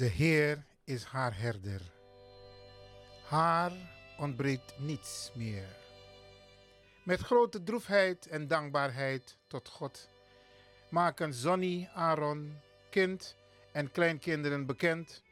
De 0.00 0.06
Heer 0.06 0.64
is 0.84 1.04
haar 1.04 1.38
herder. 1.38 1.80
Haar 3.24 3.72
ontbreekt 4.18 4.74
niets 4.78 5.30
meer. 5.34 5.76
Met 7.04 7.20
grote 7.20 7.62
droefheid 7.62 8.26
en 8.26 8.48
dankbaarheid 8.48 9.36
tot 9.46 9.68
God 9.68 10.08
maken 10.90 11.34
Zonny, 11.34 11.88
Aaron, 11.94 12.56
kind 12.90 13.36
en 13.72 13.90
kleinkinderen 13.90 14.66
bekend 14.66 15.22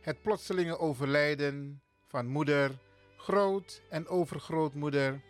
het 0.00 0.22
plotselinge 0.22 0.78
overlijden 0.78 1.82
van 2.08 2.26
moeder, 2.26 2.78
groot- 3.16 3.82
en 3.90 4.08
overgrootmoeder 4.08 5.20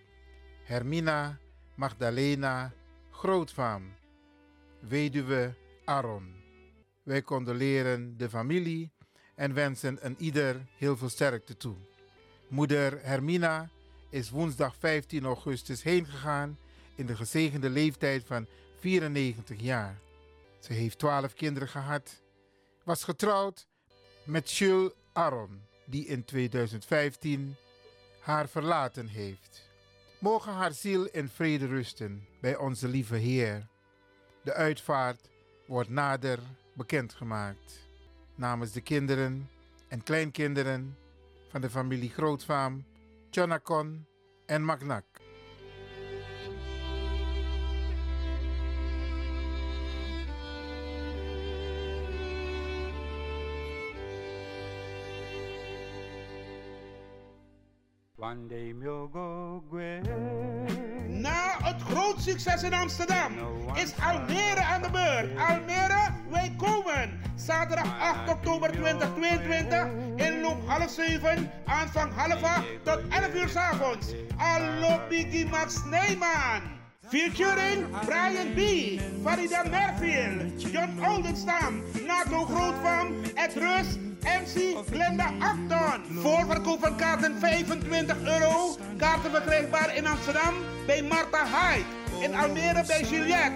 Hermina 0.64 1.38
Magdalena 1.74 2.72
Grootvaam, 3.10 3.94
weduwe 4.80 5.54
Aaron. 5.84 6.43
Wij 7.04 7.22
condoleren 7.22 8.16
de 8.16 8.28
familie 8.28 8.90
en 9.34 9.54
wensen 9.54 9.98
een 10.00 10.16
ieder 10.18 10.66
heel 10.76 10.96
veel 10.96 11.08
sterkte 11.08 11.56
toe. 11.56 11.76
Moeder 12.48 12.98
Hermina 13.02 13.70
is 14.10 14.30
woensdag 14.30 14.76
15 14.76 15.24
augustus 15.24 15.82
heen 15.82 16.06
gegaan 16.06 16.58
in 16.94 17.06
de 17.06 17.16
gezegende 17.16 17.70
leeftijd 17.70 18.24
van 18.26 18.46
94 18.78 19.60
jaar. 19.60 19.98
Ze 20.60 20.72
heeft 20.72 20.98
12 20.98 21.34
kinderen 21.34 21.68
gehad, 21.68 22.22
was 22.84 23.04
getrouwd 23.04 23.66
met 24.24 24.52
Jules 24.52 24.92
Aron, 25.12 25.62
die 25.84 26.06
in 26.06 26.24
2015 26.24 27.56
haar 28.20 28.48
verlaten 28.48 29.06
heeft. 29.06 29.68
Mogen 30.18 30.52
haar 30.52 30.72
ziel 30.72 31.04
in 31.04 31.28
vrede 31.28 31.66
rusten 31.66 32.26
bij 32.40 32.56
onze 32.56 32.88
lieve 32.88 33.16
Heer. 33.16 33.66
De 34.42 34.52
uitvaart 34.52 35.28
wordt 35.66 35.88
nader 35.88 36.38
bekendgemaakt. 36.74 37.88
Namens 38.34 38.72
de 38.72 38.80
kinderen 38.80 39.48
en 39.88 40.02
kleinkinderen 40.02 40.96
van 41.50 41.60
de 41.60 41.70
familie 41.70 42.10
Grootvaam, 42.10 42.84
Chonacon 43.30 44.06
en 44.46 44.64
Magnak. 44.64 45.04
Na 61.24 61.56
het 61.62 61.82
groot 61.82 62.20
succes 62.20 62.62
in 62.62 62.74
Amsterdam 62.74 63.32
is 63.74 63.92
Almere 64.02 64.60
aan 64.60 64.82
de 64.82 64.90
beurt. 64.90 65.38
Almere, 65.38 66.12
wij 66.30 66.54
komen. 66.56 67.20
Zaterdag 67.34 68.00
8 68.00 68.30
oktober 68.30 68.72
2022 68.72 69.86
inloop 70.16 70.68
half 70.68 70.90
7, 70.90 71.50
aanvang 71.64 72.12
half 72.14 72.42
8 72.42 72.64
tot 72.82 73.00
11 73.08 73.34
uur 73.34 73.48
s 73.48 73.56
avonds. 73.56 74.06
Allo 74.36 75.00
Biggie 75.08 75.46
Max 75.46 75.84
Neyman. 75.84 76.60
Featuring 77.08 77.86
Brian 78.04 78.54
B., 78.54 78.60
Farida 79.22 79.62
Merfield, 79.70 80.72
John 80.72 81.04
Oldenstam, 81.06 81.82
Nato 82.06 82.44
Grootvam, 82.44 83.14
Ed 83.34 83.54
Rus, 83.54 83.86
MC 84.24 84.76
Glenda 84.90 85.30
Acton. 85.38 86.22
Voorverkoop 86.22 86.80
van 86.80 86.96
kaarten 86.96 87.38
25 87.38 88.16
euro. 88.24 88.76
Kaarten 88.96 89.30
verkrijgbaar 89.30 89.96
in 89.96 90.06
Amsterdam 90.06 90.54
bij 90.86 91.02
Marta 91.02 91.44
Hyde. 91.44 91.84
In 92.20 92.34
Almere 92.34 92.84
bij 92.86 93.02
Juliette 93.02 93.52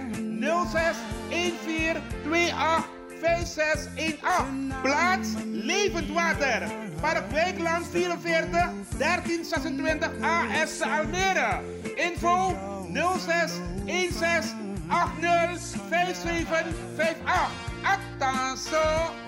06 0.70 0.96
14 1.28 2.02
28 2.24 2.88
5618. 3.20 4.72
Plaats 4.82 5.28
Levend 5.52 6.10
Water. 6.12 6.62
Park 7.00 7.30
Wijkland 7.30 7.86
44 7.90 8.70
1326 8.98 10.10
AS 10.20 10.80
Almere. 10.80 11.60
Info 11.96 12.56
06 13.18 13.52
16 14.10 14.76
80 14.88 15.76
5758. 15.88 17.50
Attention. 17.82 19.27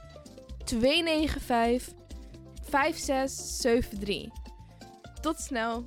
295 0.63 1.93
5673. 2.69 4.29
Tot 5.21 5.39
snel. 5.39 5.85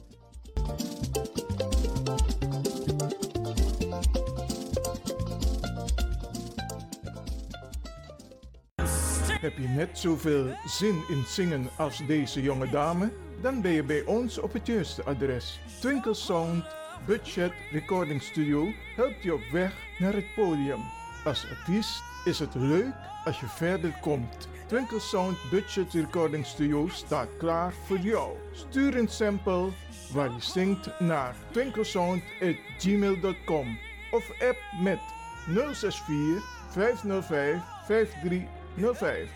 Heb 9.40 9.58
je 9.58 9.68
net 9.68 9.98
zoveel 9.98 10.56
zin 10.66 11.02
in 11.08 11.24
zingen 11.26 11.68
als 11.76 12.06
deze 12.06 12.42
jonge 12.42 12.70
dame? 12.70 13.12
Dan 13.42 13.60
ben 13.60 13.72
je 13.72 13.82
bij 13.82 14.04
ons 14.04 14.38
op 14.38 14.52
het 14.52 14.66
juiste 14.66 15.02
adres. 15.02 15.60
Twinkle 15.80 16.14
Sound 16.14 16.64
Budget 17.06 17.52
Recording 17.70 18.22
Studio 18.22 18.72
helpt 18.96 19.22
je 19.22 19.34
op 19.34 19.42
weg 19.52 19.74
naar 19.98 20.12
het 20.12 20.34
podium. 20.34 20.80
Als 21.24 21.46
artiest 21.50 22.02
is 22.24 22.38
het 22.38 22.54
leuk 22.54 22.94
als 23.24 23.40
je 23.40 23.46
verder 23.46 23.98
komt. 24.00 24.48
Twinkle 24.66 25.00
Sound 25.00 25.36
Budget 25.50 25.92
Recording 25.92 26.46
Studio 26.46 26.88
staat 26.88 27.28
klaar 27.38 27.74
voor 27.86 27.98
jou. 27.98 28.32
Stuur 28.52 28.96
een 28.96 29.08
sample 29.08 29.68
waar 30.12 30.30
je 30.30 30.40
zingt 30.40 31.00
naar 31.00 31.34
twinklesound.gmail.com 31.50 33.78
of 34.10 34.30
app 34.30 34.58
met 34.82 34.98
064 35.46 36.42
505 36.70 37.62
5305. 37.86 39.28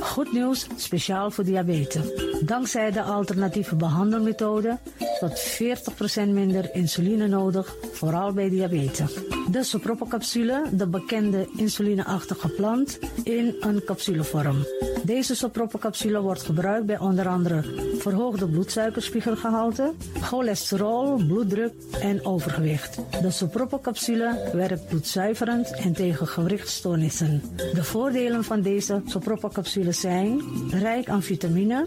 Goed 0.00 0.32
nieuws, 0.32 0.66
speciaal 0.76 1.30
voor 1.30 1.44
diabetes. 1.44 2.29
Dankzij 2.40 2.90
de 2.90 3.02
alternatieve 3.02 3.76
behandelmethode 3.76 4.78
tot 5.20 5.60
40% 6.20 6.28
minder 6.28 6.74
insuline 6.74 7.28
nodig, 7.28 7.76
vooral 7.92 8.32
bij 8.32 8.48
diabetes. 8.48 9.14
De 9.50 9.64
sopropocapsule, 9.64 10.62
de 10.72 10.86
bekende 10.86 11.48
insulineachtige 11.56 12.48
plant, 12.48 12.98
in 13.22 13.56
een 13.60 13.84
capsulevorm. 13.84 14.66
Deze 15.02 15.34
sopropocapsule 15.34 16.20
wordt 16.20 16.42
gebruikt 16.42 16.86
bij 16.86 16.98
onder 16.98 17.28
andere 17.28 17.64
verhoogde 17.98 18.48
bloedsuikerspiegelgehalte, 18.48 19.92
cholesterol, 20.20 21.24
bloeddruk 21.26 21.72
en 22.00 22.24
overgewicht. 22.24 22.98
De 23.22 23.30
sopropocapsule 23.30 24.50
werkt 24.52 24.88
bloedzuiverend 24.88 25.70
en 25.70 25.92
tegen 25.92 26.26
gewrichtstoornissen. 26.28 27.42
De 27.56 27.84
voordelen 27.84 28.44
van 28.44 28.62
deze 28.62 29.02
sopropocapsule 29.06 29.92
zijn 29.92 30.40
rijk 30.70 31.08
aan 31.08 31.22
vitamine, 31.22 31.86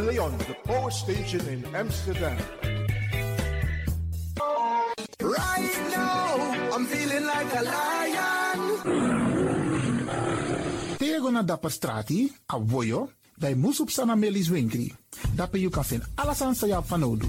Leon, 0.00 0.38
the 0.38 0.56
power 0.64 0.90
station 0.90 1.40
in 1.48 1.64
Amsterdam. 1.74 2.36
Right 5.20 5.76
now, 5.90 6.74
I'm 6.74 6.86
feeling 6.86 7.24
like 7.24 7.50
a 7.56 7.62
lion. 7.62 8.60
Tego 10.98 11.30
na 11.30 11.42
dapper 11.42 11.70
strati, 11.70 12.32
a 12.46 12.58
voyo, 12.58 13.10
bij 13.36 13.54
Moesop 13.54 13.90
Sana 13.90 14.14
Melis 14.14 14.48
Winkri. 14.48 14.94
Dapper 15.34 15.60
you 15.60 15.70
kan 15.70 15.84
vinden 15.84 16.08
alles 16.14 16.40
aan 16.40 16.54
Sayap 16.54 16.86
van 16.86 17.02
Odu. 17.02 17.28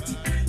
that. 0.00 0.39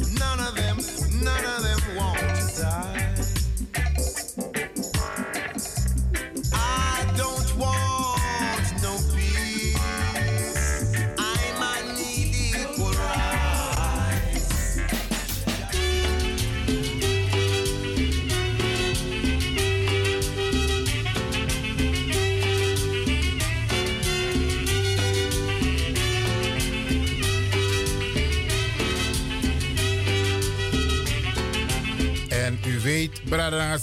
Brada 33.31 33.77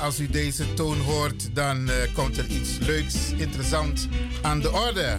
als 0.00 0.20
u 0.20 0.28
deze 0.28 0.74
toon 0.74 1.00
hoort, 1.00 1.54
dan 1.54 1.90
eh, 1.90 1.96
komt 2.14 2.38
er 2.38 2.46
iets 2.46 2.78
leuks, 2.78 3.14
interessant 3.36 4.08
aan 4.42 4.60
de 4.60 4.72
orde. 4.72 5.18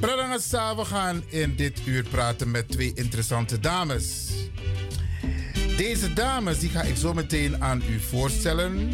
Brada 0.00 0.74
we 0.76 0.84
gaan 0.84 1.22
in 1.28 1.54
dit 1.56 1.80
uur 1.84 2.04
praten 2.10 2.50
met 2.50 2.68
twee 2.68 2.92
interessante 2.94 3.60
dames. 3.60 4.30
Deze 5.76 6.12
dames 6.12 6.58
die 6.58 6.68
ga 6.68 6.82
ik 6.82 6.96
zo 6.96 7.14
meteen 7.14 7.62
aan 7.62 7.82
u 7.90 8.00
voorstellen. 8.00 8.90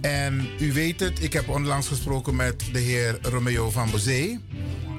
En 0.00 0.48
u 0.58 0.72
weet 0.72 1.00
het, 1.00 1.22
ik 1.22 1.32
heb 1.32 1.48
onlangs 1.48 1.88
gesproken 1.88 2.36
met 2.36 2.62
de 2.72 2.78
heer 2.78 3.18
Romeo 3.22 3.70
van 3.70 3.90
Bozee. 3.90 4.40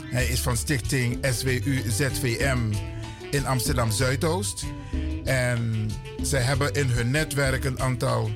Hij 0.04 0.26
is 0.26 0.40
van 0.40 0.58
stichting 0.58 1.26
SWU 1.32 1.82
ZVM 1.90 2.58
in 3.32 3.46
Amsterdam 3.46 3.92
Zuidoost. 3.92 4.66
En 5.24 5.90
zij 6.22 6.42
hebben 6.42 6.74
in 6.74 6.88
hun 6.88 7.12
netwerk 7.12 7.64
een 7.64 7.80
aantal 7.80 8.32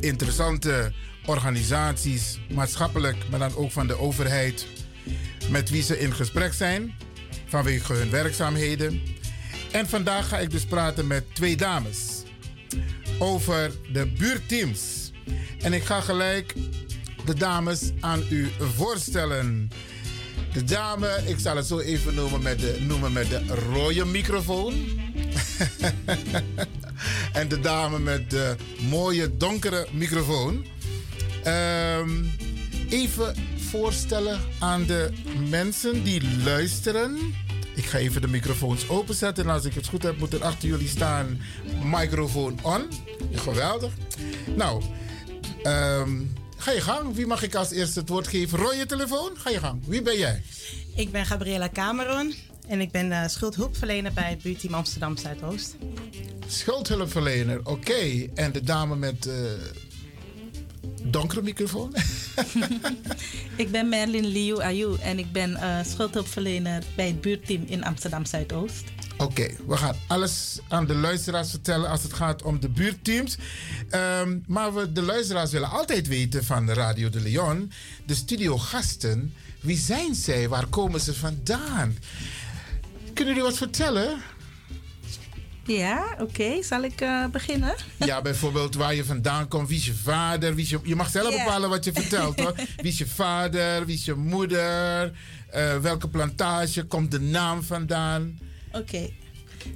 interessante 0.00 0.92
organisaties, 1.26 2.38
maatschappelijk, 2.54 3.16
maar 3.30 3.38
dan 3.38 3.56
ook 3.56 3.70
van 3.70 3.86
de 3.86 3.98
overheid, 3.98 4.66
met 5.50 5.70
wie 5.70 5.82
ze 5.82 5.98
in 5.98 6.14
gesprek 6.14 6.52
zijn 6.52 6.94
vanwege 7.46 7.92
hun 7.92 8.10
werkzaamheden. 8.10 9.02
En 9.72 9.88
vandaag 9.88 10.28
ga 10.28 10.38
ik 10.38 10.50
dus 10.50 10.64
praten 10.64 11.06
met 11.06 11.34
twee 11.34 11.56
dames. 11.56 12.22
over 13.18 13.72
de 13.92 14.06
buurteams. 14.06 15.12
En 15.58 15.72
ik 15.72 15.84
ga 15.84 16.00
gelijk 16.00 16.54
de 17.24 17.34
dames 17.34 17.92
aan 18.00 18.22
u 18.30 18.48
voorstellen. 18.58 19.68
De 20.52 20.64
dame, 20.64 21.22
ik 21.26 21.38
zal 21.38 21.56
het 21.56 21.66
zo 21.66 21.78
even 21.78 22.14
noemen 22.14 22.42
met 22.42 22.60
de, 22.60 22.76
noemen 22.80 23.12
met 23.12 23.28
de 23.28 23.46
rode 23.46 24.04
microfoon. 24.04 24.74
en 27.40 27.48
de 27.48 27.60
dame 27.60 27.98
met 27.98 28.30
de 28.30 28.56
mooie 28.88 29.36
donkere 29.36 29.86
microfoon. 29.92 30.66
Ehm, 31.42 32.24
even 32.88 33.34
voorstellen 33.56 34.40
aan 34.58 34.86
de 34.86 35.10
mensen 35.48 36.04
die 36.04 36.42
luisteren. 36.44 37.34
Ik 37.74 37.84
ga 37.84 37.98
even 37.98 38.20
de 38.20 38.28
microfoons 38.28 38.88
openzetten. 38.88 39.44
En 39.44 39.50
als 39.50 39.64
ik 39.64 39.74
het 39.74 39.86
goed 39.86 40.02
heb, 40.02 40.18
moet 40.18 40.32
er 40.32 40.44
achter 40.44 40.68
jullie 40.68 40.88
staan 40.88 41.40
microfoon 41.82 42.58
on. 42.62 42.88
Geweldig. 43.32 43.92
Nou, 44.56 44.82
ehm, 45.62 46.22
ga 46.56 46.70
je 46.70 46.80
gang. 46.80 47.14
Wie 47.14 47.26
mag 47.26 47.42
ik 47.42 47.54
als 47.54 47.70
eerste 47.70 48.00
het 48.00 48.08
woord 48.08 48.28
geven? 48.28 48.58
Roy, 48.58 48.74
je 48.74 48.86
telefoon? 48.86 49.30
Ga 49.34 49.50
je 49.50 49.58
gang. 49.58 49.82
Wie 49.86 50.02
ben 50.02 50.18
jij? 50.18 50.42
Ik 50.96 51.12
ben 51.12 51.26
Gabriela 51.26 51.68
Cameron 51.68 52.34
en 52.66 52.80
ik 52.80 52.90
ben 52.90 53.06
uh, 53.06 53.26
schuldhulpverlener 53.26 54.12
bij 54.12 54.30
het 54.30 54.42
buurteam 54.42 54.74
Amsterdam 54.74 55.16
Zuidoost. 55.16 55.76
Schuldhulpverlener, 56.46 57.60
oké. 57.64 58.28
En 58.34 58.52
de 58.52 58.62
dame 58.62 58.96
met 58.96 59.26
uh, 59.26 59.34
donkere 61.02 61.42
microfoon? 61.42 61.94
ik 63.56 63.70
ben 63.70 63.88
Merlin 63.88 64.26
Liu 64.26 64.62
Ayu 64.62 64.96
en 65.00 65.18
ik 65.18 65.32
ben 65.32 65.50
uh, 65.50 65.78
schuldhulpverlener 65.84 66.82
bij 66.96 67.06
het 67.06 67.20
buurteam 67.20 67.64
in 67.66 67.84
Amsterdam 67.84 68.24
Zuidoost. 68.24 68.84
Oké, 69.16 69.46
we 69.66 69.76
gaan 69.76 69.96
alles 70.06 70.58
aan 70.68 70.86
de 70.86 70.94
luisteraars 70.94 71.50
vertellen 71.50 71.90
als 71.90 72.02
het 72.02 72.12
gaat 72.12 72.42
om 72.42 72.60
de 72.60 72.68
buurteams. 72.68 73.36
Um, 74.20 74.44
maar 74.46 74.74
we, 74.74 74.92
de 74.92 75.02
luisteraars 75.02 75.50
willen 75.50 75.70
altijd 75.70 76.08
weten 76.08 76.44
van 76.44 76.70
Radio 76.70 77.08
de 77.08 77.20
Leon, 77.20 77.72
de 78.06 78.14
studiogasten, 78.14 79.34
wie 79.60 79.76
zijn 79.76 80.14
zij? 80.14 80.48
Waar 80.48 80.66
komen 80.66 81.00
ze 81.00 81.14
vandaan? 81.14 81.96
Kunnen 83.14 83.34
jullie 83.34 83.50
wat 83.50 83.58
vertellen? 83.58 84.22
Ja, 85.66 86.06
oké. 86.12 86.22
Okay. 86.22 86.62
Zal 86.62 86.82
ik 86.82 87.00
uh, 87.00 87.26
beginnen? 87.26 87.74
Ja, 87.96 88.22
bijvoorbeeld 88.30 88.74
waar 88.74 88.94
je 88.94 89.04
vandaan 89.04 89.48
komt. 89.48 89.68
Wie 89.68 89.78
is 89.78 89.86
je 89.86 89.94
vader? 89.94 90.54
Wie 90.54 90.64
is 90.64 90.70
je, 90.70 90.80
je 90.82 90.96
mag 90.96 91.10
zelf 91.10 91.30
yeah. 91.30 91.44
bepalen 91.44 91.70
wat 91.70 91.84
je 91.84 91.92
vertelt 91.92 92.40
hoor. 92.40 92.54
Wie 92.82 92.92
is 92.92 92.98
je 92.98 93.06
vader? 93.06 93.86
Wie 93.86 93.94
is 93.94 94.04
je 94.04 94.14
moeder? 94.14 95.12
Uh, 95.54 95.76
welke 95.76 96.08
plantage? 96.08 96.84
Komt 96.84 97.10
de 97.10 97.20
naam 97.20 97.62
vandaan? 97.62 98.38
Oké. 98.68 98.78
Okay. 98.78 99.16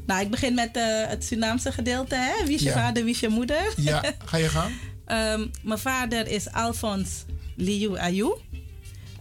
Nou, 0.07 0.21
ik 0.21 0.31
begin 0.31 0.55
met 0.55 0.77
uh, 0.77 1.07
het 1.07 1.25
Surinaamse 1.25 1.73
gedeelte. 1.73 2.15
Hè? 2.15 2.47
Wie 2.47 2.55
is 2.55 2.63
je 2.63 2.73
vader? 2.73 3.05
Wie 3.05 3.13
is 3.13 3.21
je 3.21 3.29
moeder? 3.29 3.73
Ja, 3.77 4.03
ga 4.25 4.37
je 4.37 4.49
gang. 4.49 4.73
um, 5.07 5.51
mijn 5.69 5.79
vader 5.79 6.27
is 6.27 6.51
Alphonse 6.53 7.25
Liu 7.57 7.99
Ayu. 7.99 8.25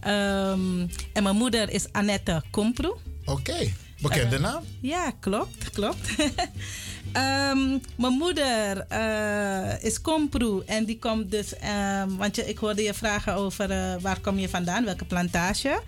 Um, 0.06 0.90
en 1.12 1.22
mijn 1.22 1.36
moeder 1.36 1.70
is 1.70 1.92
Annette 1.92 2.42
Kompru. 2.50 2.88
Oké. 2.88 3.00
Okay. 3.24 3.74
Bekende 4.00 4.36
uh, 4.36 4.42
naam? 4.42 4.64
Ja, 4.80 5.12
klopt, 5.20 5.70
klopt. 5.70 6.08
um, 6.18 7.80
mijn 8.02 8.12
moeder 8.18 8.86
uh, 8.92 9.82
is 9.82 10.00
Kompru 10.00 10.62
en 10.66 10.84
die 10.84 10.98
komt 10.98 11.30
dus, 11.30 11.52
um, 11.52 12.16
want 12.16 12.36
je, 12.36 12.48
ik 12.48 12.58
hoorde 12.58 12.82
je 12.82 12.94
vragen 12.94 13.34
over 13.34 13.70
uh, 13.70 13.94
waar 14.00 14.20
kom 14.20 14.38
je 14.38 14.48
vandaan, 14.48 14.84
welke 14.84 15.04
plantage. 15.04 15.80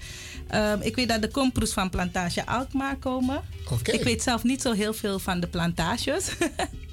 Um, 0.54 0.80
ik 0.80 0.96
weet 0.96 1.08
dat 1.08 1.22
de 1.22 1.28
Komproes 1.28 1.72
van 1.72 1.90
plantage 1.90 2.46
Alkmaar 2.46 2.96
komen. 2.96 3.40
Okay. 3.70 3.94
Ik 3.94 4.02
weet 4.02 4.22
zelf 4.22 4.42
niet 4.42 4.62
zo 4.62 4.72
heel 4.72 4.94
veel 4.94 5.18
van 5.18 5.40
de 5.40 5.46
plantages. 5.46 6.28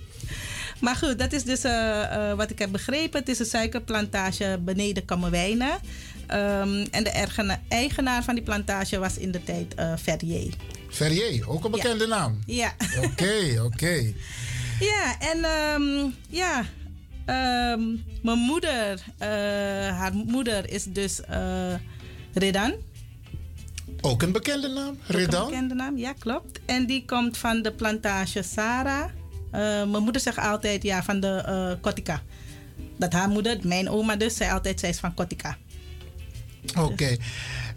maar 0.82 0.96
goed, 0.96 1.20
dat 1.20 1.34
is 1.34 1.44
dus 1.44 1.62
wat 2.36 2.50
ik 2.50 2.60
heb 2.60 2.72
begrepen. 2.72 3.20
Het 3.20 3.30
is 3.30 3.40
een 3.40 3.46
suikerplantage 3.46 4.60
beneden 4.62 5.06
Kammerwijnen. 5.06 5.80
Um, 6.34 6.86
en 6.92 7.04
de 7.04 7.58
eigenaar 7.68 8.24
van 8.24 8.36
die 8.36 8.44
plantage 8.44 9.00
was 9.00 9.18
in 9.18 9.32
de 9.32 9.44
tijd 9.44 9.76
uh, 9.80 9.94
Ferrier. 10.02 10.54
Ferrier, 10.90 11.50
ook 11.50 11.64
een 11.64 11.72
bekende 11.72 12.08
ja. 12.08 12.10
naam. 12.10 12.40
Ja. 12.46 12.76
Oké, 13.04 13.36
oké. 13.56 13.64
Okay. 13.64 14.16
Ja, 14.80 15.20
en 15.20 15.46
um, 15.82 16.16
ja, 16.30 16.66
um, 17.74 18.04
mijn 18.22 18.38
moeder, 18.38 18.94
uh, 18.94 19.28
haar 19.98 20.14
moeder 20.14 20.70
is 20.70 20.84
dus 20.84 21.22
uh, 21.30 21.74
Redan. 22.34 22.74
Ook 24.02 24.22
een 24.22 24.32
bekende 24.32 24.68
naam, 24.68 24.98
Redan? 25.08 25.42
Ook 25.42 25.46
een 25.46 25.52
bekende 25.52 25.76
naam, 25.76 25.98
ja, 25.98 26.14
klopt. 26.20 26.60
En 26.66 26.86
die 26.86 27.06
komt 27.06 27.38
van 27.38 27.62
de 27.62 27.72
plantage 27.72 28.44
Sarah. 28.44 29.04
Uh, 29.06 29.62
mijn 29.62 30.04
moeder 30.04 30.22
zegt 30.22 30.38
altijd, 30.38 30.84
ja, 30.84 31.04
van 31.04 31.20
de 31.20 31.44
uh, 31.48 31.82
Kotika. 31.82 32.22
Dat 32.98 33.14
haar 33.14 33.30
moeder, 33.30 33.58
mijn 33.62 33.90
oma 33.90 34.16
dus, 34.16 34.36
zei 34.36 34.52
altijd, 34.52 34.80
zij 34.80 34.90
is 34.90 35.00
van 35.00 35.14
Kotika. 35.14 35.58
Oké. 36.70 36.80
Okay. 36.82 37.20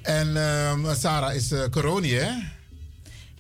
En 0.02 0.36
um, 0.36 0.94
Sarah 0.94 1.34
is 1.34 1.52
uh, 1.52 1.64
Coroni, 1.64 2.14
hè? 2.14 2.30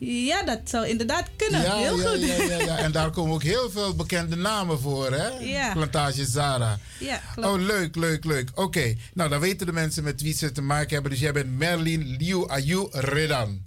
Ja, 0.02 0.42
dat 0.42 0.60
zou 0.64 0.86
inderdaad 0.86 1.28
kunnen. 1.36 1.62
Ja, 1.62 1.76
heel 1.76 1.98
ja, 1.98 2.08
goed. 2.08 2.20
Ja, 2.20 2.42
ja, 2.44 2.58
ja, 2.64 2.78
En 2.86 2.92
daar 2.92 3.10
komen 3.10 3.34
ook 3.34 3.42
heel 3.42 3.70
veel 3.70 3.94
bekende 3.94 4.36
namen 4.36 4.80
voor, 4.80 5.12
hè? 5.12 5.28
Ja. 5.28 5.72
Plantage 5.72 6.24
Zara. 6.24 6.78
Ja, 6.98 7.20
klopt. 7.34 7.48
Oh, 7.48 7.66
leuk, 7.66 7.96
leuk, 7.96 8.24
leuk. 8.24 8.48
Oké, 8.50 8.60
okay. 8.60 8.98
nou 9.14 9.30
dan 9.30 9.40
weten 9.40 9.66
de 9.66 9.72
mensen 9.72 10.04
met 10.04 10.22
wie 10.22 10.34
ze 10.34 10.52
te 10.52 10.62
maken 10.62 10.92
hebben. 10.92 11.10
Dus 11.10 11.20
jij 11.20 11.32
bent 11.32 11.58
Merlin 11.58 12.16
Liu 12.18 12.48
Ayu 12.48 12.88
Redan. 12.90 13.62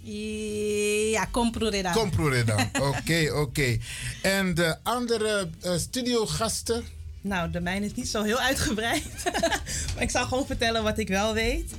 Ja, 1.10 1.28
Compro 1.30 1.68
Redan. 1.68 1.92
Compro 1.92 2.28
Redan. 2.28 2.60
Oké, 2.90 3.28
oké. 3.30 3.38
Okay. 3.38 3.80
En 4.22 4.54
de 4.54 4.76
andere 4.82 5.48
uh, 5.64 5.76
studiogasten? 5.76 6.84
Nou, 7.20 7.50
de 7.50 7.60
mijne 7.60 7.86
is 7.86 7.94
niet 7.94 8.08
zo 8.08 8.22
heel 8.22 8.38
uitgebreid. 8.38 9.04
maar 9.94 10.02
ik 10.02 10.10
zal 10.10 10.24
gewoon 10.24 10.46
vertellen 10.46 10.82
wat 10.82 10.98
ik 10.98 11.08
wel 11.08 11.34
weet. 11.34 11.72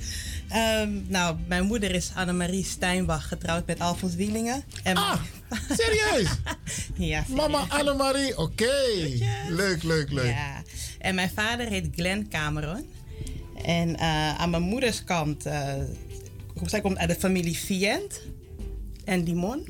Um, 0.52 1.06
nou, 1.08 1.36
mijn 1.46 1.64
moeder 1.64 1.94
is 1.94 2.10
Annemarie 2.14 2.64
Steinbach, 2.64 3.28
getrouwd 3.28 3.66
met 3.66 3.80
Alfons 3.80 4.14
Wielingen. 4.14 4.64
En 4.82 4.96
ah, 4.96 5.20
serieus? 5.68 6.28
ja, 6.94 7.22
serieus. 7.22 7.26
Mama 7.28 7.64
Annemarie, 7.68 8.38
oké. 8.38 8.42
Okay. 8.42 9.28
Leuk, 9.48 9.82
leuk, 9.82 10.10
leuk. 10.10 10.26
Ja. 10.26 10.62
En 10.98 11.14
mijn 11.14 11.30
vader 11.30 11.66
heet 11.66 11.88
Glenn 11.94 12.28
Cameron. 12.28 12.86
En 13.62 13.88
uh, 13.88 14.38
aan 14.38 14.50
mijn 14.50 14.62
moeders 14.62 15.04
kant, 15.04 15.46
uh, 15.46 15.72
zij 16.64 16.80
komt 16.80 16.98
uit 16.98 17.08
de 17.08 17.16
familie 17.16 17.58
Vient 17.58 18.20
en 19.04 19.22
Limon. 19.22 19.68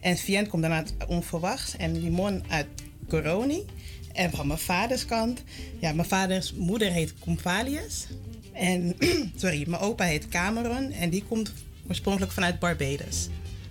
En 0.00 0.16
Vient 0.16 0.48
komt 0.48 0.62
dan 0.62 0.72
uit 0.72 0.94
Onverwachts 1.06 1.76
en 1.76 2.00
Limon 2.00 2.44
uit 2.48 2.66
Coroni. 3.08 3.64
En 4.12 4.30
van 4.30 4.46
mijn 4.46 4.58
vaders 4.58 5.04
kant, 5.04 5.42
ja, 5.80 5.92
mijn 5.92 6.08
vaders 6.08 6.52
moeder 6.54 6.90
heet 6.90 7.14
Comvalius. 7.18 8.06
En, 8.52 8.96
sorry, 9.36 9.64
mijn 9.68 9.82
opa 9.82 10.04
heet 10.04 10.28
Cameron 10.28 10.90
en 10.90 11.10
die 11.10 11.24
komt 11.28 11.52
oorspronkelijk 11.88 12.32
vanuit 12.32 12.58
Barbados. 12.58 13.28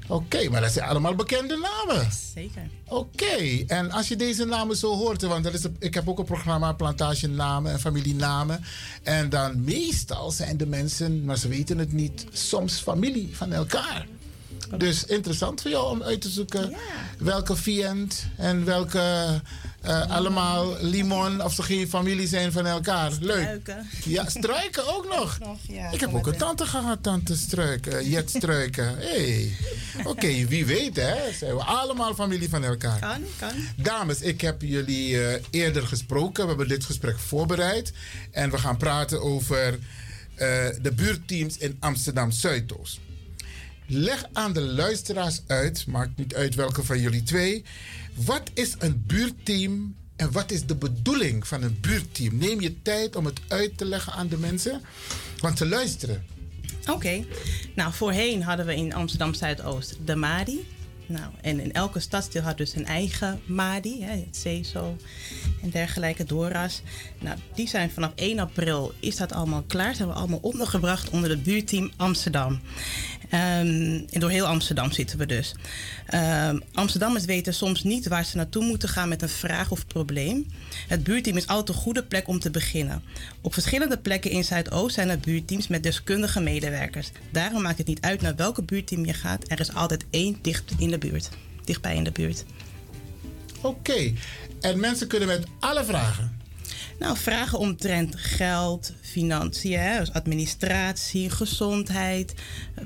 Oké, 0.07 0.23
okay, 0.23 0.47
maar 0.47 0.61
dat 0.61 0.71
zijn 0.71 0.89
allemaal 0.89 1.15
bekende 1.15 1.57
namen. 1.57 2.07
Zeker. 2.35 2.61
Oké, 2.87 3.23
okay. 3.23 3.63
en 3.67 3.91
als 3.91 4.07
je 4.07 4.15
deze 4.15 4.45
namen 4.45 4.75
zo 4.75 4.95
hoort, 4.95 5.21
want 5.21 5.43
dat 5.43 5.53
is 5.53 5.65
ik 5.79 5.93
heb 5.93 6.09
ook 6.09 6.19
een 6.19 6.25
programma 6.25 6.73
Plantage 6.73 7.27
Namen 7.27 7.71
en 7.71 7.79
Familienamen. 7.79 8.63
En 9.03 9.29
dan 9.29 9.63
meestal 9.63 10.31
zijn 10.31 10.57
de 10.57 10.65
mensen, 10.65 11.25
maar 11.25 11.37
ze 11.37 11.47
weten 11.47 11.77
het 11.77 11.93
niet, 11.93 12.25
soms 12.31 12.79
familie 12.79 13.29
van 13.31 13.53
elkaar. 13.53 14.07
Dus 14.77 15.05
interessant 15.05 15.61
voor 15.61 15.71
jou 15.71 15.89
om 15.89 16.03
uit 16.03 16.21
te 16.21 16.29
zoeken 16.29 16.69
ja. 16.69 16.77
welke 17.17 17.55
Vient 17.55 18.25
en 18.37 18.65
welke 18.65 19.41
uh, 19.85 20.09
allemaal 20.09 20.75
limon 20.81 21.43
of 21.43 21.53
ze 21.53 21.63
geen 21.63 21.89
familie 21.89 22.27
zijn 22.27 22.51
van 22.51 22.65
elkaar. 22.65 23.11
Leuk. 23.19 23.41
Struiken. 23.41 23.87
Ja, 24.05 24.29
struiken 24.29 24.95
ook 24.95 25.07
nog. 25.07 25.39
nog 25.39 25.57
ja, 25.67 25.89
ik 25.91 25.99
heb 25.99 26.13
ook 26.13 26.27
een 26.27 26.37
tante 26.37 26.65
gehad, 26.65 27.03
tante 27.03 27.37
struiken, 27.37 28.09
Jet 28.09 28.29
struiken. 28.29 28.97
Hey. 29.09 29.51
Oké, 29.97 30.09
okay, 30.09 30.47
wie 30.47 30.65
weet 30.65 30.95
hè. 30.95 31.33
Zijn 31.33 31.55
we 31.55 31.63
allemaal 31.63 32.13
familie 32.13 32.49
van 32.49 32.63
elkaar. 32.63 32.99
Kan, 32.99 33.23
kan. 33.39 33.51
Dames, 33.75 34.21
ik 34.21 34.41
heb 34.41 34.61
jullie 34.61 35.09
uh, 35.09 35.33
eerder 35.49 35.87
gesproken. 35.87 36.43
We 36.43 36.49
hebben 36.49 36.67
dit 36.67 36.83
gesprek 36.83 37.19
voorbereid. 37.19 37.93
En 38.31 38.49
we 38.49 38.57
gaan 38.57 38.77
praten 38.77 39.21
over 39.21 39.79
de 40.81 40.91
buurteams 40.95 41.57
in 41.57 41.77
Amsterdam 41.79 42.31
Zuidoost. 42.31 42.99
Leg 43.91 44.25
aan 44.33 44.53
de 44.53 44.61
luisteraars 44.61 45.41
uit, 45.47 45.85
maakt 45.87 46.17
niet 46.17 46.35
uit 46.35 46.55
welke 46.55 46.83
van 46.83 46.99
jullie 46.99 47.23
twee. 47.23 47.63
Wat 48.25 48.49
is 48.53 48.75
een 48.79 49.03
buurteam 49.07 49.95
en 50.15 50.31
wat 50.31 50.51
is 50.51 50.65
de 50.65 50.75
bedoeling 50.75 51.47
van 51.47 51.63
een 51.63 51.77
buurteam? 51.81 52.37
Neem 52.37 52.61
je 52.61 52.81
tijd 52.81 53.15
om 53.15 53.25
het 53.25 53.39
uit 53.47 53.77
te 53.77 53.85
leggen 53.85 54.13
aan 54.13 54.27
de 54.27 54.37
mensen, 54.37 54.81
want 55.37 55.57
ze 55.57 55.67
luisteren. 55.67 56.25
Oké, 56.89 57.25
nou 57.75 57.93
voorheen 57.93 58.43
hadden 58.43 58.65
we 58.65 58.75
in 58.75 58.93
Amsterdam 58.93 59.33
Zuidoost 59.33 59.97
de 60.05 60.15
MADI. 60.15 60.65
Nou, 61.09 61.31
en 61.41 61.59
in 61.59 61.73
elke 61.73 61.99
stadsdeel 61.99 62.41
had 62.41 62.57
dus 62.57 62.75
een 62.75 62.85
eigen 62.85 63.41
MADI, 63.45 64.03
hè, 64.03 64.11
het 64.11 64.37
CESO. 64.37 64.97
en 65.61 65.69
dergelijke, 65.69 66.23
DORA's. 66.23 66.81
Nou, 67.19 67.37
die 67.55 67.67
zijn 67.67 67.91
vanaf 67.91 68.11
1 68.15 68.39
april, 68.39 68.93
is 68.99 69.15
dat 69.15 69.31
allemaal 69.31 69.63
klaar. 69.67 69.95
Zijn 69.95 70.07
we 70.07 70.13
allemaal 70.13 70.39
ondergebracht 70.41 71.09
onder 71.09 71.29
het 71.29 71.43
buurteam 71.43 71.91
Amsterdam. 71.95 72.59
Um, 73.33 74.05
en 74.09 74.19
door 74.19 74.29
heel 74.29 74.45
Amsterdam 74.45 74.91
zitten 74.91 75.17
we 75.17 75.25
dus. 75.25 75.55
Um, 76.13 76.61
Amsterdammers 76.73 77.25
weten 77.25 77.53
soms 77.53 77.83
niet 77.83 78.07
waar 78.07 78.25
ze 78.25 78.37
naartoe 78.37 78.65
moeten 78.65 78.89
gaan 78.89 79.09
met 79.09 79.21
een 79.21 79.29
vraag 79.29 79.71
of 79.71 79.87
probleem. 79.87 80.45
Het 80.87 81.03
buurteam 81.03 81.37
is 81.37 81.47
altijd 81.47 81.77
een 81.77 81.83
goede 81.83 82.03
plek 82.03 82.27
om 82.27 82.39
te 82.39 82.51
beginnen. 82.51 83.03
Op 83.41 83.53
verschillende 83.53 83.97
plekken 83.97 84.31
in 84.31 84.43
Zuidoost 84.43 84.95
zijn 84.95 85.09
er 85.09 85.19
buurteams 85.19 85.67
met 85.67 85.83
deskundige 85.83 86.39
medewerkers. 86.39 87.11
Daarom 87.31 87.61
maakt 87.61 87.77
het 87.77 87.87
niet 87.87 88.01
uit 88.01 88.21
naar 88.21 88.35
welke 88.35 88.63
buurteam 88.63 89.05
je 89.05 89.13
gaat. 89.13 89.51
Er 89.51 89.59
is 89.59 89.73
altijd 89.73 90.05
één 90.09 90.37
dicht 90.41 90.73
in 90.77 90.89
de 90.89 90.97
buurt. 90.99 91.29
Dichtbij 91.65 91.95
in 91.95 92.03
de 92.03 92.11
buurt. 92.11 92.45
Oké. 93.61 94.13
En 94.61 94.79
mensen 94.79 95.07
kunnen 95.07 95.27
met 95.27 95.45
alle 95.59 95.83
vragen. 95.83 96.37
Nou, 96.99 97.17
vragen 97.17 97.59
omtrent 97.59 98.15
geld, 98.17 98.93
financiën, 99.01 99.97
dus 99.99 100.13
administratie, 100.13 101.29
gezondheid, 101.29 102.33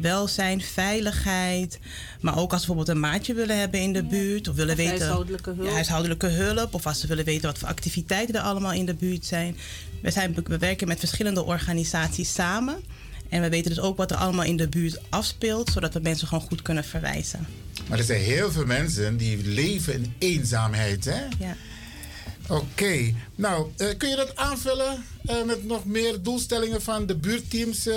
welzijn, 0.01 0.61
veiligheid. 0.61 1.79
Maar 2.21 2.37
ook 2.37 2.51
als 2.51 2.61
ze 2.61 2.67
bijvoorbeeld 2.67 2.97
een 2.97 3.03
maatje 3.03 3.33
willen 3.33 3.59
hebben 3.59 3.79
in 3.79 3.93
de 3.93 4.03
buurt. 4.03 4.47
Of 4.47 4.55
willen 4.55 4.75
weten. 4.75 4.97
Huishoudelijke 4.97 5.51
hulp. 5.51 5.67
Ja, 5.67 5.73
huishoudelijke 5.73 6.27
hulp. 6.27 6.73
Of 6.73 6.85
als 6.85 6.99
ze 6.99 7.07
willen 7.07 7.25
weten 7.25 7.45
wat 7.45 7.57
voor 7.57 7.67
activiteiten 7.67 8.35
er 8.35 8.41
allemaal 8.41 8.73
in 8.73 8.85
de 8.85 8.93
buurt 8.93 9.25
zijn. 9.25 9.57
We, 10.01 10.11
zijn, 10.11 10.35
we 10.43 10.57
werken 10.57 10.87
met 10.87 10.99
verschillende 10.99 11.43
organisaties 11.43 12.33
samen. 12.33 12.83
En 13.29 13.41
we 13.41 13.49
weten 13.49 13.69
dus 13.69 13.79
ook 13.79 13.97
wat 13.97 14.11
er 14.11 14.17
allemaal 14.17 14.45
in 14.45 14.57
de 14.57 14.69
buurt 14.69 14.99
afspeelt, 15.09 15.71
zodat 15.71 15.93
we 15.93 15.99
mensen 15.99 16.27
gewoon 16.27 16.47
goed 16.47 16.61
kunnen 16.61 16.83
verwijzen. 16.83 17.47
Maar 17.89 17.97
er 17.97 18.03
zijn 18.03 18.21
heel 18.21 18.51
veel 18.51 18.65
mensen 18.65 19.17
die 19.17 19.47
leven 19.47 19.93
in 19.93 20.13
eenzaamheid, 20.19 21.05
hè? 21.05 21.21
Ja. 21.39 21.55
Oké, 22.47 23.13
nou 23.35 23.67
uh, 23.77 23.87
kun 23.97 24.09
je 24.09 24.15
dat 24.15 24.35
aanvullen 24.35 25.05
uh, 25.29 25.43
met 25.43 25.63
nog 25.63 25.85
meer 25.85 26.21
doelstellingen 26.21 26.81
van 26.81 27.05
de 27.05 27.15
buurteams? 27.15 27.87
Uh, 27.87 27.95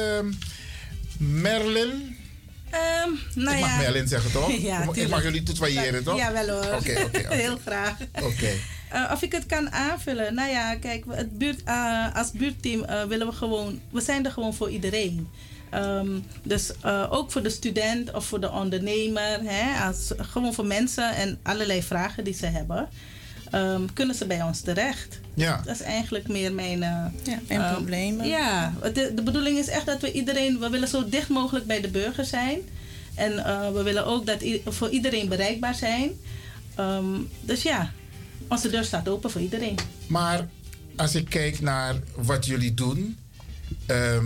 Merlin? 1.18 2.16
Um, 3.04 3.18
nou 3.34 3.56
ik 3.56 3.60
mag 3.60 3.70
ja. 3.70 3.76
Merlin 3.76 4.08
zeggen 4.08 4.32
toch? 4.32 4.52
ja, 4.70 4.88
ik 4.92 5.08
mag 5.08 5.22
jullie 5.22 5.42
tutoyeren 5.42 6.04
toch? 6.04 6.16
Ja, 6.16 6.32
wel 6.32 6.48
hoor. 6.48 6.74
Oké. 6.74 7.08
Heel 7.34 7.58
graag. 7.64 7.96
Oké. 8.22 8.50
Of 9.12 9.22
ik 9.22 9.32
het 9.32 9.46
kan 9.46 9.70
aanvullen? 9.70 10.34
Nou 10.34 10.50
ja, 10.50 10.74
kijk, 10.74 11.04
het 11.08 11.38
buurt, 11.38 11.62
als 12.14 12.32
buurtteam 12.32 13.08
willen 13.08 13.26
we 13.26 13.32
gewoon, 13.32 13.80
we 13.90 14.00
zijn 14.00 14.24
er 14.24 14.30
gewoon 14.30 14.54
voor 14.54 14.70
iedereen. 14.70 15.28
Um, 15.76 16.24
dus 16.42 16.70
ook 17.10 17.32
voor 17.32 17.42
de 17.42 17.50
student 17.50 18.12
of 18.12 18.24
voor 18.26 18.40
de 18.40 18.50
ondernemer, 18.50 19.40
hè, 19.42 19.84
als, 19.86 20.12
gewoon 20.16 20.54
voor 20.54 20.66
mensen 20.66 21.14
en 21.14 21.38
allerlei 21.42 21.82
vragen 21.82 22.24
die 22.24 22.34
ze 22.34 22.46
hebben. 22.46 22.88
Um, 23.54 23.92
kunnen 23.92 24.14
ze 24.14 24.26
bij 24.26 24.42
ons 24.42 24.60
terecht. 24.60 25.20
Ja. 25.34 25.60
Dat 25.64 25.74
is 25.74 25.80
eigenlijk 25.80 26.28
meer 26.28 26.52
mijn... 26.52 26.78
ja, 26.78 27.12
mijn 27.48 27.60
um, 27.60 27.74
problemen. 27.74 28.26
Ja, 28.26 28.72
de, 28.82 29.12
de 29.14 29.22
bedoeling 29.22 29.58
is 29.58 29.68
echt 29.68 29.86
dat 29.86 30.00
we 30.00 30.12
iedereen... 30.12 30.58
We 30.58 30.70
willen 30.70 30.88
zo 30.88 31.08
dicht 31.08 31.28
mogelijk 31.28 31.66
bij 31.66 31.80
de 31.80 31.88
burger 31.88 32.24
zijn. 32.24 32.58
En 33.14 33.32
uh, 33.32 33.70
we 33.70 33.82
willen 33.82 34.06
ook 34.06 34.26
dat 34.26 34.44
voor 34.64 34.90
iedereen 34.90 35.28
bereikbaar 35.28 35.74
zijn. 35.74 36.10
Um, 36.80 37.28
dus 37.40 37.62
ja, 37.62 37.92
onze 38.48 38.70
deur 38.70 38.84
staat 38.84 39.08
open 39.08 39.30
voor 39.30 39.40
iedereen. 39.40 39.78
Maar 40.06 40.48
als 40.96 41.14
ik 41.14 41.28
kijk 41.28 41.60
naar 41.60 41.94
wat 42.16 42.46
jullie 42.46 42.74
doen... 42.74 43.18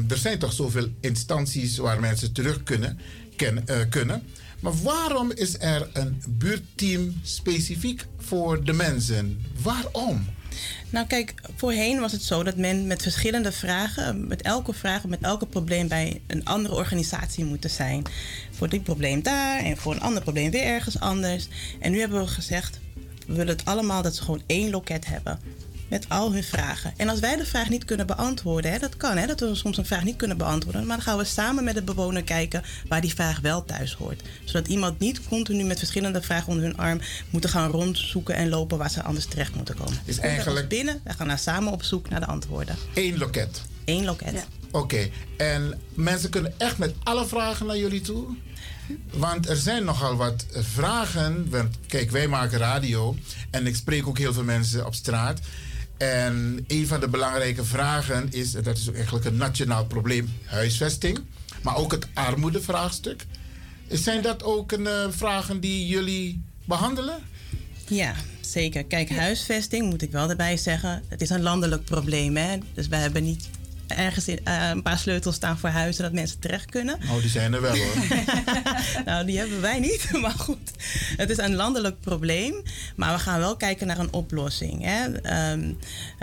er 0.08 0.16
zijn 0.16 0.38
toch 0.38 0.52
zoveel 0.52 0.88
instanties 1.00 1.76
waar 1.76 2.00
mensen 2.00 2.32
terug 2.32 2.62
kunnen... 2.62 2.98
Ken, 3.36 3.64
uh, 3.66 3.76
kunnen 3.88 4.22
maar 4.60 4.82
waarom 4.82 5.32
is 5.34 5.58
er 5.58 5.90
een 5.92 6.22
buurtteam 6.28 7.20
specifiek 7.22 8.06
voor 8.18 8.64
de 8.64 8.72
mensen? 8.72 9.46
Waarom? 9.62 10.26
Nou 10.90 11.06
kijk, 11.06 11.34
voorheen 11.56 12.00
was 12.00 12.12
het 12.12 12.22
zo 12.22 12.42
dat 12.42 12.56
men 12.56 12.86
met 12.86 13.02
verschillende 13.02 13.52
vragen, 13.52 14.26
met 14.26 14.42
elke 14.42 14.72
vraag, 14.72 15.04
met 15.04 15.20
elke 15.20 15.46
probleem 15.46 15.88
bij 15.88 16.20
een 16.26 16.44
andere 16.44 16.74
organisatie 16.74 17.44
moeten 17.44 17.70
zijn. 17.70 18.02
Voor 18.50 18.68
dit 18.68 18.82
probleem 18.82 19.22
daar 19.22 19.58
en 19.58 19.76
voor 19.76 19.92
een 19.92 20.00
ander 20.00 20.22
probleem 20.22 20.50
weer 20.50 20.64
ergens 20.64 21.00
anders. 21.00 21.48
En 21.78 21.92
nu 21.92 21.98
hebben 21.98 22.20
we 22.20 22.26
gezegd, 22.26 22.80
we 23.26 23.34
willen 23.34 23.56
het 23.56 23.64
allemaal 23.64 24.02
dat 24.02 24.16
ze 24.16 24.22
gewoon 24.22 24.42
één 24.46 24.70
loket 24.70 25.06
hebben 25.06 25.38
met 25.90 26.08
al 26.08 26.32
hun 26.32 26.44
vragen. 26.44 26.92
En 26.96 27.08
als 27.08 27.20
wij 27.20 27.36
de 27.36 27.46
vraag 27.46 27.68
niet 27.68 27.84
kunnen 27.84 28.06
beantwoorden, 28.06 28.70
hè, 28.70 28.78
dat 28.78 28.96
kan, 28.96 29.16
hè, 29.16 29.26
dat 29.26 29.40
we 29.40 29.54
soms 29.54 29.76
een 29.76 29.86
vraag 29.86 30.04
niet 30.04 30.16
kunnen 30.16 30.36
beantwoorden, 30.36 30.86
maar 30.86 30.96
dan 30.96 31.04
gaan 31.04 31.18
we 31.18 31.24
samen 31.24 31.64
met 31.64 31.74
de 31.74 31.82
bewoner 31.82 32.22
kijken 32.22 32.62
waar 32.88 33.00
die 33.00 33.14
vraag 33.14 33.40
wel 33.40 33.64
thuis 33.64 33.92
hoort. 33.92 34.22
Zodat 34.44 34.68
iemand 34.68 34.98
niet 34.98 35.28
continu 35.28 35.64
met 35.64 35.78
verschillende 35.78 36.22
vragen 36.22 36.48
onder 36.48 36.64
hun 36.64 36.76
arm 36.76 37.00
moeten 37.30 37.50
gaan 37.50 37.70
rondzoeken 37.70 38.34
en 38.34 38.48
lopen 38.48 38.78
waar 38.78 38.90
ze 38.90 39.02
anders 39.02 39.26
terecht 39.26 39.54
moeten 39.54 39.76
komen. 39.76 39.98
Is 40.04 40.18
eigenlijk 40.18 40.68
binnen, 40.68 41.00
we 41.04 41.12
gaan 41.12 41.28
daar 41.28 41.38
samen 41.38 41.72
op 41.72 41.82
zoek 41.82 42.08
naar 42.08 42.20
de 42.20 42.26
antwoorden. 42.26 42.76
Eén 42.94 43.18
loket. 43.18 43.62
Eén 43.84 44.04
loket. 44.04 44.32
Ja. 44.32 44.44
Oké, 44.70 44.78
okay. 44.78 45.12
en 45.36 45.80
mensen 45.94 46.30
kunnen 46.30 46.54
echt 46.58 46.78
met 46.78 46.94
alle 47.02 47.26
vragen 47.26 47.66
naar 47.66 47.78
jullie 47.78 48.00
toe? 48.00 48.36
Want 49.10 49.48
er 49.48 49.56
zijn 49.56 49.84
nogal 49.84 50.16
wat 50.16 50.46
vragen. 50.52 51.50
Want 51.50 51.76
kijk, 51.86 52.10
wij 52.10 52.28
maken 52.28 52.58
radio 52.58 53.16
en 53.50 53.66
ik 53.66 53.76
spreek 53.76 54.06
ook 54.06 54.18
heel 54.18 54.32
veel 54.32 54.44
mensen 54.44 54.86
op 54.86 54.94
straat. 54.94 55.40
En 56.00 56.64
een 56.66 56.86
van 56.86 57.00
de 57.00 57.08
belangrijke 57.08 57.64
vragen 57.64 58.28
is, 58.30 58.54
en 58.54 58.62
dat 58.62 58.78
is 58.78 58.88
ook 58.88 58.94
eigenlijk 58.94 59.24
een 59.24 59.36
nationaal 59.36 59.86
probleem, 59.86 60.28
huisvesting. 60.44 61.18
Maar 61.62 61.76
ook 61.76 61.92
het 61.92 62.06
armoedevraagstuk. 62.14 63.26
Zijn 63.88 64.22
dat 64.22 64.42
ook 64.42 64.72
een, 64.72 64.86
uh, 64.86 65.06
vragen 65.10 65.60
die 65.60 65.86
jullie 65.86 66.42
behandelen? 66.64 67.18
Ja, 67.88 68.14
zeker. 68.40 68.84
Kijk, 68.84 69.10
huisvesting 69.10 69.90
moet 69.90 70.02
ik 70.02 70.10
wel 70.10 70.30
erbij 70.30 70.56
zeggen. 70.56 71.02
Het 71.08 71.20
is 71.20 71.30
een 71.30 71.42
landelijk 71.42 71.84
probleem. 71.84 72.36
Hè? 72.36 72.58
Dus 72.74 72.88
wij 72.88 73.00
hebben 73.00 73.24
niet 73.24 73.48
ergens 73.96 74.28
in, 74.28 74.38
uh, 74.44 74.68
een 74.68 74.82
paar 74.82 74.98
sleutels 74.98 75.34
staan 75.34 75.58
voor 75.58 75.68
huizen 75.68 76.02
dat 76.02 76.12
mensen 76.12 76.38
terecht 76.38 76.70
kunnen. 76.70 76.94
Oh, 77.10 77.20
die 77.20 77.30
zijn 77.30 77.52
er 77.52 77.60
wel 77.60 77.76
hoor. 77.76 77.94
nou, 79.06 79.26
die 79.26 79.38
hebben 79.38 79.60
wij 79.60 79.78
niet, 79.78 80.10
maar 80.22 80.30
goed. 80.38 80.70
Het 81.16 81.30
is 81.30 81.38
een 81.38 81.54
landelijk 81.54 82.00
probleem, 82.00 82.62
maar 82.96 83.12
we 83.12 83.18
gaan 83.18 83.38
wel 83.38 83.56
kijken 83.56 83.86
naar 83.86 83.98
een 83.98 84.12
oplossing. 84.12 84.84
Hè. 84.84 85.04
Um, 85.52 85.78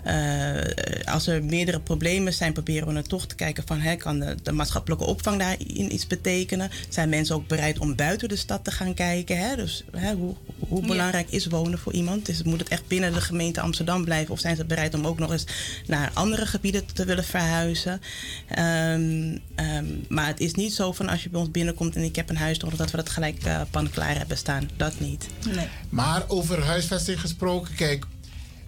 uh, 0.06 1.14
als 1.14 1.28
er 1.28 1.44
meerdere 1.44 1.80
problemen 1.80 2.34
zijn, 2.34 2.54
proberen 2.54 2.88
we 2.88 2.94
er 2.94 3.08
toch 3.08 3.28
te 3.28 3.36
kijken 3.36 3.64
van, 3.66 3.80
hè, 3.80 3.96
kan 3.96 4.20
de, 4.20 4.36
de, 4.44 4.52
maatschappelijke 4.52 5.06
opvang 5.06 5.40
daarin 5.40 5.94
iets 5.94 6.08
betekenen? 6.08 6.70
Zijn 6.90 7.10
mensen 7.10 7.36
ook 7.36 7.48
bereid 7.48 7.80
om 7.80 7.96
buiten 7.96 8.30
de 8.30 8.36
stad 8.36 8.64
te 8.64 8.72
gaan 8.72 8.94
kijken? 8.94 9.38
Hè? 9.38 9.56
Dus 9.56 9.84
hè, 9.92 10.14
hoe, 10.14 10.36
hoe 10.68 10.88
belangrijk 10.88 11.30
ja. 11.30 11.38
is 11.38 11.46
wonen 11.46 11.80
voor 11.80 11.94
iemand? 11.94 12.26
Dus 12.26 12.44
moet 12.44 12.60
het 12.60 12.70
echt 12.70 12.88
binnen 12.88 13.14
de 13.14 13.22
gemeente 13.22 13.62
Amsterdam 13.62 14.04
blijven 14.04 14.34
of 14.34 14.40
zijn 14.40 14.56
ze 14.56 14.66
bereid 14.66 14.94
om 14.94 15.08
ook 15.08 15.20
nog 15.20 15.32
eens 15.32 15.46
naar 15.86 16.12
andere 16.14 16.46
gebieden 16.46 16.86
te 16.94 17.06
willen 17.06 17.24
verhuizen? 17.24 17.57
Huizen. 17.58 18.02
Um, 18.60 19.42
um, 19.66 20.06
maar 20.10 20.28
het 20.28 20.40
is 20.40 20.54
niet 20.54 20.74
zo 20.74 20.92
van 20.92 21.10
als 21.10 21.24
je 21.24 21.30
bij 21.30 21.40
ons 21.40 21.52
binnenkomt 21.52 21.96
en 21.96 22.04
ik 22.04 22.16
heb 22.16 22.30
een 22.30 22.38
huis 22.38 22.60
nodig 22.60 22.78
dat 22.78 22.92
we 22.92 22.98
dat 22.98 23.10
gelijk 23.10 23.46
uh, 23.46 23.62
pan 23.72 23.90
klaar 23.90 24.18
hebben 24.18 24.38
staan. 24.38 24.70
Dat 24.78 25.00
niet. 25.00 25.28
Nee. 25.56 25.68
Maar 25.90 26.24
over 26.28 26.64
huisvesting 26.64 27.20
gesproken, 27.20 27.76
kijk, 27.76 28.06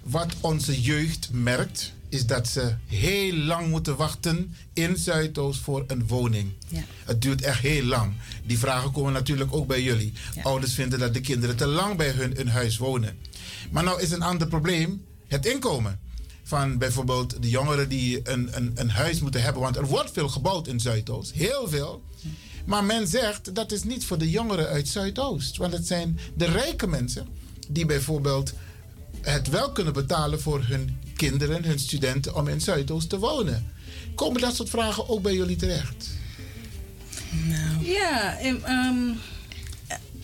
wat 0.04 0.34
onze 0.42 0.82
jeugd 0.82 1.30
merkt, 1.32 1.94
is 2.10 2.26
dat 2.26 2.48
ze 2.48 2.76
heel 2.86 3.34
lang 3.34 3.68
moeten 3.68 3.96
wachten 3.96 4.56
in 4.74 4.98
Zuidoost 4.98 5.62
voor 5.62 5.84
een 5.88 6.08
woning. 6.08 6.52
Ja. 6.68 6.84
Het 7.06 7.22
duurt 7.22 7.42
echt 7.42 7.62
heel 7.62 7.84
lang. 7.84 8.14
Die 8.46 8.60
vragen 8.60 8.92
komen 8.92 9.14
natuurlijk 9.14 9.54
ook 9.54 9.68
bij 9.68 9.82
jullie. 9.82 10.14
Ja. 10.36 10.42
Ouders 10.42 10.74
vinden 10.74 11.00
dat 11.00 11.14
de 11.14 11.22
kinderen 11.22 11.56
te 11.56 11.66
lang 11.66 11.98
bij 11.98 12.10
hun 12.10 12.36
in 12.36 12.48
huis 12.48 12.78
wonen. 12.78 13.18
Maar 13.72 13.84
nou 13.84 14.02
is 14.02 14.12
een 14.12 14.22
ander 14.22 14.48
probleem 14.48 15.06
het 15.28 15.46
inkomen 15.46 16.00
van 16.50 16.78
bijvoorbeeld 16.78 17.42
de 17.42 17.50
jongeren 17.50 17.90
die 17.90 18.30
een, 18.30 18.50
een, 18.52 18.72
een 18.76 18.90
huis 18.90 19.20
moeten 19.20 19.42
hebben. 19.42 19.62
Want 19.62 19.76
er 19.76 19.86
wordt 19.86 20.12
veel 20.12 20.30
gebouwd 20.30 20.68
in 20.68 20.80
Zuidoost, 20.80 21.32
heel 21.32 21.68
veel. 21.68 22.04
Maar 22.66 22.84
men 22.84 23.08
zegt 23.08 23.56
dat 23.56 23.72
is 23.72 23.84
niet 23.84 24.06
voor 24.06 24.18
de 24.18 24.30
jongeren 24.30 24.68
uit 24.68 24.88
Zuidoost. 24.88 25.58
Want 25.58 25.74
het 25.74 25.88
zijn 25.88 26.20
de 26.36 26.46
rijke 26.46 26.88
mensen 26.88 27.28
die 27.68 27.86
bijvoorbeeld 27.86 28.54
het 29.22 29.50
wel 29.50 29.72
kunnen 29.72 29.94
betalen 29.94 30.42
voor 30.42 30.64
hun 30.64 30.98
kinderen, 31.16 31.64
hun 31.64 31.80
studenten 31.80 32.36
om 32.36 32.48
in 32.48 32.62
Zuidoost 32.62 33.10
te 33.10 33.20
wonen. 33.20 33.72
Komen 34.16 34.42
dat 34.42 34.56
soort 34.56 34.70
vragen 34.70 35.10
ook 35.10 35.22
bij 35.22 35.34
jullie 35.34 35.56
terecht? 35.56 36.10
Nou. 37.48 37.86
Ja, 37.86 38.38
um, 38.46 39.18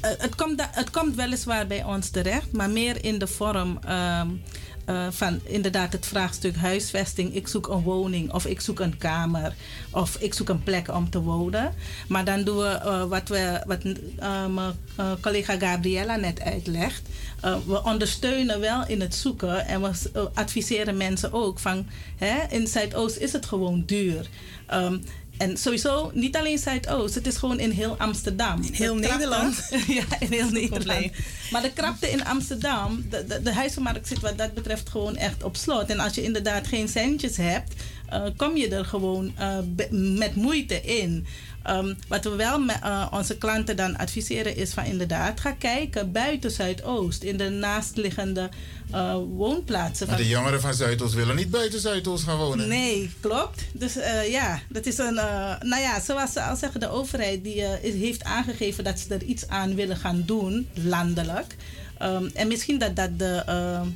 het, 0.01 0.35
komt, 0.35 0.61
het 0.71 0.89
komt 0.89 1.15
weliswaar 1.15 1.67
bij 1.67 1.83
ons 1.83 2.09
terecht, 2.09 2.51
maar 2.51 2.69
meer 2.69 3.03
in 3.03 3.19
de 3.19 3.27
vorm. 3.27 3.79
Um, 3.89 4.41
uh, 4.89 5.07
van 5.09 5.39
inderdaad 5.43 5.91
het 5.91 6.05
vraagstuk 6.05 6.55
huisvesting. 6.55 7.35
Ik 7.35 7.47
zoek 7.47 7.67
een 7.67 7.81
woning 7.81 8.33
of 8.33 8.45
ik 8.45 8.61
zoek 8.61 8.79
een 8.79 8.97
kamer 8.97 9.55
of 9.91 10.15
ik 10.19 10.33
zoek 10.33 10.49
een 10.49 10.63
plek 10.63 10.93
om 10.93 11.09
te 11.09 11.21
wonen. 11.21 11.73
Maar 12.07 12.25
dan 12.25 12.43
doen 12.43 12.57
we 12.57 12.79
uh, 12.85 13.03
wat, 13.03 13.29
we, 13.29 13.61
wat 13.65 13.83
uh, 13.83 14.45
mijn 14.45 14.73
collega 15.21 15.57
Gabriella 15.57 16.15
net 16.15 16.41
uitlegt. 16.41 17.01
we 17.41 17.83
ondersteunen 17.83 18.59
wel 18.59 18.87
in 18.87 19.01
het 19.01 19.15
zoeken 19.15 19.67
en 19.67 19.81
we 19.81 19.91
adviseren 20.33 20.97
mensen 20.97 21.33
ook 21.33 21.59
van 21.59 21.87
hè, 22.17 22.35
in 22.49 22.67
Zuidoost 22.67 23.17
is 23.17 23.31
het 23.31 23.45
gewoon 23.45 23.83
duur. 23.85 24.27
Um, 24.73 25.01
en 25.37 25.57
sowieso 25.57 26.11
niet 26.13 26.35
alleen 26.35 26.57
Zuidoost, 26.57 27.15
het 27.15 27.27
is 27.27 27.37
gewoon 27.37 27.59
in 27.59 27.69
heel 27.71 27.95
Amsterdam. 27.97 28.61
In 28.63 28.73
heel 28.73 28.95
krapte- 28.95 29.11
Nederland. 29.17 29.67
ja, 29.87 30.03
in 30.19 30.31
heel 30.31 30.49
Nederland. 30.49 31.11
Maar 31.51 31.61
de 31.61 31.71
krapte 31.73 32.09
in 32.11 32.25
Amsterdam, 32.25 33.05
de, 33.09 33.25
de, 33.27 33.41
de 33.41 33.53
huizenmarkt 33.53 34.07
zit 34.07 34.19
wat 34.19 34.37
dat 34.37 34.53
betreft 34.53 34.89
gewoon 34.89 35.15
echt 35.15 35.43
op 35.43 35.55
slot. 35.55 35.89
En 35.89 35.99
als 35.99 36.15
je 36.15 36.23
inderdaad 36.23 36.67
geen 36.67 36.87
centjes 36.87 37.37
hebt, 37.37 37.73
eh, 38.09 38.23
kom 38.37 38.57
je 38.57 38.67
er 38.67 38.85
gewoon 38.85 39.31
eh, 39.37 39.57
met 39.91 40.35
moeite 40.35 40.81
in. 40.81 41.25
Ehm, 41.65 41.93
wat 42.08 42.23
we 42.23 42.30
wel 42.36 42.60
met 42.60 42.80
eh, 42.84 43.08
onze 43.12 43.38
klanten 43.38 43.75
dan 43.75 43.97
adviseren 43.97 44.56
is 44.56 44.73
van 44.73 44.84
inderdaad, 44.86 45.39
ga 45.39 45.51
kijken 45.51 46.12
buiten 46.12 46.51
Zuidoost, 46.51 47.23
in 47.23 47.38
de 47.38 47.49
naastliggende 47.49 48.49
eh, 48.91 49.15
woonplaatsen. 49.36 50.08
Maar 50.08 50.15
van- 50.15 50.25
de 50.25 50.32
jongeren 50.32 50.62
van 50.62 50.73
Zuidoost 50.73 51.13
willen 51.13 51.36
niet 51.36 51.49
buiten 51.49 51.80
Zuidoost 51.80 52.23
gaan 52.23 52.38
wonen. 52.38 52.67
Nee, 52.67 53.13
klopt. 53.19 53.62
Dus 53.73 53.95
eh, 53.95 54.32
ja, 54.32 54.60
dat 54.69 54.86
is 54.86 54.97
een. 54.97 55.13
nou 55.60 55.82
ja, 55.82 55.99
zoals 56.01 56.34
ze 56.34 56.41
al 56.43 56.56
zeggen, 56.56 56.80
de 56.80 56.89
overheid 56.89 57.43
die, 57.43 57.62
heeft 57.82 58.23
aangegeven 58.23 58.84
dat 58.84 58.99
ze 58.99 59.13
er 59.13 59.23
iets 59.23 59.47
aan 59.47 59.75
willen 59.75 59.97
gaan 59.97 60.23
doen, 60.25 60.67
landelijk. 60.73 61.56
Ehm, 61.97 62.25
en 62.34 62.47
misschien 62.47 62.80
dat 62.80 62.95
dat 62.95 63.19
de 63.19 63.43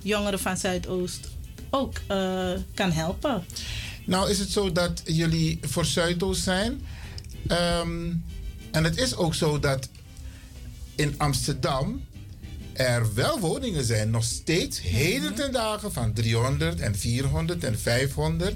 jongeren 0.04 0.40
van 0.40 0.58
Zuidoost 0.58 1.28
ook 1.70 1.98
kan 2.74 2.92
helpen. 2.92 3.44
Nou 4.06 4.30
is 4.30 4.40
het 4.40 4.50
zo 4.52 4.72
dat 4.72 5.02
jullie 5.06 5.60
voor 5.62 5.86
Zuidoost 5.86 6.44
zijn. 6.44 6.82
Ehm, 7.48 8.12
en 8.72 8.84
het 8.84 8.98
is 8.98 9.16
ook 9.16 9.34
zo 9.34 9.60
dat 9.60 9.90
in 10.96 11.14
Amsterdam 11.18 12.02
er 12.74 13.14
wel 13.14 13.40
woningen 13.40 13.84
zijn. 13.84 14.10
Nog 14.10 14.24
steeds 14.24 14.82
heden 14.82 15.36
ten 15.36 15.52
dagen 15.52 15.94
van 15.94 16.14
300 16.14 16.80
en 16.80 16.96
400 16.96 17.64
en 17.64 17.80
500. 17.80 18.56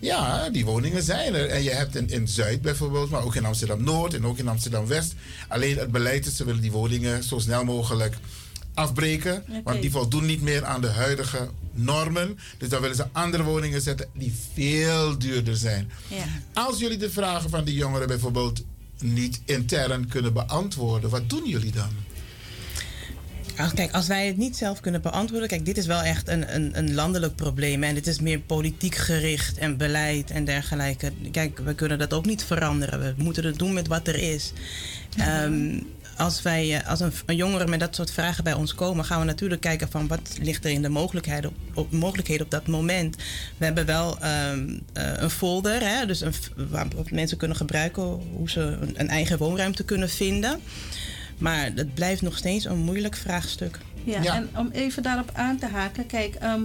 Ja, 0.00 0.50
die 0.50 0.64
woningen 0.64 1.02
zijn 1.02 1.34
er. 1.34 1.48
En 1.48 1.62
je 1.62 1.70
hebt 1.70 1.96
in, 1.96 2.08
in 2.08 2.28
Zuid 2.28 2.62
bijvoorbeeld, 2.62 3.10
maar 3.10 3.24
ook 3.24 3.34
in 3.34 3.44
Amsterdam 3.44 3.84
Noord 3.84 4.14
en 4.14 4.26
ook 4.26 4.38
in 4.38 4.48
Amsterdam 4.48 4.86
West. 4.86 5.14
Alleen 5.48 5.78
het 5.78 5.90
beleid 5.90 6.26
is, 6.26 6.36
ze 6.36 6.44
willen 6.44 6.60
die 6.60 6.72
woningen 6.72 7.22
zo 7.22 7.38
snel 7.38 7.64
mogelijk 7.64 8.16
afbreken. 8.74 9.44
Want 9.64 9.82
die 9.82 9.90
voldoen 9.90 10.26
niet 10.26 10.42
meer 10.42 10.64
aan 10.64 10.80
de 10.80 10.88
huidige 10.88 11.50
normen. 11.72 12.38
Dus 12.58 12.68
dan 12.68 12.80
willen 12.80 12.96
ze 12.96 13.06
andere 13.12 13.42
woningen 13.42 13.80
zetten 13.80 14.08
die 14.14 14.34
veel 14.54 15.18
duurder 15.18 15.56
zijn. 15.56 15.90
Ja. 16.08 16.24
Als 16.52 16.78
jullie 16.78 16.98
de 16.98 17.10
vragen 17.10 17.50
van 17.50 17.64
die 17.64 17.74
jongeren 17.74 18.08
bijvoorbeeld 18.08 18.64
niet 18.98 19.40
intern 19.44 20.08
kunnen 20.08 20.32
beantwoorden, 20.32 21.10
wat 21.10 21.28
doen 21.28 21.48
jullie 21.48 21.72
dan? 21.72 21.90
Kijk, 23.74 23.92
als 23.92 24.06
wij 24.06 24.26
het 24.26 24.36
niet 24.36 24.56
zelf 24.56 24.80
kunnen 24.80 25.02
beantwoorden. 25.02 25.48
Kijk, 25.48 25.64
dit 25.64 25.78
is 25.78 25.86
wel 25.86 26.02
echt 26.02 26.28
een, 26.28 26.54
een, 26.54 26.78
een 26.78 26.94
landelijk 26.94 27.36
probleem. 27.36 27.82
En 27.82 27.94
dit 27.94 28.06
is 28.06 28.20
meer 28.20 28.40
politiek 28.40 28.94
gericht 28.94 29.58
en 29.58 29.76
beleid 29.76 30.30
en 30.30 30.44
dergelijke. 30.44 31.12
Kijk, 31.30 31.58
we 31.58 31.74
kunnen 31.74 31.98
dat 31.98 32.12
ook 32.12 32.26
niet 32.26 32.44
veranderen. 32.44 33.00
We 33.00 33.22
moeten 33.22 33.44
het 33.44 33.58
doen 33.58 33.72
met 33.72 33.86
wat 33.86 34.08
er 34.08 34.18
is. 34.32 34.52
Ehm, 35.16 35.80
als 36.20 36.42
wij, 36.42 36.76
eh, 36.76 36.88
als 36.88 37.00
een, 37.00 37.12
een 37.26 37.36
jongere 37.36 37.66
met 37.66 37.80
dat 37.80 37.94
soort 37.94 38.10
vragen 38.10 38.44
bij 38.44 38.52
ons 38.52 38.74
komen, 38.74 39.04
gaan 39.04 39.18
we 39.18 39.24
natuurlijk 39.24 39.60
kijken 39.60 39.90
van 39.90 40.06
wat 40.06 40.38
ligt 40.40 40.64
er 40.64 40.70
in 40.70 40.82
de 40.82 40.88
mogelijkheden 40.88 41.50
op, 41.50 41.56
op, 41.74 41.92
mogelijkheden 41.92 42.44
op 42.44 42.50
dat 42.50 42.66
moment. 42.66 43.16
We 43.56 43.64
hebben 43.64 43.86
wel 43.86 44.18
ehm, 44.18 44.78
eh, 44.92 45.12
een 45.16 45.30
folder, 45.30 45.80
hè, 45.80 46.06
dus 46.06 46.20
een, 46.20 46.32
waar 46.68 46.86
mensen 47.10 47.36
kunnen 47.36 47.56
gebruiken 47.56 48.02
hoe 48.32 48.50
ze 48.50 48.60
een, 48.60 49.00
een 49.00 49.08
eigen 49.08 49.38
woonruimte 49.38 49.84
kunnen 49.84 50.08
vinden. 50.08 50.60
Maar 51.38 51.70
het 51.74 51.94
blijft 51.94 52.22
nog 52.22 52.36
steeds 52.36 52.64
een 52.64 52.78
moeilijk 52.78 53.16
vraagstuk. 53.16 53.78
Ja, 54.04 54.34
en 54.34 54.48
om 54.56 54.70
even 54.72 55.02
daarop 55.02 55.30
aan 55.32 55.58
te 55.58 55.66
haken, 55.66 56.06
kijk, 56.06 56.34
ehm, 56.34 56.62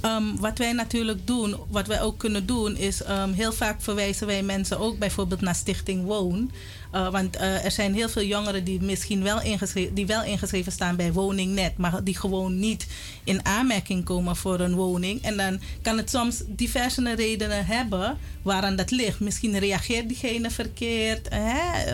ehm, 0.00 0.36
wat 0.36 0.58
wij 0.58 0.72
natuurlijk 0.72 1.26
doen, 1.26 1.56
wat 1.68 1.86
wij 1.86 2.02
ook 2.02 2.18
kunnen 2.18 2.46
doen, 2.46 2.76
is 2.76 3.02
ehm, 3.02 3.32
heel 3.32 3.52
vaak 3.52 3.82
verwijzen 3.82 4.26
wij 4.26 4.42
mensen 4.42 4.78
ook 4.78 4.98
bijvoorbeeld 4.98 5.40
naar 5.40 5.54
Stichting 5.54 6.04
Woon. 6.04 6.50
Eh, 6.94 7.08
want 7.08 7.36
eh, 7.36 7.64
er 7.64 7.70
zijn 7.70 7.94
heel 7.94 8.08
veel 8.08 8.22
jongeren 8.22 8.64
die 8.64 8.80
misschien 8.80 9.22
wel 9.22 9.42
ingeschreven, 9.42 9.94
die 9.94 10.06
wel 10.06 10.24
ingeschreven 10.24 10.72
staan 10.72 10.96
bij 10.96 11.12
Woningnet, 11.12 11.76
maar 11.76 12.04
die 12.04 12.16
gewoon 12.16 12.58
niet 12.58 12.86
in 13.24 13.44
aanmerking 13.44 14.04
komen 14.04 14.36
voor 14.36 14.60
een 14.60 14.74
woning. 14.74 15.22
En 15.22 15.36
dan 15.36 15.60
kan 15.82 15.96
het 15.96 16.10
soms 16.10 16.42
diverse 16.46 17.14
redenen 17.14 17.66
hebben 17.66 18.18
waaraan 18.42 18.76
dat 18.76 18.90
ligt. 18.90 19.20
Misschien 19.20 19.58
reageert 19.58 20.08
diegene 20.08 20.50
verkeerd. 20.50 21.28
Hè? 21.30 21.84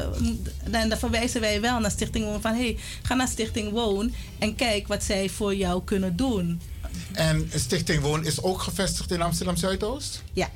Dan, 0.71 0.89
dan 0.89 0.99
verwijzen 0.99 1.41
wij 1.41 1.61
wel 1.61 1.81
naar 1.81 1.91
Stichting 1.91 2.25
Woon 2.25 2.41
van 2.41 2.55
hey, 2.55 2.77
ga 3.03 3.15
naar 3.15 3.29
Stichting 3.29 3.71
Woon 3.71 4.15
en 4.39 4.55
kijk 4.55 4.89
wat 4.89 5.05
zij 5.05 5.29
voor 5.29 5.55
jou 5.55 5.85
kunnen 5.85 6.17
doen. 6.17 6.61
En 7.13 7.51
Stichting 7.55 8.03
Woon 8.03 8.25
is 8.25 8.43
ook 8.43 8.61
gevestigd 8.63 9.11
in 9.11 9.23
Amsterdam 9.23 9.57
Zuidoost? 9.57 10.23
Ja. 10.33 10.51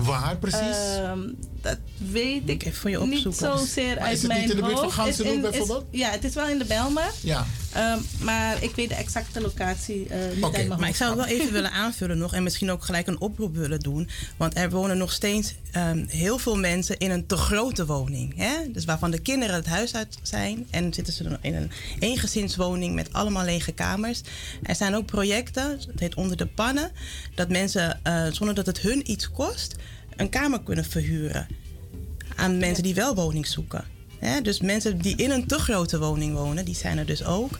Waar 0.00 0.36
precies? 0.36 0.76
Ehm, 0.96 1.20
dat 1.60 1.78
weet 2.10 2.48
ik 2.48 2.74
voor 2.74 2.90
je 2.90 2.98
niet 2.98 3.26
opzoeken. 3.26 3.58
zozeer 3.58 3.94
Maar 3.94 4.04
uit 4.04 4.14
is 4.16 4.22
het 4.22 4.28
mijn 4.30 4.40
niet 4.40 4.50
in 4.50 4.56
de 4.56 4.62
buurt 4.62 4.74
van 4.74 4.84
hoofd. 4.84 4.96
Gansenhoek 4.96 5.40
bijvoorbeeld? 5.40 5.84
Ja, 5.90 6.10
het 6.10 6.24
is 6.24 6.34
wel 6.34 6.48
in 6.48 6.58
de 6.58 6.64
Belmer. 6.64 7.10
Ja. 7.20 7.46
Ehm, 7.72 7.98
maar 8.20 8.62
ik 8.62 8.74
weet 8.74 8.88
de 8.88 8.94
exacte 8.94 9.40
locatie 9.40 10.08
eh, 10.08 10.18
niet 10.34 10.44
hoofd. 10.44 10.78
Maar 10.78 10.88
ik 10.88 10.96
zou 10.96 11.10
het 11.10 11.28
wel 11.28 11.38
even 11.38 11.52
willen 11.52 11.70
aanvullen 11.70 12.18
nog 12.18 12.34
en 12.34 12.42
misschien 12.42 12.70
ook 12.70 12.84
gelijk 12.84 13.06
een 13.06 13.20
oproep 13.20 13.56
willen 13.56 13.80
doen. 13.80 14.08
Want 14.36 14.56
er 14.56 14.70
wonen 14.70 14.98
nog 14.98 15.12
steeds 15.12 15.54
ehm, 15.70 16.04
heel 16.08 16.38
veel 16.38 16.56
mensen 16.56 16.98
in 16.98 17.10
een 17.10 17.26
te 17.26 17.36
grote 17.36 17.86
woning. 17.86 18.36
Hè? 18.36 18.70
Dus 18.72 18.84
waarvan 18.84 19.10
de 19.10 19.18
kinderen 19.18 19.54
het 19.54 19.66
huis 19.66 19.94
uit 19.94 20.18
zijn 20.22 20.66
en 20.70 20.94
zitten 20.94 21.14
ze 21.14 21.22
dan 21.22 21.38
in 21.40 21.54
een 21.54 21.70
eengezinswoning 21.98 22.94
met 22.94 23.12
allemaal 23.12 23.44
lege 23.44 23.72
kamers. 23.72 24.20
Er 24.62 24.74
zijn 24.74 24.94
ook 24.94 25.06
projecten, 25.06 25.70
het 25.70 26.00
heet 26.00 26.14
Onder 26.14 26.36
de 26.36 26.46
Pannen, 26.46 26.90
dat 27.34 27.48
mensen 27.48 28.00
eh, 28.02 28.26
zonder 28.30 28.54
dat 28.54 28.66
het 28.66 28.80
hun 28.80 29.10
iets 29.10 29.30
kost 29.30 29.76
een 30.16 30.28
kamer 30.28 30.62
kunnen 30.62 30.84
verhuren 30.84 31.46
aan 32.36 32.58
mensen 32.58 32.82
die 32.82 32.94
wel 32.94 33.14
woning 33.14 33.46
zoeken. 33.46 33.84
Dus 34.42 34.60
mensen 34.60 34.98
die 34.98 35.16
in 35.16 35.30
een 35.30 35.46
te 35.46 35.58
grote 35.58 35.98
woning 35.98 36.34
wonen, 36.34 36.64
die 36.64 36.74
zijn 36.74 36.98
er 36.98 37.06
dus 37.06 37.24
ook. 37.24 37.58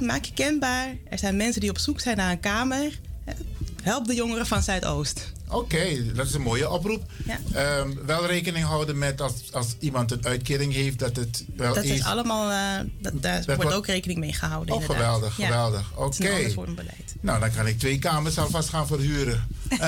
Maak 0.00 0.24
je 0.24 0.32
kenbaar. 0.32 0.96
Er 1.08 1.18
zijn 1.18 1.36
mensen 1.36 1.60
die 1.60 1.70
op 1.70 1.78
zoek 1.78 2.00
zijn 2.00 2.16
naar 2.16 2.30
een 2.30 2.40
kamer. 2.40 2.98
Help 3.82 4.06
de 4.06 4.14
jongeren 4.14 4.46
van 4.46 4.62
Zuidoost. 4.62 5.32
Oké, 5.50 6.12
dat 6.14 6.26
is 6.26 6.34
een 6.34 6.40
mooie 6.42 6.70
oproep. 6.70 7.02
Ja. 7.24 7.38
Ehm, 7.52 7.90
wel 8.06 8.26
rekening 8.26 8.64
houden 8.64 8.98
met 8.98 9.20
als, 9.20 9.32
als 9.52 9.76
iemand 9.78 10.10
een 10.12 10.26
uitkering 10.26 10.72
heeft, 10.72 10.98
dat 10.98 11.16
het 11.16 11.44
wel 11.56 11.74
Dat 11.74 11.84
is 11.84 11.90
eens- 11.90 12.04
allemaal, 12.04 12.50
eh, 12.50 12.86
dat, 12.98 13.22
daar 13.22 13.56
wordt 13.56 13.72
ook 13.72 13.86
rekening 13.86 14.18
mee 14.18 14.32
gehouden. 14.32 14.74
Oh, 14.74 14.80
inderdaad. 14.80 15.06
geweldig, 15.06 15.36
Ja. 15.36 15.46
geweldig. 15.46 15.92
Een 15.96 16.04
Oké. 16.04 16.72
beleid. 16.74 17.14
Nou, 17.20 17.40
dan 17.40 17.50
kan 17.50 17.66
ik 17.66 17.78
twee 17.78 17.98
kamers 17.98 18.38
alvast 18.38 18.68
gaan 18.68 18.86
verhuren. 18.86 19.46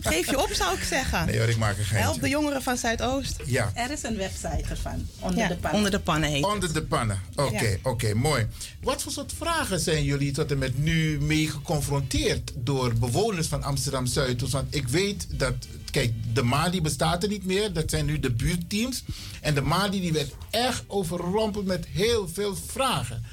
Geef 0.00 0.30
je 0.30 0.38
op, 0.42 0.48
zou 0.52 0.76
ik 0.76 0.82
zeggen. 0.82 1.26
Nee 1.26 1.38
hoor, 1.38 1.48
ik 1.48 1.56
maak 1.56 1.78
een 1.78 1.84
geintje. 1.84 2.08
Help 2.08 2.20
de 2.20 2.28
jongeren 2.28 2.62
van 2.62 2.76
Zuidoost. 2.76 3.36
Ja. 3.44 3.70
Er 3.74 3.90
is 3.90 4.02
een 4.02 4.16
website 4.16 4.64
ervan, 4.68 5.06
onder 5.20 5.38
Ja, 5.38 5.48
de 5.48 5.54
pannen. 5.56 5.74
onder 5.76 5.90
de 5.90 6.00
pannen 6.00 6.30
heet 6.30 6.44
Onder 6.44 6.72
de 6.72 6.82
pannen. 6.82 7.20
Oké, 7.36 7.64
Ja. 7.68 7.76
oké, 7.82 8.14
mooi. 8.14 8.46
Wat 8.82 9.02
voor 9.02 9.12
soort 9.12 9.32
vragen 9.38 9.80
zijn 9.80 10.04
jullie 10.04 10.32
tot 10.32 10.50
en 10.50 10.58
met 10.58 10.78
nu 10.78 11.20
mee 11.20 11.48
geconfronteerd 11.50 12.52
door 12.56 12.94
bewoners 12.94 13.46
van 13.46 13.62
Amsterdam 13.62 14.06
Zuidoost? 14.06 14.52
Want 14.52 14.67
ik 14.70 14.88
weet 14.88 15.26
dat, 15.38 15.54
kijk, 15.90 16.12
de 16.34 16.42
Mali 16.42 16.82
bestaat 16.82 17.22
er 17.22 17.28
niet 17.28 17.44
meer. 17.44 17.72
Dat 17.72 17.90
zijn 17.90 18.06
nu 18.06 18.20
de 18.20 18.30
buurtteams. 18.30 19.02
En 19.40 19.54
de 19.54 19.60
Mali 19.60 20.00
die 20.00 20.12
werd 20.12 20.32
echt 20.50 20.84
overrompeld 20.86 21.66
met 21.66 21.86
heel 21.86 22.28
veel 22.28 22.56
vragen. 22.56 23.24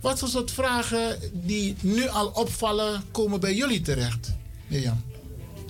Wat 0.00 0.18
voor 0.18 0.28
soort 0.28 0.50
vragen 0.50 1.18
die 1.32 1.76
nu 1.80 2.08
al 2.08 2.26
opvallen, 2.26 3.02
komen 3.10 3.40
bij 3.40 3.54
jullie 3.54 3.80
terecht? 3.80 4.32
Mirjam. 4.66 5.02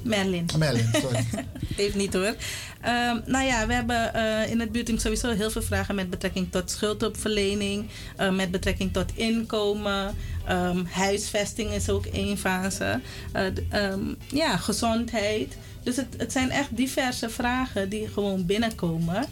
Merlin. 0.05 0.47
Merlin, 0.59 0.88
sorry. 0.93 1.25
Heeft 1.77 1.95
niet 1.95 2.12
hoor. 2.12 2.35
Ehm, 2.81 3.21
nou 3.27 3.45
ja, 3.45 3.67
we 3.67 3.73
hebben 3.73 4.14
eh, 4.14 4.51
in 4.51 4.61
het 4.61 4.73
buurteam 4.73 4.99
sowieso 4.99 5.31
heel 5.31 5.51
veel 5.51 5.62
vragen 5.62 5.95
met 5.95 6.11
betrekking 6.11 6.51
tot 6.51 6.71
schuldhulpverlening, 6.71 7.87
eh, 8.17 8.31
met 8.31 8.51
betrekking 8.51 8.93
tot 8.93 9.12
inkomen, 9.14 10.14
ehm, 10.47 10.85
huisvesting 10.85 11.71
is 11.71 11.88
ook 11.88 12.07
één 12.07 12.38
fase, 12.38 13.01
Eh, 13.33 13.47
ehm, 13.69 14.01
ja, 14.29 14.57
gezondheid. 14.57 15.57
Dus 15.83 15.97
het, 15.97 16.14
het 16.17 16.33
zijn 16.33 16.51
echt 16.51 16.77
diverse 16.77 17.29
vragen 17.29 17.88
die 17.88 18.09
gewoon 18.09 18.47
binnenkomen. 18.47 19.27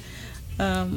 Ehm, 0.56 0.90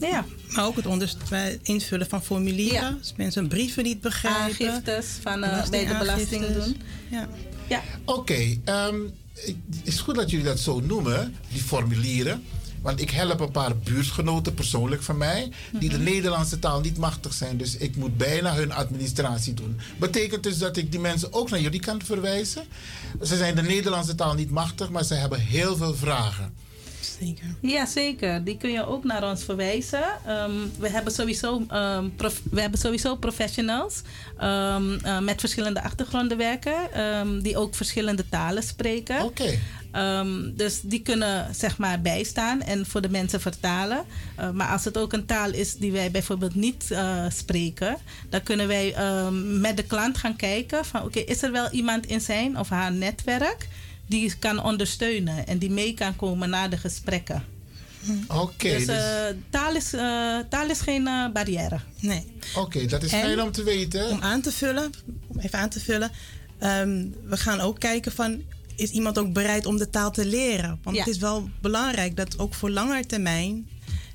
ja. 0.00 0.24
Maar 0.48 0.66
ook 0.66 0.76
het 0.76 1.58
invullen 1.62 2.08
van 2.08 2.22
formulieren. 2.22 2.98
Als 2.98 3.12
mensen 3.16 3.48
brieven 3.48 3.84
niet 3.84 4.00
begrijpen. 4.00 4.68
Aangiftes 4.68 5.06
van, 5.22 5.44
eh, 5.44 5.68
bij 5.68 5.86
de 5.86 5.96
belasting 5.98 6.46
doen. 6.46 6.76
Ja. 7.10 7.28
Ja. 7.68 7.82
Oké, 8.04 8.58
ehm, 8.64 8.96
het 9.34 9.56
is 9.82 10.00
goed 10.00 10.14
dat 10.14 10.30
jullie 10.30 10.46
dat 10.46 10.60
zo 10.60 10.80
noemen, 10.80 11.36
die 11.48 11.62
formulieren. 11.62 12.42
Want 12.82 13.00
ik 13.00 13.10
help 13.10 13.40
een 13.40 13.50
paar 13.50 13.76
buurtgenoten 13.76 14.54
persoonlijk 14.54 15.02
van 15.02 15.16
mij, 15.16 15.50
die 15.72 15.88
de 15.88 15.98
Nederlandse 15.98 16.58
taal 16.58 16.80
niet 16.80 16.98
machtig 16.98 17.32
zijn. 17.32 17.56
Dus 17.56 17.76
ik 17.76 17.96
moet 17.96 18.16
bijna 18.16 18.54
hun 18.54 18.72
administratie 18.72 19.54
doen. 19.54 19.80
Betekent 19.96 20.42
dus 20.42 20.58
dat 20.58 20.76
ik 20.76 20.90
die 20.90 21.00
mensen 21.00 21.32
ook 21.32 21.50
naar 21.50 21.60
jullie 21.60 21.80
kan 21.80 22.00
verwijzen. 22.04 22.64
Ze 23.22 23.36
zijn 23.36 23.54
de 23.54 23.62
Nederlandse 23.62 24.14
taal 24.14 24.34
niet 24.34 24.50
machtig, 24.50 24.90
maar 24.90 25.04
ze 25.04 25.14
hebben 25.14 25.40
heel 25.40 25.76
veel 25.76 25.94
vragen. 25.94 26.54
Zeker. 27.22 27.44
Ja, 27.60 27.86
zeker. 27.86 28.44
Die 28.44 28.56
kun 28.56 28.70
je 28.70 28.86
ook 28.86 29.04
naar 29.04 29.30
ons 29.30 29.44
verwijzen. 29.44 30.04
Ehm, 30.26 30.50
we, 30.78 30.88
hebben 30.88 31.12
sowieso, 31.12 31.64
ehm, 31.68 32.08
prof- 32.16 32.42
we 32.50 32.60
hebben 32.60 32.80
sowieso 32.80 33.16
professionals 33.16 34.02
ehm, 34.38 34.98
eh, 35.02 35.18
met 35.18 35.40
verschillende 35.40 35.82
achtergronden 35.82 36.36
werken, 36.36 36.74
die 37.42 37.56
ook 37.56 37.74
verschillende 37.74 38.28
talen 38.28 38.62
spreken. 38.62 39.22
Oké. 39.22 39.58
Dus 40.54 40.80
die 40.80 41.02
kunnen 41.02 41.54
zeg 41.54 41.78
maar 41.78 42.00
bijstaan 42.00 42.62
en 42.62 42.86
voor 42.86 43.00
de 43.00 43.08
mensen 43.08 43.40
vertalen. 43.40 44.04
Uh, 44.40 44.50
maar 44.50 44.68
als 44.68 44.84
het 44.84 44.98
ook 44.98 45.12
een 45.12 45.26
taal 45.26 45.50
is 45.52 45.74
die 45.74 45.92
wij 45.92 46.10
bijvoorbeeld 46.10 46.54
niet 46.54 46.88
uh, 46.92 47.24
spreken, 47.28 47.96
dan 48.30 48.42
kunnen 48.42 48.68
wij 48.68 48.94
met 49.60 49.76
de 49.76 49.82
klant 49.82 50.18
gaan 50.18 50.36
kijken 50.36 50.84
van 50.84 51.02
oké, 51.02 51.18
is 51.18 51.42
er 51.42 51.52
wel 51.52 51.70
iemand 51.70 52.06
in 52.06 52.20
zijn 52.20 52.58
of 52.58 52.68
haar 52.68 52.92
netwerk 52.92 53.68
die 54.06 54.38
kan 54.38 54.62
ondersteunen 54.62 55.46
en 55.46 55.58
die 55.58 55.70
mee 55.70 55.94
kan 55.94 56.16
komen 56.16 56.50
naar 56.50 56.70
de 56.70 56.76
gesprekken. 56.76 57.44
Oké. 58.26 58.40
Okay, 58.40 58.76
dus, 58.76 58.86
dus... 58.86 58.96
Uh, 58.96 59.36
taal, 59.50 59.74
is, 59.74 59.90
taal 60.48 60.70
is 60.70 60.80
geen 60.80 61.04
barrière. 61.32 61.80
Nee. 62.00 62.26
Oké, 62.54 62.60
okay, 62.60 62.86
dat 62.86 63.02
is 63.02 63.10
fijn 63.10 63.40
om 63.40 63.52
te 63.52 63.62
weten. 63.62 64.10
Om 64.10 64.20
aan 64.20 64.40
te 64.40 64.52
vullen, 64.52 64.92
om 65.26 65.38
even 65.38 65.58
aan 65.58 65.68
te 65.68 65.80
vullen. 65.80 66.10
Um, 66.60 67.14
we 67.24 67.36
gaan 67.36 67.60
ook 67.60 67.78
kijken 67.78 68.12
van 68.12 68.42
is 68.76 68.90
iemand 68.90 69.18
ook 69.18 69.32
bereid 69.32 69.66
om 69.66 69.76
de 69.76 69.90
taal 69.90 70.10
te 70.10 70.26
leren? 70.26 70.78
Want 70.82 70.98
het 70.98 71.06
is 71.06 71.18
wel 71.18 71.48
belangrijk 71.60 72.16
dat 72.16 72.38
ook 72.38 72.54
voor 72.54 72.70
langer 72.70 73.06
termijn 73.06 73.68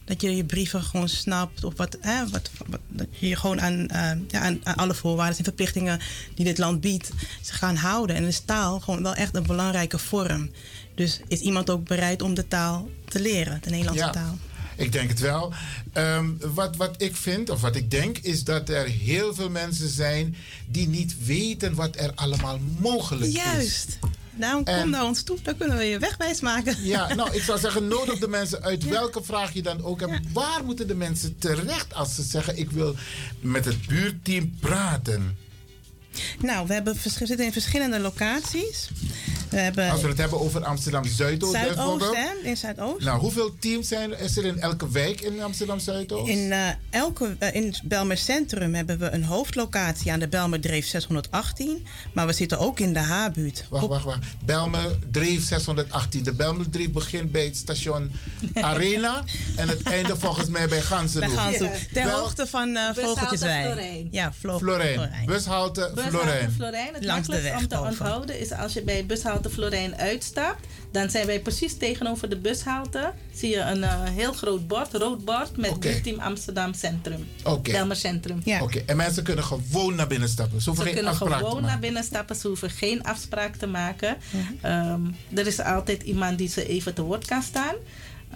dat 0.07 0.21
je 0.21 0.35
je 0.35 0.45
brieven 0.45 0.83
gewoon 0.83 1.09
snapt 1.09 1.63
of 1.63 1.73
wat, 1.77 1.97
hè, 2.01 2.29
wat, 2.29 2.49
wat 2.67 2.79
dat 2.87 3.07
je 3.19 3.27
je 3.27 3.35
gewoon 3.35 3.61
aan, 3.61 3.73
uh, 3.73 4.11
ja, 4.27 4.39
aan, 4.39 4.59
aan, 4.63 4.75
alle 4.75 4.93
voorwaarden 4.93 5.37
en 5.37 5.43
verplichtingen 5.43 5.99
die 6.35 6.45
dit 6.45 6.57
land 6.57 6.81
biedt, 6.81 7.11
ze 7.41 7.53
gaan 7.53 7.75
houden. 7.75 8.15
En 8.15 8.23
is 8.23 8.41
taal 8.45 8.79
gewoon 8.79 9.03
wel 9.03 9.13
echt 9.13 9.35
een 9.35 9.47
belangrijke 9.47 9.97
vorm. 9.97 10.49
Dus 10.95 11.19
is 11.27 11.39
iemand 11.39 11.69
ook 11.69 11.87
bereid 11.87 12.21
om 12.21 12.33
de 12.33 12.47
taal 12.47 12.89
te 13.05 13.19
leren, 13.19 13.59
de 13.61 13.69
Nederlandse 13.69 14.05
ja. 14.05 14.11
taal? 14.11 14.37
Ik 14.75 14.91
denk 14.91 15.09
het 15.09 15.19
wel. 15.19 15.53
Um, 15.93 16.37
wat, 16.53 16.75
wat 16.75 17.01
ik 17.01 17.15
vind, 17.15 17.49
of 17.49 17.61
wat 17.61 17.75
ik 17.75 17.91
denk, 17.91 18.17
is 18.17 18.43
dat 18.43 18.69
er 18.69 18.85
heel 18.85 19.33
veel 19.33 19.49
mensen 19.49 19.89
zijn 19.89 20.35
die 20.67 20.87
niet 20.87 21.25
weten 21.25 21.75
wat 21.75 21.95
er 21.95 22.11
allemaal 22.15 22.59
mogelijk 22.79 23.31
Juist. 23.31 23.57
is. 23.57 23.63
Juist. 23.63 23.99
Daarom 24.39 24.63
en, 24.63 24.81
kom 24.81 24.89
naar 24.89 25.05
ons 25.05 25.23
toe, 25.23 25.37
dan 25.43 25.57
kunnen 25.57 25.77
we 25.77 25.83
je 25.83 25.99
wegwijs 25.99 26.41
maken. 26.41 26.75
Ja, 26.83 27.13
nou, 27.15 27.33
ik 27.33 27.41
zou 27.41 27.59
zeggen, 27.59 27.87
nodig 27.87 28.19
de 28.19 28.27
mensen 28.27 28.63
uit 28.63 28.83
ja. 28.83 28.89
welke 28.89 29.23
vraag 29.23 29.53
je 29.53 29.61
dan 29.61 29.83
ook 29.83 29.99
hebt. 29.99 30.11
Ja. 30.11 30.19
Waar 30.33 30.63
moeten 30.65 30.87
de 30.87 30.95
mensen 30.95 31.37
terecht 31.37 31.93
als 31.93 32.15
ze 32.15 32.23
zeggen: 32.23 32.57
Ik 32.57 32.71
wil 32.71 32.95
met 33.39 33.65
het 33.65 33.87
buurteam 33.87 34.55
praten? 34.59 35.37
Nou, 36.39 36.67
we, 36.67 36.73
hebben, 36.73 36.93
we 36.93 37.25
zitten 37.25 37.45
in 37.45 37.51
verschillende 37.51 37.99
locaties. 37.99 38.89
We 39.49 39.57
hebben 39.57 39.91
Als 39.91 40.01
we 40.01 40.07
het 40.07 40.17
hebben 40.17 40.39
over 40.39 40.63
Amsterdam 40.63 41.05
Zuidoost, 41.05 41.51
Zuidoost 41.51 42.15
hè, 42.15 42.47
in 42.49 42.57
Zuidoost. 42.57 43.05
Nou, 43.05 43.19
hoeveel 43.19 43.55
teams 43.59 43.87
zijn 43.87 44.11
er, 44.13 44.19
is 44.19 44.37
er 44.37 44.45
in 44.45 44.59
elke 44.59 44.89
wijk 44.89 45.21
in 45.21 45.41
Amsterdam 45.41 45.79
Zuidoost? 45.79 46.29
In, 46.29 46.37
uh, 46.37 46.67
elke, 46.89 47.35
uh, 47.39 47.55
in 47.55 47.75
Belmer 47.83 48.17
Centrum 48.17 48.73
hebben 48.73 48.99
we 48.99 49.09
een 49.09 49.23
hoofdlocatie 49.23 50.11
aan 50.11 50.19
de 50.19 50.27
Belmer 50.27 50.59
Dreef 50.59 50.87
618. 50.87 51.85
Maar 52.13 52.27
we 52.27 52.33
zitten 52.33 52.59
ook 52.59 52.79
in 52.79 52.93
de 52.93 52.99
H-buurt. 52.99 53.65
Wacht, 53.69 53.87
wacht, 53.87 54.03
wacht. 54.03 54.19
Belmer 54.45 54.97
Dreef 55.11 55.43
618. 55.43 56.23
De 56.23 56.33
Belmer 56.33 56.69
Dreef 56.69 56.91
begint 56.91 57.31
bij 57.31 57.45
het 57.45 57.55
station 57.55 58.11
Arena. 58.53 59.23
en 59.55 59.67
het 59.67 59.81
einde 59.81 60.17
volgens 60.17 60.47
mij 60.47 60.67
bij 60.67 60.81
Gansenhoek. 60.81 61.35
Bij 61.35 61.43
Gansenhoek. 61.43 61.75
Ter 61.93 62.03
Bel 62.03 62.19
hoogte 62.19 62.47
van 62.47 62.69
uh, 62.69 62.89
Vogeltjeswijk. 62.93 64.07
Ja, 64.11 64.33
Flo 64.39 64.57
Florijn. 64.57 64.93
Florijn. 64.93 65.25
Bushalte 65.25 65.91
Florijn. 66.09 66.51
Florijn. 66.51 66.93
Het 66.93 67.05
Langs 67.05 67.27
weg 67.27 67.57
om 67.57 67.67
te 67.67 67.79
onthouden 67.79 68.39
is 68.39 68.51
als 68.51 68.73
je 68.73 68.81
bij 68.81 69.05
bushalte 69.05 69.49
Florijn 69.49 69.95
uitstapt, 69.95 70.67
dan 70.91 71.09
zijn 71.09 71.25
wij 71.25 71.39
precies 71.39 71.77
tegenover 71.77 72.29
de 72.29 72.37
bushalte. 72.37 73.13
Zie 73.33 73.49
je 73.49 73.59
een 73.59 73.77
uh, 73.77 74.03
heel 74.03 74.33
groot 74.33 74.67
bord, 74.67 74.93
rood 74.93 75.25
bord 75.25 75.57
met 75.57 75.71
okay. 75.71 76.01
Team 76.01 76.19
Amsterdam 76.19 76.73
Centrum. 76.73 77.27
Okay. 77.43 77.73
Belmer 77.73 77.95
Centrum. 77.95 78.41
Ja. 78.43 78.55
Oké, 78.55 78.63
okay. 78.63 78.83
en 78.85 78.97
mensen 78.97 79.23
kunnen 79.23 79.43
gewoon 79.43 79.95
naar 79.95 80.07
binnen 80.07 80.29
stappen. 80.29 80.61
Ze, 80.61 80.75
ze 80.75 80.89
kunnen 80.89 81.15
gewoon 81.15 81.61
naar 81.61 81.79
binnen 81.79 82.03
stappen, 82.03 82.35
ze 82.35 82.47
hoeven 82.47 82.69
geen 82.69 83.03
afspraak 83.03 83.55
te 83.55 83.67
maken. 83.67 84.17
Mm 84.31 84.57
-hmm. 84.61 84.71
um, 84.71 85.15
er 85.37 85.47
is 85.47 85.59
altijd 85.59 86.03
iemand 86.03 86.37
die 86.37 86.49
ze 86.49 86.67
even 86.67 86.93
te 86.93 87.01
woord 87.01 87.25
kan 87.25 87.41
staan. 87.41 87.75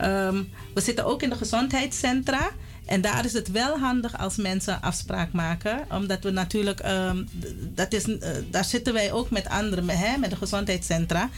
Um, 0.02 0.50
we 0.74 0.82
zitten 0.82 1.06
ook 1.06 1.24
in 1.24 1.30
de 1.30 1.36
gezondheidscentra. 1.36 2.52
En 2.86 3.02
daar 3.02 3.26
is 3.26 3.34
het 3.34 3.52
wel 3.52 3.80
handig 3.80 4.18
als 4.18 4.36
mensen 4.36 4.82
afspraak 4.82 5.32
maken. 5.32 5.86
Omdat 5.90 6.24
we 6.24 6.30
natuurlijk, 6.30 6.86
um, 6.86 7.28
dat 7.60 7.94
is, 7.94 8.08
uh, 8.08 8.18
daar 8.50 8.66
zitten 8.66 8.94
wij 8.94 9.12
ook 9.12 9.30
met 9.30 9.50
anderen, 9.50 9.90
hè, 9.90 10.18
met 10.18 10.30
de 10.30 10.36
gezondheidscentra. 10.36 11.30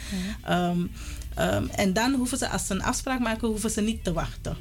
Ja. 0.46 0.70
Um, 0.70 0.92
um, 1.40 1.70
en 1.70 1.94
dan 1.94 2.14
hoeven 2.14 2.38
ze, 2.38 2.50
als 2.50 2.68
ze 2.68 2.74
een 2.74 2.84
afspraak 2.84 3.20
maken, 3.20 3.48
hoeven 3.48 3.70
ze 3.70 3.82
niet 3.82 4.04
te 4.04 4.14
wachten. 4.14 4.58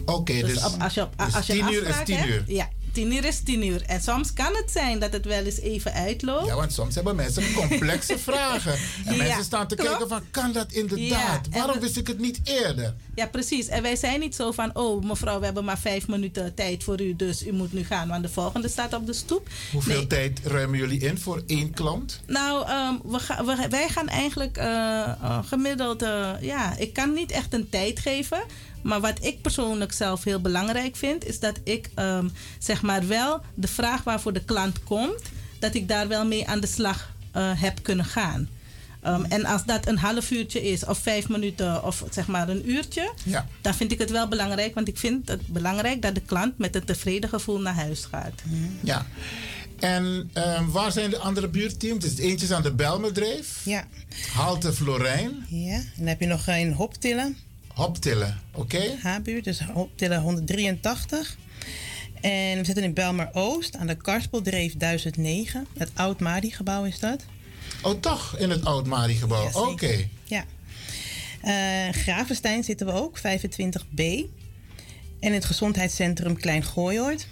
Oké, 0.00 0.12
okay, 0.12 0.40
dus, 0.40 0.52
dus, 0.52 0.64
op, 0.64 0.82
als 0.82 0.94
je, 0.94 1.02
op, 1.02 1.14
dus 1.16 1.34
als 1.34 1.46
je 1.46 1.52
tien 1.52 1.72
uur 1.72 1.88
is 1.88 1.96
tien 2.04 2.26
uur. 2.26 2.34
Hebt, 2.34 2.50
ja, 2.50 2.68
tien 2.92 3.12
uur 3.12 3.24
is 3.24 3.40
tien 3.42 3.66
uur. 3.66 3.82
En 3.86 4.00
soms 4.00 4.32
kan 4.32 4.56
het 4.56 4.70
zijn 4.70 4.98
dat 4.98 5.12
het 5.12 5.24
wel 5.24 5.44
eens 5.44 5.60
even 5.60 5.92
uitloopt. 5.92 6.46
Ja, 6.46 6.54
want 6.54 6.72
soms 6.72 6.94
hebben 6.94 7.16
mensen 7.16 7.52
complexe 7.54 8.18
vragen. 8.28 8.72
En 9.04 9.14
ja, 9.14 9.22
mensen 9.22 9.44
staan 9.44 9.66
te 9.66 9.74
klopt. 9.74 9.90
kijken 9.90 10.08
van, 10.08 10.22
kan 10.30 10.52
dat 10.52 10.72
inderdaad? 10.72 11.46
Ja, 11.50 11.58
Waarom 11.58 11.74
we, 11.74 11.80
wist 11.80 11.96
ik 11.96 12.06
het 12.06 12.18
niet 12.18 12.40
eerder? 12.44 12.94
Ja, 13.14 13.26
precies. 13.26 13.68
En 13.68 13.82
wij 13.82 13.96
zijn 13.96 14.20
niet 14.20 14.34
zo 14.34 14.52
van, 14.52 14.70
oh 14.74 15.04
mevrouw, 15.04 15.38
we 15.38 15.44
hebben 15.44 15.64
maar 15.64 15.78
vijf 15.78 16.08
minuten 16.08 16.54
tijd 16.54 16.84
voor 16.84 17.00
u, 17.00 17.16
dus 17.16 17.46
u 17.46 17.52
moet 17.52 17.72
nu 17.72 17.84
gaan, 17.84 18.08
want 18.08 18.22
de 18.22 18.28
volgende 18.28 18.68
staat 18.68 18.94
op 18.94 19.06
de 19.06 19.12
stoep. 19.12 19.48
Hoeveel 19.72 19.96
nee. 19.96 20.06
tijd 20.06 20.40
ruimen 20.44 20.78
jullie 20.78 21.00
in 21.00 21.18
voor 21.18 21.42
één 21.46 21.70
klant? 21.70 22.20
Nou, 22.26 22.70
um, 22.70 23.00
we 23.12 23.18
ga, 23.18 23.44
we, 23.44 23.66
wij 23.70 23.88
gaan 23.88 24.08
eigenlijk 24.08 24.58
uh, 24.58 24.64
uh, 24.64 25.38
gemiddeld, 25.44 26.02
uh, 26.02 26.30
ja, 26.40 26.76
ik 26.76 26.92
kan 26.92 27.12
niet 27.12 27.30
echt 27.30 27.54
een 27.54 27.68
tijd 27.68 27.98
geven. 27.98 28.42
Maar 28.82 29.00
wat 29.00 29.24
ik 29.24 29.42
persoonlijk 29.42 29.92
zelf 29.92 30.24
heel 30.24 30.40
belangrijk 30.40 30.96
vind, 30.96 31.24
is 31.24 31.40
dat 31.40 31.60
ik 31.64 31.90
um, 31.96 32.32
zeg 32.58 32.82
maar 32.82 33.06
wel 33.06 33.40
de 33.54 33.68
vraag 33.68 34.02
waarvoor 34.02 34.32
de 34.32 34.44
klant 34.44 34.84
komt, 34.84 35.22
dat 35.58 35.74
ik 35.74 35.88
daar 35.88 36.08
wel 36.08 36.26
mee 36.26 36.48
aan 36.48 36.60
de 36.60 36.66
slag 36.66 37.12
uh, 37.36 37.50
heb 37.60 37.82
kunnen 37.82 38.04
gaan. 38.04 38.48
Um, 39.06 39.24
en 39.24 39.44
als 39.44 39.64
dat 39.64 39.86
een 39.86 39.98
half 39.98 40.30
uurtje 40.30 40.62
is, 40.62 40.84
of 40.84 40.98
vijf 40.98 41.28
minuten, 41.28 41.84
of 41.84 42.04
zeg 42.10 42.26
maar 42.26 42.48
een 42.48 42.70
uurtje, 42.70 43.12
ja. 43.24 43.46
dan 43.60 43.74
vind 43.74 43.92
ik 43.92 43.98
het 43.98 44.10
wel 44.10 44.28
belangrijk. 44.28 44.74
Want 44.74 44.88
ik 44.88 44.98
vind 44.98 45.28
het 45.28 45.46
belangrijk 45.46 46.02
dat 46.02 46.14
de 46.14 46.20
klant 46.20 46.58
met 46.58 46.74
een 46.74 46.84
tevreden 46.84 47.28
gevoel 47.28 47.60
naar 47.60 47.74
huis 47.74 48.04
gaat. 48.04 48.42
Ja. 48.80 49.06
En 49.78 50.30
um, 50.34 50.70
waar 50.70 50.92
zijn 50.92 51.10
de 51.10 51.18
andere 51.18 51.48
buurteams? 51.48 52.04
Dus 52.04 52.18
eentje 52.18 52.46
is 52.46 52.52
aan 52.52 52.62
de 52.62 52.72
Belmerdreef. 52.72 53.60
Ja. 53.64 53.84
Halte 54.32 54.72
Florijn. 54.72 55.46
Ja. 55.48 55.74
En 55.74 55.92
dan 55.96 56.06
heb 56.06 56.20
je 56.20 56.26
nog 56.26 56.46
een 56.46 56.72
Hoptillen. 56.72 57.36
Hoptillen, 57.80 58.40
oké. 58.54 58.76
Okay. 58.76 59.16
H-buurt, 59.18 59.44
dus 59.44 59.60
Hoptillen 59.60 60.20
183. 60.20 61.36
En 62.20 62.58
we 62.58 62.64
zitten 62.64 62.84
in 62.84 62.94
Belmer 62.94 63.28
Oost 63.32 63.76
aan 63.76 63.86
de 63.86 63.94
Karspeldreef 63.94 64.76
1009. 64.76 65.66
Het 65.78 65.90
Oud 65.94 66.20
Madi 66.20 66.50
gebouw 66.50 66.84
is 66.84 66.98
dat. 66.98 67.24
Oh, 67.82 68.00
toch 68.00 68.36
in 68.38 68.50
het 68.50 68.64
Oud 68.64 68.86
Madi 68.86 69.14
gebouw. 69.14 69.42
Ja, 69.42 69.48
oké. 69.48 69.70
Okay. 69.70 70.08
Ja. 70.24 70.44
Uh, 71.44 71.92
Gravenstein 71.92 72.64
zitten 72.64 72.86
we 72.86 72.92
ook, 72.92 73.18
25B. 73.18 74.02
En 75.20 75.32
het 75.32 75.44
gezondheidscentrum 75.44 76.36
Klein 76.36 76.64
Gooioord. 76.64 77.26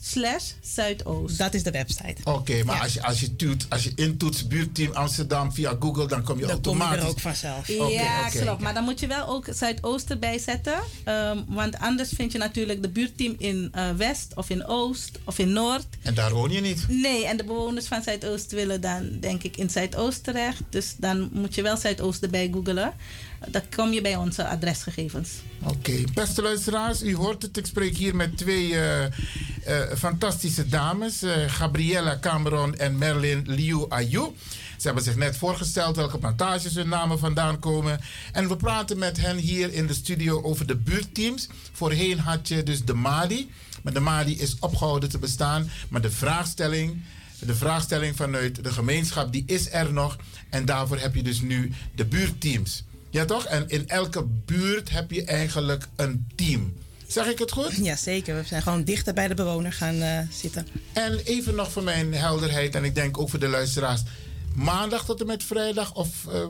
slash 0.00 0.44
Zuidoost. 0.60 1.38
Dat 1.38 1.54
is 1.54 1.62
de 1.62 1.70
website. 1.70 2.16
Oké, 2.24 2.30
okay, 2.30 2.62
maar 2.62 2.76
ja. 2.76 2.82
als, 2.82 2.92
je, 2.92 3.02
als, 3.02 3.20
je 3.20 3.36
toet, 3.36 3.66
als 3.68 3.84
je 3.84 3.92
intoetst 3.94 4.48
buurteam 4.48 4.92
Amsterdam 4.92 5.52
via 5.52 5.76
Google, 5.80 6.06
dan 6.06 6.22
kom 6.22 6.34
je 6.38 6.42
dan 6.42 6.50
automatisch. 6.50 6.88
Kom 6.88 6.98
je 6.98 7.04
er 7.04 7.10
ook 7.10 7.20
vanzelf. 7.20 7.68
Okay, 7.68 7.92
ja, 7.92 8.26
okay, 8.26 8.40
klopt. 8.42 8.60
Maar 8.60 8.74
dan 8.74 8.84
moet 8.84 9.00
je 9.00 9.06
wel 9.06 9.26
ook 9.26 9.46
Zuidoost 9.50 10.10
erbij 10.10 10.38
zetten. 10.38 10.80
Um, 11.08 11.44
want 11.48 11.78
anders 11.78 12.10
vind 12.10 12.32
je 12.32 12.38
natuurlijk 12.38 12.82
de 12.82 12.88
buurteam 12.88 13.34
in 13.38 13.72
uh, 13.76 13.90
West 13.90 14.32
of 14.34 14.50
in 14.50 14.66
Oost 14.66 15.18
of 15.24 15.38
in 15.38 15.52
Noord. 15.52 15.86
En 16.02 16.14
daar 16.14 16.32
woon 16.32 16.50
je 16.50 16.60
niet? 16.60 16.86
Nee, 16.88 17.26
en 17.26 17.36
de 17.36 17.44
bewoners 17.44 17.86
van 17.86 18.02
Zuidoost 18.02 18.52
willen 18.52 18.80
dan 18.80 19.18
denk 19.20 19.42
ik 19.42 19.56
in 19.56 19.70
Zuidoost 19.70 20.24
terecht. 20.24 20.62
Dus 20.70 20.94
dan 20.98 21.28
moet 21.32 21.54
je 21.54 21.62
wel 21.62 21.76
Zuidoost 21.76 22.22
erbij 22.22 22.50
googelen 22.52 22.92
dan 23.50 23.62
kom 23.76 23.92
je 23.92 24.00
bij 24.00 24.16
onze 24.16 24.48
adresgegevens. 24.48 25.30
Oké, 25.62 26.04
beste 26.14 26.42
luisteraars, 26.42 27.02
u 27.02 27.16
hoort 27.16 27.42
het. 27.42 27.56
Ik 27.56 27.66
spreek 27.66 27.96
hier 27.96 28.16
met 28.16 28.36
twee 28.36 28.68
uh, 28.68 29.02
uh, 29.02 29.08
fantastische 29.96 30.68
dames, 30.68 31.22
uh, 31.22 31.32
Gabriella 31.46 32.18
Cameron 32.18 32.76
en 32.76 32.98
Merlin 32.98 33.42
Liu 33.46 33.84
Ayu. 33.88 34.32
Ze 34.76 34.88
hebben 34.88 35.04
zich 35.04 35.16
net 35.16 35.36
voorgesteld 35.36 35.96
welke 35.96 36.18
plantages 36.18 36.74
hun 36.74 36.88
namen 36.88 37.18
vandaan 37.18 37.58
komen. 37.58 38.00
En 38.32 38.48
we 38.48 38.56
praten 38.56 38.98
met 38.98 39.20
hen 39.20 39.36
hier 39.36 39.72
in 39.72 39.86
de 39.86 39.94
studio 39.94 40.42
over 40.42 40.66
de 40.66 40.76
buurtteams. 40.76 41.48
Voorheen 41.72 42.18
had 42.18 42.48
je 42.48 42.62
dus 42.62 42.84
de 42.84 42.94
Mali. 42.94 43.50
Maar 43.82 43.92
de 43.92 44.00
Mali 44.00 44.38
is 44.38 44.56
opgehouden 44.60 45.08
te 45.08 45.18
bestaan. 45.18 45.70
Maar 45.88 46.00
de 46.00 46.10
vraagstelling, 46.10 47.02
de 47.38 47.54
vraagstelling 47.54 48.16
vanuit 48.16 48.64
de 48.64 48.72
gemeenschap, 48.72 49.32
die 49.32 49.42
is 49.46 49.72
er 49.72 49.92
nog. 49.92 50.16
En 50.50 50.64
daarvoor 50.64 50.98
heb 50.98 51.14
je 51.14 51.22
dus 51.22 51.40
nu 51.40 51.72
de 51.94 52.04
buurtteams. 52.04 52.84
Ja 53.12 53.24
toch? 53.24 53.44
En 53.44 53.68
in 53.68 53.88
elke 53.88 54.24
buurt 54.24 54.90
heb 54.90 55.10
je 55.10 55.24
eigenlijk 55.24 55.88
een 55.96 56.26
team. 56.34 56.74
Zeg 57.06 57.26
ik 57.26 57.38
het 57.38 57.52
goed? 57.52 57.76
Ja, 57.76 57.96
zeker. 57.96 58.34
We 58.34 58.42
zijn 58.44 58.62
gewoon 58.62 58.84
dichter 58.84 59.14
bij 59.14 59.28
de 59.28 59.34
bewoner 59.34 59.72
gaan 59.72 59.94
uh, 59.94 60.18
zitten. 60.30 60.66
En 60.92 61.18
even 61.24 61.54
nog 61.54 61.72
voor 61.72 61.82
mijn 61.82 62.14
helderheid, 62.14 62.74
en 62.74 62.84
ik 62.84 62.94
denk 62.94 63.18
ook 63.18 63.28
voor 63.28 63.38
de 63.38 63.48
luisteraars. 63.48 64.02
Maandag 64.54 65.04
tot 65.04 65.20
en 65.20 65.26
met 65.26 65.44
vrijdag, 65.44 65.94
of 65.94 66.08
uh, 66.28 66.46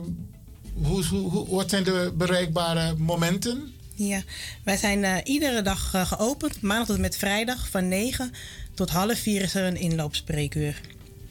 hoe, 0.73 1.05
hoe, 1.05 1.47
wat 1.49 1.69
zijn 1.69 1.83
de 1.83 2.13
bereikbare 2.17 2.95
momenten? 2.97 3.73
Ja, 3.93 4.23
wij 4.63 4.77
zijn 4.77 5.03
uh, 5.03 5.17
iedere 5.23 5.61
dag 5.61 6.07
geopend, 6.07 6.61
maandag 6.61 6.87
tot 6.87 6.95
en 6.95 7.01
met 7.01 7.17
vrijdag, 7.17 7.69
van 7.69 7.87
9 7.87 8.31
tot 8.73 8.89
half 8.89 9.19
4 9.19 9.41
is 9.41 9.55
er 9.55 9.63
een 9.63 9.77
inloopspreekuur. 9.77 10.81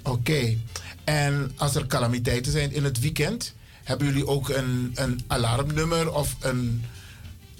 Oké, 0.02 0.10
okay. 0.10 0.58
en 1.04 1.52
als 1.56 1.74
er 1.74 1.86
calamiteiten 1.86 2.52
zijn 2.52 2.72
in 2.72 2.84
het 2.84 3.00
weekend, 3.00 3.54
hebben 3.84 4.06
jullie 4.06 4.26
ook 4.26 4.48
een, 4.48 4.92
een 4.94 5.20
alarmnummer 5.26 6.14
of 6.14 6.36
een 6.40 6.84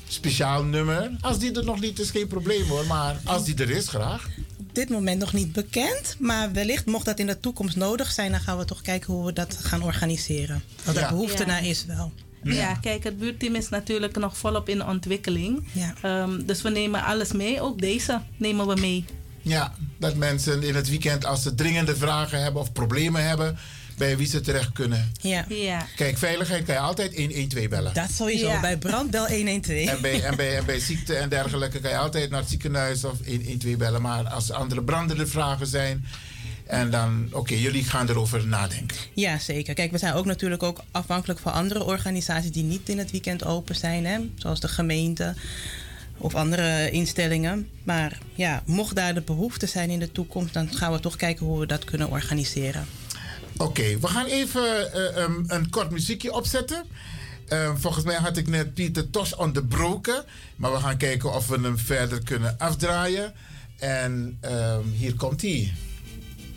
speciaal 0.08 0.64
nummer? 0.64 1.10
Als 1.20 1.38
die 1.38 1.52
er 1.52 1.64
nog 1.64 1.80
niet 1.80 1.98
is, 1.98 2.10
geen 2.10 2.26
probleem 2.26 2.68
hoor. 2.68 2.86
Maar 2.86 3.20
als 3.24 3.44
die 3.44 3.54
er 3.54 3.70
is, 3.70 3.88
graag. 3.88 4.28
Op 4.58 4.74
dit 4.74 4.88
moment 4.88 5.20
nog 5.20 5.32
niet 5.32 5.52
bekend. 5.52 6.16
Maar 6.18 6.52
wellicht, 6.52 6.86
mocht 6.86 7.04
dat 7.04 7.18
in 7.18 7.26
de 7.26 7.40
toekomst 7.40 7.76
nodig 7.76 8.12
zijn, 8.12 8.30
dan 8.30 8.40
gaan 8.40 8.58
we 8.58 8.64
toch 8.64 8.82
kijken 8.82 9.12
hoe 9.12 9.26
we 9.26 9.32
dat 9.32 9.58
gaan 9.62 9.82
organiseren. 9.82 10.62
Als 10.86 10.96
er 10.96 11.08
behoefte 11.08 11.42
ja. 11.42 11.48
naar 11.48 11.66
is 11.66 11.84
wel. 11.84 12.12
Ja. 12.42 12.52
ja. 12.52 12.74
kijk, 12.74 13.04
het 13.04 13.18
buurteam 13.18 13.54
is 13.54 13.68
natuurlijk 13.68 14.16
nog 14.16 14.36
volop 14.36 14.68
in 14.68 14.86
ontwikkeling. 14.86 15.64
Ja. 15.72 16.22
Um, 16.22 16.46
dus 16.46 16.62
we 16.62 16.70
nemen 16.70 17.04
alles 17.04 17.32
mee. 17.32 17.60
Ook 17.60 17.80
deze 17.80 18.20
nemen 18.36 18.66
we 18.66 18.80
mee. 18.80 19.04
Ja, 19.42 19.74
dat 19.98 20.14
mensen 20.14 20.62
in 20.62 20.74
het 20.74 20.88
weekend, 20.88 21.24
als 21.24 21.42
ze 21.42 21.54
dringende 21.54 21.96
vragen 21.96 22.42
hebben 22.42 22.60
of 22.60 22.72
problemen 22.72 23.28
hebben, 23.28 23.58
bij 23.96 24.16
wie 24.16 24.26
ze 24.26 24.40
terecht 24.40 24.72
kunnen. 24.72 25.12
Ja. 25.20 25.44
ja. 25.48 25.86
Kijk, 25.96 26.18
veiligheid 26.18 26.64
kan 26.64 26.74
je 26.74 26.80
altijd 26.80 27.16
112 27.16 27.68
bellen. 27.68 27.94
Dat 27.94 28.10
sowieso. 28.10 28.46
Ja. 28.46 28.60
Bij 28.60 28.78
brand 28.78 29.10
bel 29.10 29.28
112. 29.28 29.88
En 29.88 30.00
bij, 30.00 30.22
en, 30.22 30.36
bij, 30.36 30.56
en 30.56 30.64
bij 30.64 30.80
ziekte 30.80 31.14
en 31.14 31.28
dergelijke 31.28 31.80
kan 31.80 31.90
je 31.90 31.96
altijd 31.96 32.30
naar 32.30 32.40
het 32.40 32.48
ziekenhuis 32.48 33.04
of 33.04 33.18
112 33.26 33.76
bellen. 33.76 34.02
Maar 34.02 34.28
als 34.28 34.48
er 34.48 34.54
andere 34.54 34.82
brandende 34.82 35.26
vragen 35.26 35.66
zijn. 35.66 36.04
En 36.66 36.90
dan, 36.90 37.28
oké, 37.32 37.54
jullie 37.54 37.84
gaan 37.84 38.08
erover 38.08 38.46
nadenken. 38.46 38.96
Ja, 39.14 39.38
zeker. 39.38 39.74
Kijk, 39.74 39.90
we 39.90 39.98
zijn 39.98 40.14
ook 40.14 40.24
natuurlijk 40.24 40.62
ook 40.62 40.80
afhankelijk 40.90 41.40
van 41.40 41.52
andere 41.52 41.84
organisaties 41.84 42.50
die 42.50 42.62
niet 42.62 42.88
in 42.88 42.98
het 42.98 43.10
weekend 43.10 43.44
open 43.44 43.76
zijn. 43.76 44.06
Hè? 44.06 44.18
Zoals 44.36 44.60
de 44.60 44.68
gemeente 44.68 45.34
of 46.16 46.34
andere 46.34 46.90
instellingen. 46.90 47.68
Maar 47.82 48.18
ja, 48.34 48.62
mocht 48.66 48.94
daar 48.94 49.14
de 49.14 49.20
behoefte 49.20 49.66
zijn 49.66 49.90
in 49.90 49.98
de 49.98 50.12
toekomst, 50.12 50.54
dan 50.54 50.72
gaan 50.74 50.92
we 50.92 51.00
toch 51.00 51.16
kijken 51.16 51.46
hoe 51.46 51.60
we 51.60 51.66
dat 51.66 51.84
kunnen 51.84 52.10
organiseren. 52.10 52.86
Oké, 53.56 53.98
we 53.98 54.08
gaan 54.08 54.26
even 54.26 54.90
uh, 54.94 55.24
een 55.46 55.70
kort 55.70 55.90
muziekje 55.90 56.32
opzetten. 56.32 56.84
Uh, 57.48 57.76
volgens 57.76 58.04
mij 58.04 58.16
had 58.16 58.36
ik 58.36 58.48
net 58.48 58.74
Pieter 58.74 59.10
Tos 59.10 59.34
onderbroken. 59.34 60.24
Maar 60.56 60.72
we 60.72 60.78
gaan 60.78 60.96
kijken 60.96 61.34
of 61.34 61.48
we 61.48 61.58
hem 61.60 61.78
verder 61.78 62.22
kunnen 62.22 62.58
afdraaien. 62.58 63.32
En 63.78 64.38
um, 64.44 64.92
hier 64.92 65.14
komt 65.14 65.42
hij. 65.42 65.72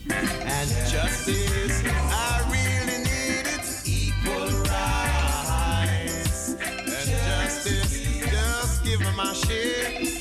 And 0.08 0.68
justice, 0.90 1.82
I 1.84 2.42
really 2.50 3.02
need 3.02 3.46
it. 3.46 3.82
Equal 3.84 4.48
rights. 4.48 6.54
And 6.58 7.06
justice, 7.06 7.98
just 8.30 8.82
give 8.84 8.98
me 8.98 9.10
my 9.16 9.34
share. 9.34 10.15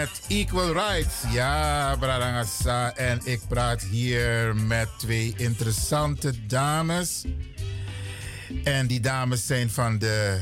Met 0.00 0.20
Equal 0.28 0.72
Rights. 0.72 1.14
Ja, 1.32 1.96
Bradangasa. 1.98 2.96
En 2.96 3.20
ik 3.24 3.40
praat 3.48 3.82
hier 3.82 4.56
met 4.56 4.88
twee 4.98 5.34
interessante 5.36 6.46
dames. 6.46 7.24
En 8.64 8.86
die 8.86 9.00
dames 9.00 9.46
zijn 9.46 9.70
van 9.70 9.98
de 9.98 10.40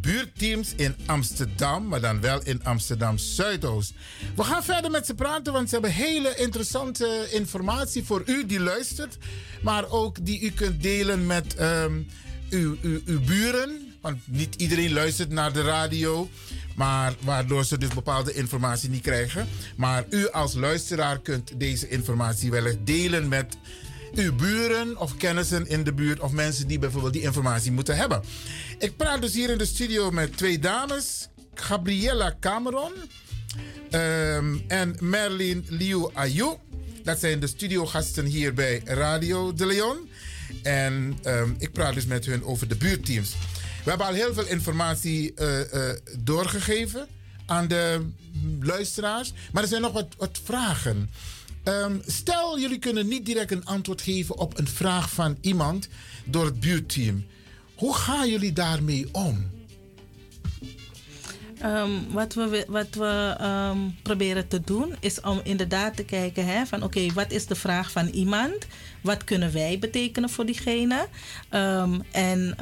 buurteams 0.00 0.74
in 0.76 0.96
Amsterdam, 1.06 1.88
maar 1.88 2.00
dan 2.00 2.20
wel 2.20 2.42
in 2.42 2.64
Amsterdam 2.64 3.18
Zuidoost. 3.18 3.92
We 4.36 4.44
gaan 4.44 4.64
verder 4.64 4.90
met 4.90 5.06
ze 5.06 5.14
praten, 5.14 5.52
want 5.52 5.68
ze 5.68 5.74
hebben 5.74 5.92
hele 5.92 6.34
interessante 6.36 7.28
informatie 7.30 8.04
voor 8.04 8.22
u 8.26 8.46
die 8.46 8.60
luistert, 8.60 9.18
maar 9.62 9.90
ook 9.90 10.24
die 10.24 10.40
u 10.40 10.50
kunt 10.50 10.82
delen 10.82 11.26
met 11.26 11.54
ehm, 11.54 12.02
uw, 12.50 12.76
uw, 12.82 13.00
uw 13.04 13.20
buren. 13.20 13.93
Want 14.04 14.18
niet 14.24 14.54
iedereen 14.54 14.92
luistert 14.92 15.30
naar 15.30 15.52
de 15.52 15.62
radio, 15.62 16.28
maar 16.74 17.14
waardoor 17.20 17.64
ze 17.64 17.78
dus 17.78 17.88
bepaalde 17.88 18.34
informatie 18.34 18.90
niet 18.90 19.02
krijgen. 19.02 19.48
Maar 19.76 20.04
u 20.10 20.28
als 20.30 20.54
luisteraar 20.54 21.20
kunt 21.20 21.60
deze 21.60 21.88
informatie 21.88 22.50
wellicht 22.50 22.76
delen 22.86 23.28
met 23.28 23.56
uw 24.14 24.34
buren 24.34 24.98
of 24.98 25.16
kennissen 25.16 25.66
in 25.66 25.84
de 25.84 25.92
buurt 25.92 26.20
of 26.20 26.32
mensen 26.32 26.66
die 26.66 26.78
bijvoorbeeld 26.78 27.12
die 27.12 27.22
informatie 27.22 27.72
moeten 27.72 27.96
hebben. 27.96 28.22
Ik 28.78 28.96
praat 28.96 29.20
dus 29.20 29.34
hier 29.34 29.50
in 29.50 29.58
de 29.58 29.66
studio 29.66 30.10
met 30.10 30.36
twee 30.36 30.58
dames, 30.58 31.28
Gabriella 31.54 32.36
Cameron 32.40 32.92
ehm, 33.90 34.56
en 34.68 34.96
Merlin 35.00 35.66
Liu 35.68 36.08
Ayu. 36.12 36.56
Dat 37.02 37.20
zijn 37.20 37.40
de 37.40 37.46
studiogasten 37.46 38.24
hier 38.24 38.54
bij 38.54 38.80
Radio 38.84 39.52
de 39.52 39.66
Leon. 39.66 40.08
En 40.62 41.18
ehm, 41.22 41.50
ik 41.58 41.72
praat 41.72 41.94
dus 41.94 42.06
met 42.06 42.24
hun 42.26 42.44
over 42.44 42.68
de 42.68 42.76
buurteams. 42.76 43.34
We 43.84 43.90
hebben 43.90 44.06
al 44.06 44.14
heel 44.14 44.34
veel 44.34 44.46
informatie 44.46 45.34
eh, 45.34 45.90
eh, 45.90 45.96
doorgegeven 46.18 47.06
aan 47.46 47.68
de 47.68 48.06
luisteraars. 48.60 49.32
Maar 49.52 49.62
er 49.62 49.68
zijn 49.68 49.82
nog 49.82 49.92
wat, 49.92 50.40
vragen. 50.42 51.10
Ehm, 51.62 51.96
stel, 52.06 52.58
jullie 52.58 52.78
kunnen 52.78 53.08
niet 53.08 53.26
direct 53.26 53.50
een 53.50 53.64
antwoord 53.64 54.02
geven 54.02 54.38
op 54.38 54.58
een 54.58 54.68
vraag 54.68 55.10
van 55.10 55.36
iemand 55.40 55.88
door 56.24 56.44
het 56.44 56.60
buurteam. 56.60 57.24
Hoe 57.74 57.94
gaan 57.94 58.28
jullie 58.30 58.52
daarmee 58.52 59.08
om? 59.12 59.50
Ehm, 61.64 61.90
wat 62.08 62.34
we, 62.34 62.64
wat 62.68 62.94
we 62.94 63.34
ehm, 63.38 63.78
proberen 64.02 64.48
te 64.48 64.60
doen 64.60 64.94
is 65.00 65.20
om 65.20 65.40
inderdaad 65.44 65.96
te 65.96 66.04
kijken 66.04 66.46
hè, 66.46 66.66
van 66.66 66.82
oké, 66.82 67.12
wat 67.12 67.30
is 67.30 67.46
de 67.46 67.54
vraag 67.54 67.90
van 67.90 68.06
iemand? 68.06 68.66
Wat 69.00 69.24
kunnen 69.24 69.52
wij 69.52 69.78
betekenen 69.78 70.30
voor 70.30 70.46
diegene? 70.46 71.06
Ehm, 71.48 72.00
en 72.10 72.56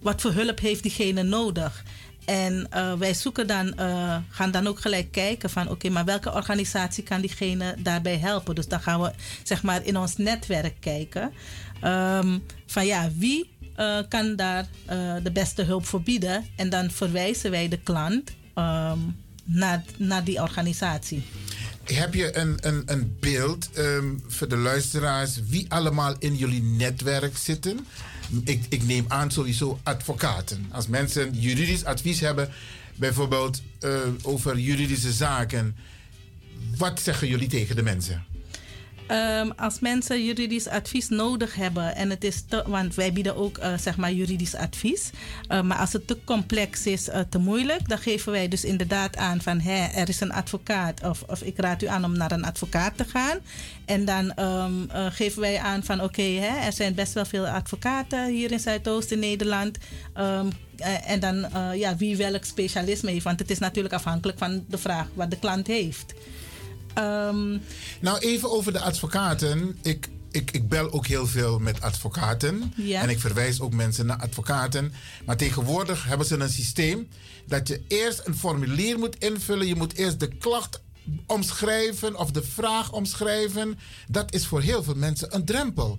wat 0.00 0.20
voor 0.20 0.32
hulp 0.32 0.60
heeft 0.60 0.82
diegene 0.82 1.22
nodig? 1.22 1.84
En 2.24 2.68
uh, 2.74 2.92
wij 2.92 3.14
zoeken 3.14 3.46
dan, 3.46 3.74
uh, 3.80 4.16
gaan 4.30 4.50
dan 4.50 4.66
ook 4.66 4.80
gelijk 4.80 5.12
kijken 5.12 5.50
van 5.50 5.68
oké, 5.70 5.88
maar 5.88 6.04
welke 6.04 6.32
organisatie 6.32 7.02
kan 7.02 7.20
diegene 7.20 7.74
daarbij 7.78 8.18
helpen? 8.18 8.54
Dus 8.54 8.68
dan 8.68 8.80
gaan 8.80 9.00
we 9.00 9.10
zeg 9.42 9.62
maar 9.62 9.84
in 9.84 9.96
ons 9.96 10.16
netwerk 10.16 10.80
kijken. 10.80 11.32
van 12.66 12.86
ja, 12.86 13.10
wie 13.16 13.50
uh, 13.78 13.98
kan 14.08 14.36
daar 14.36 14.66
de 15.22 15.32
beste 15.32 15.62
hulp 15.62 15.86
voor 15.86 16.02
bieden? 16.02 16.46
En 16.56 16.68
dan 16.68 16.90
verwijzen 16.90 17.50
wij 17.50 17.68
de 17.68 17.78
klant 17.78 18.34
um, 18.58 19.16
naar, 19.98 20.24
die 20.24 20.42
organisatie. 20.42 21.22
Heb 21.84 22.14
je 22.14 22.36
een, 22.36 22.56
een, 22.60 22.82
een 22.86 23.16
beeld 23.20 23.68
um, 23.78 24.22
voor 24.26 24.48
de 24.48 24.56
luisteraars 24.56 25.40
wie 25.48 25.66
allemaal 25.68 26.14
in 26.18 26.36
jullie 26.36 26.62
netwerk 26.62 27.36
zitten? 27.36 27.86
Ik, 28.44 28.64
ik 28.68 28.82
neem 28.82 29.04
aan 29.08 29.30
sowieso 29.30 29.78
advocaten. 29.82 30.66
Als 30.70 30.86
mensen 30.86 31.30
juridisch 31.32 31.84
advies 31.84 32.20
hebben, 32.20 32.48
bijvoorbeeld 32.94 33.62
uh, 33.80 33.98
over 34.22 34.58
juridische 34.58 35.12
zaken, 35.12 35.76
wat 36.76 37.00
zeggen 37.00 37.28
jullie 37.28 37.48
tegen 37.48 37.76
de 37.76 37.82
mensen? 37.82 38.24
Um, 39.10 39.52
als 39.56 39.78
mensen 39.80 40.24
juridisch 40.24 40.68
advies 40.68 41.08
nodig 41.08 41.54
hebben 41.54 41.96
en 41.96 42.10
het 42.10 42.24
is 42.24 42.42
te, 42.48 42.64
want 42.66 42.94
wij 42.94 43.12
bieden 43.12 43.36
ook 43.36 43.58
uh, 43.58 43.78
zeg 43.78 43.96
maar 43.96 44.12
juridisch 44.12 44.54
advies, 44.54 45.10
uh, 45.48 45.62
maar 45.62 45.78
als 45.78 45.92
het 45.92 46.06
te 46.06 46.18
complex 46.24 46.86
is, 46.86 47.08
uh, 47.08 47.20
te 47.28 47.38
moeilijk, 47.38 47.88
dan 47.88 47.98
geven 47.98 48.32
wij 48.32 48.48
dus 48.48 48.64
inderdaad 48.64 49.16
aan 49.16 49.40
van 49.40 49.60
hè, 49.60 49.86
er 49.86 50.08
is 50.08 50.20
een 50.20 50.32
advocaat 50.32 51.02
of, 51.02 51.22
of 51.22 51.42
ik 51.42 51.58
raad 51.58 51.82
u 51.82 51.86
aan 51.86 52.04
om 52.04 52.16
naar 52.16 52.32
een 52.32 52.44
advocaat 52.44 52.96
te 52.96 53.04
gaan. 53.04 53.38
En 53.84 54.04
dan 54.04 54.40
um, 54.40 54.88
geven 55.10 55.40
wij 55.40 55.58
aan 55.58 55.84
van 55.84 56.02
oké, 56.02 56.04
okay, 56.04 56.38
er 56.38 56.72
zijn 56.72 56.94
best 56.94 57.12
wel 57.12 57.24
veel 57.24 57.46
advocaten 57.46 58.28
hier 58.28 58.52
in 58.52 58.60
Zuidoost 58.60 59.10
in 59.10 59.18
Nederland. 59.18 59.78
Um, 60.18 60.48
en 61.06 61.20
dan 61.20 61.46
ja, 61.74 61.96
wie 61.96 62.16
welk 62.16 62.44
specialisme 62.44 63.10
heeft, 63.10 63.24
want 63.24 63.38
het 63.38 63.50
is 63.50 63.58
natuurlijk 63.58 63.94
afhankelijk 63.94 64.38
van 64.38 64.64
de 64.68 64.78
vraag 64.78 65.06
wat 65.14 65.30
de 65.30 65.38
klant 65.38 65.66
heeft. 65.66 66.14
Um, 66.98 67.62
nou, 68.00 68.18
even 68.18 68.50
over 68.50 68.72
de 68.72 68.80
advocaten. 68.80 69.78
Ik, 69.82 70.08
ik, 70.30 70.50
ik 70.50 70.68
bel 70.68 70.92
ook 70.92 71.06
heel 71.06 71.26
veel 71.26 71.58
met 71.58 71.80
advocaten. 71.80 72.72
Ja. 72.76 73.00
En 73.00 73.08
ik 73.08 73.20
verwijs 73.20 73.60
ook 73.60 73.72
mensen 73.72 74.06
naar 74.06 74.20
advocaten. 74.20 74.92
Maar 75.24 75.36
tegenwoordig 75.36 76.04
hebben 76.04 76.26
ze 76.26 76.38
een 76.38 76.48
systeem 76.48 77.08
dat 77.46 77.68
je 77.68 77.82
eerst 77.88 78.22
een 78.24 78.36
formulier 78.36 78.98
moet 78.98 79.18
invullen. 79.18 79.66
Je 79.66 79.76
moet 79.76 79.94
eerst 79.94 80.20
de 80.20 80.28
klacht 80.28 80.80
omschrijven 81.26 82.16
of 82.16 82.30
de 82.30 82.42
vraag 82.42 82.92
omschrijven. 82.92 83.78
Dat 84.08 84.34
is 84.34 84.46
voor 84.46 84.60
heel 84.60 84.82
veel 84.82 84.94
mensen 84.94 85.34
een 85.34 85.44
drempel. 85.44 85.98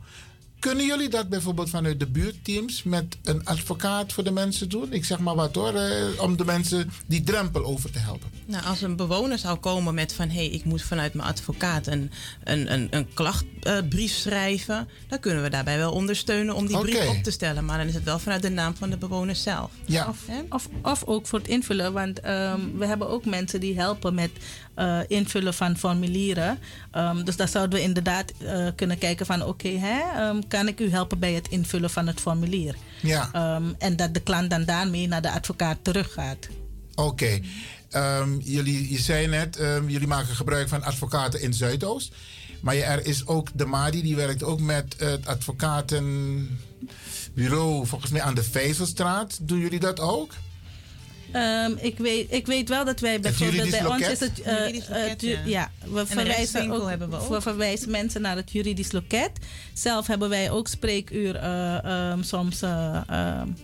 Kunnen 0.60 0.86
jullie 0.86 1.10
dat 1.10 1.30
bijvoorbeeld 1.30 1.70
vanuit 1.70 2.00
de 2.00 2.08
buurteams 2.08 2.84
met 2.84 3.18
een 3.24 3.46
advocaat 3.46 4.14
voor 4.14 4.24
de 4.24 4.32
mensen 4.32 4.70
doen? 4.70 4.94
Ik 4.94 5.06
zeg 5.06 5.20
maar 5.20 5.36
wat 5.36 5.56
hoor, 5.56 5.74
eh, 5.74 6.22
om 6.22 6.38
de 6.38 6.46
mensen 6.46 6.92
die 7.06 7.24
drempel 7.24 7.66
over 7.66 7.92
te 7.92 8.00
helpen. 8.00 8.30
Nou, 8.46 8.66
als 8.66 8.82
een 8.82 8.96
bewoner 8.96 9.38
zou 9.38 9.58
komen 9.58 9.94
met 9.94 10.14
van 10.14 10.30
hé, 10.30 10.36
hey, 10.36 10.48
ik 10.48 10.66
moet 10.66 10.82
vanuit 10.82 11.14
mijn 11.14 11.28
advocaat 11.28 11.88
een, 11.88 12.12
een, 12.44 12.74
een, 12.74 12.88
een 12.90 13.14
klachtbrief 13.14 14.12
uh, 14.12 14.18
schrijven, 14.18 14.88
dan 15.08 15.20
kunnen 15.20 15.44
we 15.44 15.50
daarbij 15.50 15.78
wel 15.78 15.92
ondersteunen 15.92 16.56
om 16.56 16.68
die 16.68 16.80
brief 16.80 17.08
op 17.08 17.24
te 17.24 17.32
stellen. 17.32 17.66
Maar 17.66 17.78
dan 17.78 17.88
is 17.88 17.94
het 17.94 18.04
wel 18.04 18.20
vanuit 18.20 18.42
de 18.42 18.50
naam 18.50 18.76
van 18.76 18.90
de 18.90 18.98
bewoner 18.98 19.36
zelf. 19.36 19.72
Ja. 19.86 20.08
Of, 20.08 20.20
of, 20.50 20.68
of 20.82 21.04
ook 21.04 21.28
voor 21.28 21.40
het 21.40 21.48
invullen, 21.48 21.94
want 21.94 22.26
um, 22.26 22.78
we 22.78 22.86
hebben 22.86 23.10
ook 23.10 23.26
mensen 23.26 23.60
die 23.60 23.80
helpen 23.80 24.14
met 24.14 24.32
uh, 24.78 25.00
invullen 25.08 25.54
van 25.54 25.78
formulieren. 25.78 26.60
Um, 26.96 27.26
dus 27.26 27.36
daar 27.36 27.48
zouden 27.48 27.80
we 27.80 27.86
inderdaad 27.86 28.32
uh, 28.42 28.68
kunnen 28.76 28.98
kijken 28.98 29.26
van 29.26 29.46
oké, 29.46 29.68
okay, 29.68 30.30
um, 30.30 30.48
kan 30.48 30.68
ik 30.68 30.80
u 30.80 30.90
helpen 30.90 31.20
bij 31.20 31.34
het 31.34 31.48
invullen 31.48 31.90
van 31.90 32.08
het 32.08 32.20
formulier? 32.20 32.76
Ja. 33.02 33.56
Um, 33.56 33.76
en 33.78 33.96
dat 33.96 34.14
de 34.14 34.20
klant 34.20 34.50
dan 34.50 34.66
daarmee 34.66 35.08
naar 35.08 35.22
de 35.22 35.32
advocaat 35.32 35.78
teruggaat. 35.82 36.48
Oké. 36.96 37.40
Okay. 37.92 38.40
jullie, 38.40 38.92
je 38.92 39.00
zei 39.00 39.28
net, 39.28 39.58
jullie 39.88 40.08
maken 40.08 40.36
gebruik 40.36 40.68
van 40.68 40.84
advocaten 40.84 41.42
in 41.42 41.54
Zuidoost. 41.54 42.14
Maar 42.60 42.76
er 42.76 43.06
is 43.06 43.28
ook 43.28 43.50
de 43.54 43.66
MADI, 43.66 44.02
die 44.02 44.16
werkt 44.16 44.44
ook 44.44 44.60
met 44.60 44.96
het 44.98 45.28
advocatenbureau, 45.28 47.88
volgens 47.88 48.12
mij 48.12 48.22
aan 48.22 48.36
de 48.36 48.44
Vijzelstraat. 48.44 49.38
Doen 49.42 49.60
jullie 49.60 49.80
dat 49.80 50.00
ook? 50.00 50.34
Um, 51.38 51.78
ik, 51.82 51.98
weet, 51.98 52.34
ik 52.34 52.46
weet 52.46 52.70
wel 52.70 52.86
dat 52.86 53.00
wij 53.00 53.20
bijvoorbeeld 53.20 53.70
bij 53.70 53.84
loket? 53.84 54.00
ons 54.00 54.10
is 54.10 54.20
het. 54.20 54.40
Uh, 54.40 54.46
juridisch 54.46 54.88
loket, 54.88 55.24
uh, 55.24 55.32
ja. 55.32 55.42
ja. 55.46 55.72
we 55.92 56.00
en 56.00 56.08
verwijzen 56.08 56.72
ook, 56.72 56.90
hebben 56.90 57.10
we 57.10 57.20
ook. 57.20 57.30
We 57.30 57.42
verwijzen 57.42 57.92
mensen 57.92 58.22
naar 58.22 58.36
het 58.36 58.52
juridisch 58.52 58.92
loket. 58.92 59.32
Zelf 59.74 60.08
hebben 60.08 60.30
wij 60.30 60.52
ook 60.52 60.68
spreekuur 60.68 61.36
uh, 61.36 62.12
um, 62.12 62.24
soms. 62.24 62.60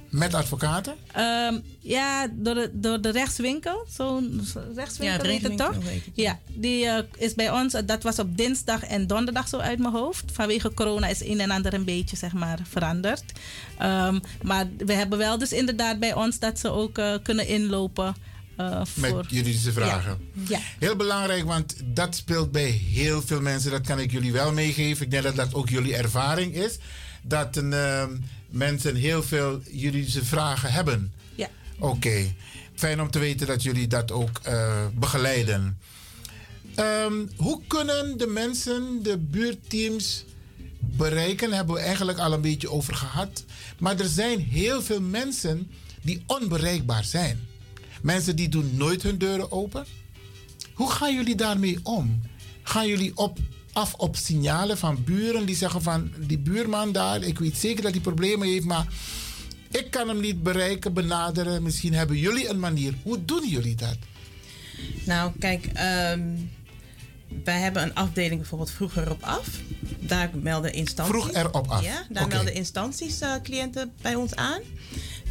Met 0.09 0.33
advocaten? 0.33 0.93
Um, 1.17 1.63
ja, 1.79 2.27
door 2.31 2.53
de, 2.53 2.69
door 2.73 3.01
de 3.01 3.09
rechtswinkel. 3.09 3.85
Zo'n 3.89 4.47
rechtswinkel 4.75 5.25
ja, 5.25 5.31
heet 5.31 5.43
het 5.43 5.57
toch? 5.57 5.75
Het, 5.75 6.03
ja, 6.13 6.39
die 6.47 6.87
is 7.17 7.33
bij 7.33 7.51
ons. 7.51 7.75
Dat 7.85 8.03
was 8.03 8.19
op 8.19 8.37
dinsdag 8.37 8.83
en 8.83 9.07
donderdag 9.07 9.47
zo 9.47 9.57
uit 9.57 9.79
mijn 9.79 9.93
hoofd. 9.93 10.23
Vanwege 10.31 10.73
corona 10.73 11.07
is 11.07 11.21
een 11.21 11.39
en 11.39 11.51
ander 11.51 11.73
een 11.73 11.85
beetje 11.85 12.15
zeg 12.15 12.33
maar 12.33 12.59
veranderd. 12.69 13.23
maar 14.41 14.67
we 14.77 14.93
hebben 14.93 15.17
wel 15.17 15.37
dus 15.37 15.51
inderdaad 15.51 15.99
bij 15.99 16.13
ons 16.13 16.39
dat 16.39 16.59
ze 16.59 16.69
ook 16.69 17.01
kunnen 17.23 17.47
inlopen. 17.63 18.15
Uh, 18.59 18.81
voor... 18.85 19.15
Met 19.15 19.29
juridische 19.29 19.71
vragen. 19.71 20.17
Ja. 20.33 20.43
ja. 20.57 20.59
Heel 20.79 20.95
belangrijk, 20.95 21.43
want 21.45 21.75
dat 21.83 22.15
speelt 22.15 22.51
bij 22.51 22.69
heel 22.69 23.21
veel 23.21 23.41
mensen. 23.41 23.71
Dat 23.71 23.81
kan 23.81 23.99
ik 23.99 24.11
jullie 24.11 24.31
wel 24.31 24.53
meegeven. 24.53 25.05
Ik 25.05 25.11
denk 25.11 25.23
dat 25.23 25.35
dat 25.35 25.53
ook 25.53 25.69
jullie 25.69 25.95
ervaring 25.95 26.53
is. 26.53 26.77
Dat 27.21 27.55
een, 27.55 27.71
uh, 27.71 28.03
mensen 28.49 28.95
heel 28.95 29.23
veel 29.23 29.61
juridische 29.71 30.25
vragen 30.25 30.71
hebben. 30.71 31.13
Ja. 31.35 31.49
Oké. 31.79 31.93
Okay. 31.95 32.35
Fijn 32.75 33.01
om 33.01 33.11
te 33.11 33.19
weten 33.19 33.47
dat 33.47 33.63
jullie 33.63 33.87
dat 33.87 34.11
ook 34.11 34.41
uh, 34.47 34.85
begeleiden. 34.93 35.77
Um, 36.79 37.29
hoe 37.35 37.61
kunnen 37.67 38.17
de 38.17 38.27
mensen, 38.27 39.03
de 39.03 39.17
buurteams 39.17 40.25
bereiken? 40.79 41.51
Hebben 41.51 41.75
we 41.75 41.81
eigenlijk 41.81 42.19
al 42.19 42.33
een 42.33 42.41
beetje 42.41 42.71
over 42.71 42.95
gehad. 42.95 43.43
Maar 43.79 43.99
er 43.99 44.07
zijn 44.07 44.39
heel 44.39 44.81
veel 44.81 45.01
mensen 45.01 45.71
die 46.01 46.23
onbereikbaar 46.27 47.03
zijn. 47.03 47.47
Mensen 48.03 48.35
die 48.35 48.49
doen 48.49 48.71
nooit 48.75 49.03
hun 49.03 49.17
deuren 49.17 49.51
open. 49.51 49.85
Hoe 50.73 50.91
gaan 50.91 51.15
jullie 51.15 51.35
daarmee 51.35 51.79
om? 51.83 52.21
Gaan 52.63 52.87
jullie 52.87 53.17
op 53.17 53.37
af 53.73 53.93
op 53.93 54.15
signalen 54.15 54.77
van 54.77 55.03
buren 55.03 55.45
die 55.45 55.55
zeggen 55.55 55.81
van 55.81 56.11
die 56.19 56.37
buurman 56.37 56.91
daar, 56.91 57.23
ik 57.23 57.39
weet 57.39 57.57
zeker 57.57 57.83
dat 57.83 57.91
hij 57.91 58.01
problemen 58.01 58.47
heeft, 58.47 58.65
maar 58.65 58.87
ik 59.71 59.91
kan 59.91 60.07
hem 60.07 60.19
niet 60.19 60.43
bereiken, 60.43 60.93
benaderen. 60.93 61.63
Misschien 61.63 61.93
hebben 61.93 62.17
jullie 62.17 62.49
een 62.49 62.59
manier. 62.59 62.93
Hoe 63.03 63.25
doen 63.25 63.47
jullie 63.47 63.75
dat? 63.75 63.97
Nou, 65.05 65.31
kijk, 65.39 65.65
ehm, 65.65 66.21
wij 67.43 67.59
hebben 67.59 67.83
een 67.83 67.93
afdeling 67.93 68.39
bijvoorbeeld 68.39 68.71
vroeger 68.71 69.11
op 69.11 69.23
af. 69.23 69.47
Daar 69.99 70.29
melden 70.33 70.73
instanties. 70.73 71.21
Vroeg 71.21 71.33
erop 71.33 71.67
af. 71.67 71.83
Ja, 71.83 72.05
daar 72.09 72.27
melden 72.27 72.53
instanties 72.53 73.19
eh, 73.19 73.33
cliënten 73.43 73.93
bij 74.01 74.15
ons 74.15 74.35
aan. 74.35 74.61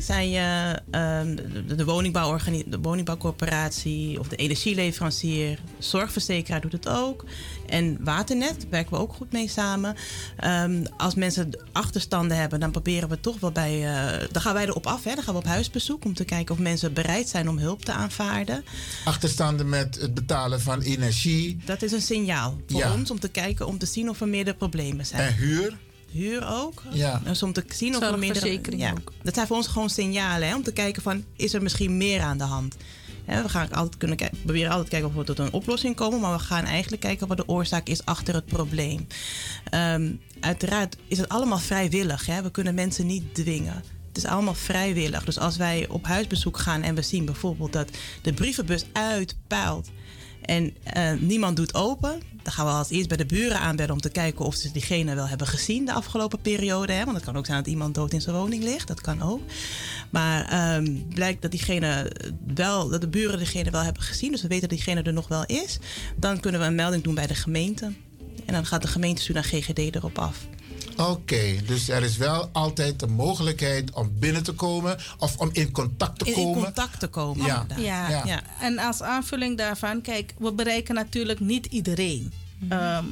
Zij 0.03 0.27
eh, 0.27 0.71
ehm, 0.71 1.35
de, 1.67 1.75
de, 1.75 1.85
woningbouworgani- 1.85 2.65
de 2.67 2.79
woningbouwcorporatie 2.81 4.19
of 4.21 4.29
de 4.29 4.37
energieleverancier, 4.37 5.59
zorgverzekeraar 5.79 6.61
doet 6.61 6.73
het 6.73 6.89
ook. 6.89 7.25
En 7.69 7.97
Waternet 8.05 8.61
daar 8.61 8.71
werken 8.71 8.93
we 8.93 8.99
ook 8.99 9.13
goed 9.13 9.33
mee 9.33 9.49
samen. 9.49 9.95
Ehm, 10.37 10.85
als 10.97 11.15
mensen 11.15 11.51
achterstanden 11.73 12.37
hebben, 12.37 12.61
dan 12.61 12.71
proberen 12.71 13.09
we 13.09 13.21
toch 13.21 13.41
wel 13.41 13.53
bij. 13.53 13.71
eh, 13.95 14.29
dan 14.33 14.43
gaan 14.43 14.55
wij 14.55 14.65
erop 14.67 14.87
af. 14.87 15.05
Hè. 15.05 15.15
Dan 15.15 15.25
gaan 15.25 15.35
we 15.35 15.41
op 15.41 15.47
huisbezoek 15.47 16.05
om 16.05 16.15
te 16.15 16.25
kijken 16.25 16.55
of 16.55 16.61
mensen 16.61 16.93
bereid 16.93 17.29
zijn 17.29 17.49
om 17.49 17.59
hulp 17.59 17.85
te 17.85 17.93
aanvaarden. 17.93 18.65
Achterstanden 19.05 19.69
met 19.69 20.01
het 20.01 20.15
betalen 20.15 20.61
van 20.61 20.81
energie 20.81 21.59
Dat 21.65 21.83
is 21.83 21.93
een 21.93 22.03
signaal 22.03 22.61
voor 22.67 22.81
Ja. 22.81 22.93
ons 22.93 23.11
om 23.11 23.21
te 23.21 23.29
kijken, 23.29 23.67
om 23.67 23.79
te 23.79 23.87
zien 23.87 24.09
of 24.09 24.21
er 24.21 24.29
meerdere 24.29 24.57
problemen 24.57 25.07
zijn. 25.07 25.23
en 25.29 25.35
huur. 25.35 25.77
Huur 26.13 26.47
ook. 26.49 26.83
Ja. 26.93 27.21
Dus 27.25 27.43
om 27.43 27.53
te 27.53 27.65
zien 27.69 27.97
of 27.97 28.03
er 28.03 28.19
meerdere... 28.19 28.41
Zorgverzekering 28.41 28.83
Ja. 28.83 28.91
ook. 28.91 29.13
Dat 29.23 29.35
zijn 29.35 29.47
voor 29.47 29.57
ons 29.57 29.67
gewoon 29.67 29.91
signalen, 29.91 30.49
hè, 30.49 30.55
om 30.55 30.63
te 30.63 30.73
kijken 30.73 31.03
van, 31.03 31.25
is 31.37 31.55
er 31.55 31.63
misschien 31.63 31.97
meer 31.97 32.21
aan 32.21 32.39
de 32.39 32.45
hand? 32.45 32.77
Hè, 33.25 33.43
we 33.43 33.49
gaan 33.49 33.73
altijd 33.73 33.97
kunnen 33.97 34.17
kijken, 34.17 34.39
proberen 34.43 34.71
altijd 34.71 34.89
kijken 34.89 35.09
of 35.09 35.15
we 35.15 35.25
tot 35.25 35.39
een 35.39 35.53
oplossing 35.53 35.97
komen, 35.97 36.21
maar 36.21 36.33
we 36.33 36.43
gaan 36.43 36.65
eigenlijk 36.65 37.03
kijken 37.03 37.27
wat 37.27 37.37
de 37.37 37.49
oorzaak 37.49 37.89
is 37.89 38.05
achter 38.05 38.35
het 38.35 38.47
probleem. 38.47 39.07
Ehm, 39.71 40.13
uiteraard 40.41 40.97
is 41.09 41.19
het 41.19 41.29
allemaal 41.29 41.59
vrijwillig. 41.59 42.27
Hè? 42.27 42.43
We 42.43 42.51
kunnen 42.51 42.75
mensen 42.75 43.07
niet 43.07 43.35
dwingen. 43.35 43.83
Het 44.09 44.17
is 44.17 44.25
allemaal 44.31 44.55
vrijwillig. 44.55 45.25
Dus 45.25 45.39
als 45.39 45.57
wij 45.57 45.89
op 45.89 46.05
huisbezoek 46.07 46.59
gaan 46.59 46.83
en 46.83 46.95
we 46.95 47.03
zien 47.03 47.25
bijvoorbeeld 47.25 47.73
dat 47.73 47.89
de 48.23 48.33
brievenbus 48.33 48.85
uitpuilt 48.93 49.91
en 50.43 50.75
eh, 50.83 51.13
niemand 51.21 51.57
doet 51.57 51.75
open, 51.75 52.21
dan 52.43 52.53
gaan 52.53 52.67
we 52.67 52.73
als 52.73 52.91
eerst 52.91 53.09
bij 53.09 53.17
de 53.17 53.27
buren 53.27 53.59
aanbellen 53.59 53.93
om 53.93 54.01
te 54.01 54.11
kijken 54.11 54.45
of 54.45 54.55
ze 54.55 54.73
diegene 54.73 55.15
wel 55.15 55.29
hebben 55.29 55.47
gezien 55.47 55.85
de 55.85 55.93
afgelopen 55.93 56.41
periode. 56.41 56.93
Hè? 56.93 57.05
Want 57.05 57.17
het 57.17 57.25
kan 57.25 57.37
ook 57.37 57.47
zijn 57.47 57.59
dat 57.59 57.67
iemand 57.67 57.95
dood 57.95 58.13
in 58.13 58.21
zijn 58.21 58.37
woning 58.37 58.63
ligt. 58.63 58.89
Dat 58.89 59.01
kan 59.01 59.23
ook. 59.23 59.41
Maar 60.11 60.45
ehm, 60.45 60.97
blijkt 61.09 61.43
dat 61.43 61.51
diegene 61.51 62.13
wel, 62.55 62.89
dat 62.89 63.01
de 63.01 63.09
buren 63.09 63.39
diegene 63.39 63.71
wel 63.71 63.83
hebben 63.83 64.03
gezien, 64.03 64.31
dus 64.31 64.43
we 64.43 64.49
weten 64.49 64.69
dat 64.69 64.79
diegene 64.79 65.03
er 65.03 65.13
nog 65.13 65.29
wel 65.29 65.45
is. 65.47 65.79
Dan 66.17 66.41
kunnen 66.41 66.61
we 66.61 66.67
een 66.67 66.75
melding 66.75 67.03
doen 67.03 67.15
bij 67.15 67.27
de 67.27 67.35
gemeente. 67.35 67.93
En 68.45 68.55
dan 68.55 68.67
gaat 68.67 68.83
de 68.83 68.89
gemeente 68.89 69.23
sturen 69.23 69.43
naar 69.43 69.63
GGD 69.63 69.79
erop 69.79 70.19
af. 70.19 70.47
Oké, 70.97 71.57
dus 71.67 71.89
er 71.89 72.03
is 72.03 72.17
wel 72.17 72.49
altijd 72.53 73.01
de 73.01 73.07
mogelijkheid 73.07 73.93
om 73.93 74.13
binnen 74.19 74.43
te 74.43 74.53
komen 74.53 74.97
of 75.19 75.37
om 75.37 75.49
in 75.53 75.71
contact 75.71 76.19
te 76.19 76.25
In, 76.25 76.35
in 76.37 76.43
komen. 76.45 76.63
contact 76.63 77.01
te 77.01 77.07
komen. 77.07 77.47
Ja. 77.47 77.67
Ja. 77.77 78.09
Ja. 78.09 78.23
Ja. 78.27 78.41
En 78.61 78.79
als 78.79 79.03
aanvulling 79.03 79.59
daarvan, 79.59 80.01
kijk, 80.01 80.35
we 80.39 80.53
bereiken 80.53 80.95
natuurlijk 80.95 81.41
niet 81.41 81.67
iedereen. 81.67 82.33
Ehm, 82.69 83.05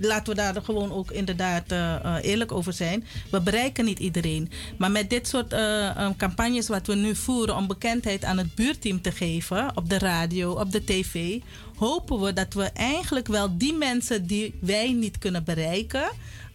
laten 0.00 0.34
we 0.34 0.40
daar 0.40 0.62
gewoon 0.62 0.92
ook 0.92 1.10
inderdaad 1.10 1.72
eh, 1.72 1.94
eh, 1.94 2.14
eerlijk 2.22 2.52
over 2.52 2.72
zijn. 2.72 3.04
We 3.30 3.40
bereiken 3.40 3.84
niet 3.84 3.98
iedereen. 3.98 4.50
Maar 4.78 4.90
met 4.90 5.10
dit 5.10 5.28
soort 5.28 5.52
eh, 5.52 5.88
eh, 5.88 6.10
campagnes 6.16 6.68
wat 6.68 6.86
we 6.86 6.94
nu 6.94 7.14
voeren 7.16 7.56
om 7.56 7.66
bekendheid 7.66 8.24
aan 8.24 8.38
het 8.38 8.54
buurteam 8.54 9.00
te 9.00 9.12
geven, 9.12 9.70
op 9.76 9.88
de 9.88 9.98
radio, 9.98 10.52
op 10.52 10.72
de 10.72 10.84
tv, 10.84 11.38
hopen 11.76 12.20
we 12.20 12.32
dat 12.32 12.54
we 12.54 12.64
eigenlijk 12.64 13.26
wel 13.26 13.58
die 13.58 13.74
mensen 13.74 14.26
die 14.26 14.54
wij 14.60 14.92
niet 14.92 15.18
kunnen 15.18 15.44
bereiken, 15.44 16.10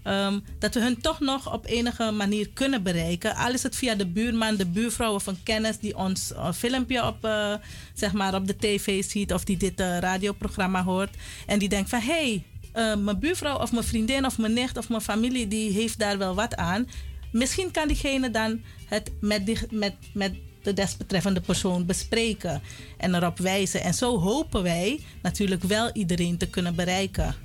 Ehm, 0.08 0.40
dat 0.60 0.74
we 0.74 0.80
hun 0.80 1.02
toch 1.02 1.20
nog 1.20 1.54
op 1.54 1.66
enige 1.66 2.12
manier 2.12 2.50
kunnen 2.54 2.84
bereiken. 2.84 3.36
Al 3.36 3.54
is 3.54 3.64
het 3.64 3.76
via 3.76 3.96
de 3.96 4.08
buurman, 4.08 4.56
de 4.56 4.66
buurvrouw 4.66 5.20
een 5.26 5.44
kennis 5.44 5.80
die 5.80 5.98
ons 5.98 6.32
een 6.36 6.54
filmpje 6.54 7.06
op, 7.06 7.26
eh, 7.26 7.54
zeg 7.94 8.14
maar 8.14 8.36
op 8.36 8.48
de 8.48 8.56
tv 8.58 9.04
ziet 9.04 9.34
of 9.34 9.44
die 9.44 9.58
dit 9.58 9.80
eh, 9.80 9.98
radioprogramma 9.98 10.84
hoort. 10.84 11.16
En 11.46 11.60
die 11.60 11.70
denkt 11.70 11.90
van 11.90 12.00
hé, 12.00 12.06
hey, 12.06 12.44
eh, 12.72 12.96
mijn 12.96 13.20
buurvrouw 13.20 13.58
of 13.58 13.72
mijn 13.72 13.84
vriendin 13.84 14.26
of 14.26 14.38
mijn 14.38 14.54
nicht 14.54 14.78
of 14.78 14.90
mijn 14.90 15.02
familie 15.02 15.48
die 15.48 15.72
heeft 15.72 16.00
daar 16.00 16.18
wel 16.18 16.36
wat 16.36 16.56
aan. 16.56 16.88
Misschien 17.32 17.72
kan 17.72 17.88
diegene 17.88 18.32
dan 18.32 18.62
het 18.86 19.12
met, 19.22 19.46
die, 19.46 19.58
met, 19.70 19.94
met 20.14 20.34
de 20.68 20.74
desbetreffende 20.74 21.42
persoon 21.42 21.86
bespreken 21.86 22.62
en 22.98 23.16
erop 23.16 23.38
wijzen. 23.38 23.82
En 23.82 23.94
zo 23.94 24.20
hopen 24.20 24.64
wij 24.64 25.00
natuurlijk 25.22 25.64
wel 25.64 25.90
iedereen 25.94 26.38
te 26.38 26.48
kunnen 26.48 26.76
bereiken. 26.76 27.36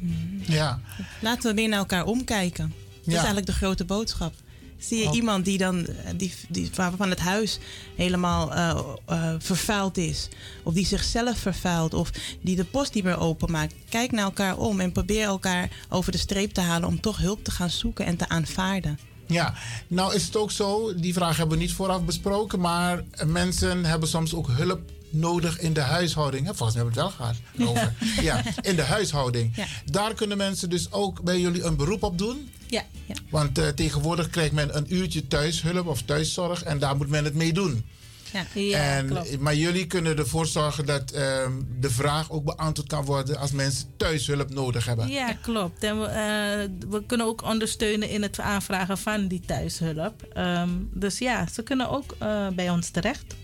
Ja, 0.47 0.81
Laten 1.21 1.51
we 1.51 1.57
weer 1.57 1.69
naar 1.69 1.79
elkaar 1.79 2.05
omkijken. 2.05 2.73
Dat 2.99 3.07
is 3.07 3.15
eigenlijk 3.15 3.47
de 3.47 3.53
grote 3.53 3.85
boodschap. 3.85 4.35
Zie 4.79 4.99
je 4.99 5.09
Oh. 5.09 5.15
iemand 5.15 5.45
die 5.45 5.59
dan, 5.59 5.87
die, 6.17 6.35
die, 6.49 6.71
waarvan 6.75 7.11
het 7.11 7.19
huis 7.19 7.59
helemaal 7.97 8.55
eh, 8.55 8.79
eh, 9.07 9.35
vervuild 9.39 9.97
is, 9.97 10.29
of 10.63 10.75
die 10.75 10.87
zichzelf 10.87 11.39
vervuilt, 11.39 11.95
of 11.95 12.11
die 12.41 12.57
de 12.57 12.65
post 12.65 12.95
niet 12.95 13.05
meer 13.05 13.19
openmaakt, 13.19 13.75
kijk 13.89 14.13
naar 14.13 14.25
elkaar 14.25 14.59
om 14.59 14.81
en 14.81 14.93
probeer 14.93 15.25
elkaar 15.25 15.71
over 15.89 16.13
de 16.13 16.19
streep 16.19 16.53
te 16.53 16.61
halen 16.61 16.89
om 16.89 17.01
toch 17.01 17.19
hulp 17.19 17.45
te 17.45 17.51
gaan 17.51 17.71
zoeken 17.71 18.07
en 18.07 18.17
te 18.17 18.29
aanvaarden. 18.29 18.99
Ja, 19.27 19.55
nou 19.89 20.15
is 20.15 20.25
het 20.25 20.37
ook 20.37 20.51
zo, 20.51 20.95
die 20.95 21.13
vraag 21.13 21.37
hebben 21.37 21.57
we 21.57 21.63
niet 21.63 21.73
vooraf 21.73 22.05
besproken, 22.05 22.61
maar 22.61 23.03
mensen 23.27 23.85
hebben 23.85 24.09
soms 24.09 24.35
ook 24.35 24.49
hulp 24.51 24.81
nodig 25.11 25.59
in 25.61 25.73
de 25.73 25.81
huishouding. 25.81 26.47
Hè, 26.47 26.55
Volgens 26.55 26.77
mij 26.79 26.85
hebben 26.85 27.03
we 27.05 27.09
het 27.09 27.19
wel 27.19 27.35
gehad 27.67 27.77
over. 27.77 27.95
Ja, 28.29 28.43
in 28.61 28.77
de 28.77 28.83
huishouding. 28.83 29.57
Ja. 29.57 29.67
Daar 29.91 30.15
kunnen 30.15 30.37
mensen 30.37 30.71
dus 30.71 30.93
ook 30.93 31.23
bij 31.23 31.41
jullie 31.41 31.63
een 31.63 31.77
beroep 31.77 32.03
op 32.03 32.19
doen. 32.19 32.51
Ja, 32.67 32.85
ja. 33.07 33.15
Want 33.31 33.59
eh, 33.59 33.69
tegenwoordig 33.69 34.31
krijgt 34.31 34.53
men 34.53 34.77
een 34.77 34.95
uurtje 34.95 35.29
thuishulp 35.29 35.87
of 35.87 36.03
thuiszorg 36.03 36.63
en 36.63 36.79
daar 36.79 36.97
moet 36.97 37.09
men 37.09 37.25
het 37.25 37.35
mee 37.35 37.53
doen. 37.53 37.85
Ja. 38.33 38.97
en, 38.97 39.07
klopt. 39.07 39.41
Maar 39.41 39.55
jullie 39.55 39.87
kunnen 39.87 40.19
ervoor 40.19 40.47
zorgen 40.47 40.87
dat 40.87 41.11
ehm, 41.11 41.53
de 41.81 41.91
vraag 41.91 42.31
ook 42.31 42.45
beantwoord 42.45 42.89
kan 42.89 43.05
worden 43.05 43.39
als 43.39 43.53
mensen 43.53 43.87
thuishulp 43.97 44.55
nodig 44.55 44.87
hebben. 44.87 45.09
Ja, 45.09 45.33
klopt. 45.33 45.83
En 45.83 46.01
we, 46.01 46.07
eh, 46.07 46.91
we 46.91 47.03
kunnen 47.07 47.27
ook 47.27 47.43
ondersteunen 47.43 48.09
in 48.09 48.23
het 48.23 48.41
aanvragen 48.41 48.99
van 48.99 49.29
die 49.29 49.41
thuishulp. 49.47 50.23
Ehm, 50.33 50.71
dus 50.93 51.19
ja, 51.19 51.47
ze 51.53 51.63
kunnen 51.63 51.91
ook 51.91 52.15
eh, 52.19 52.49
bij 52.49 52.71
ons 52.71 52.89
terecht. 52.89 53.35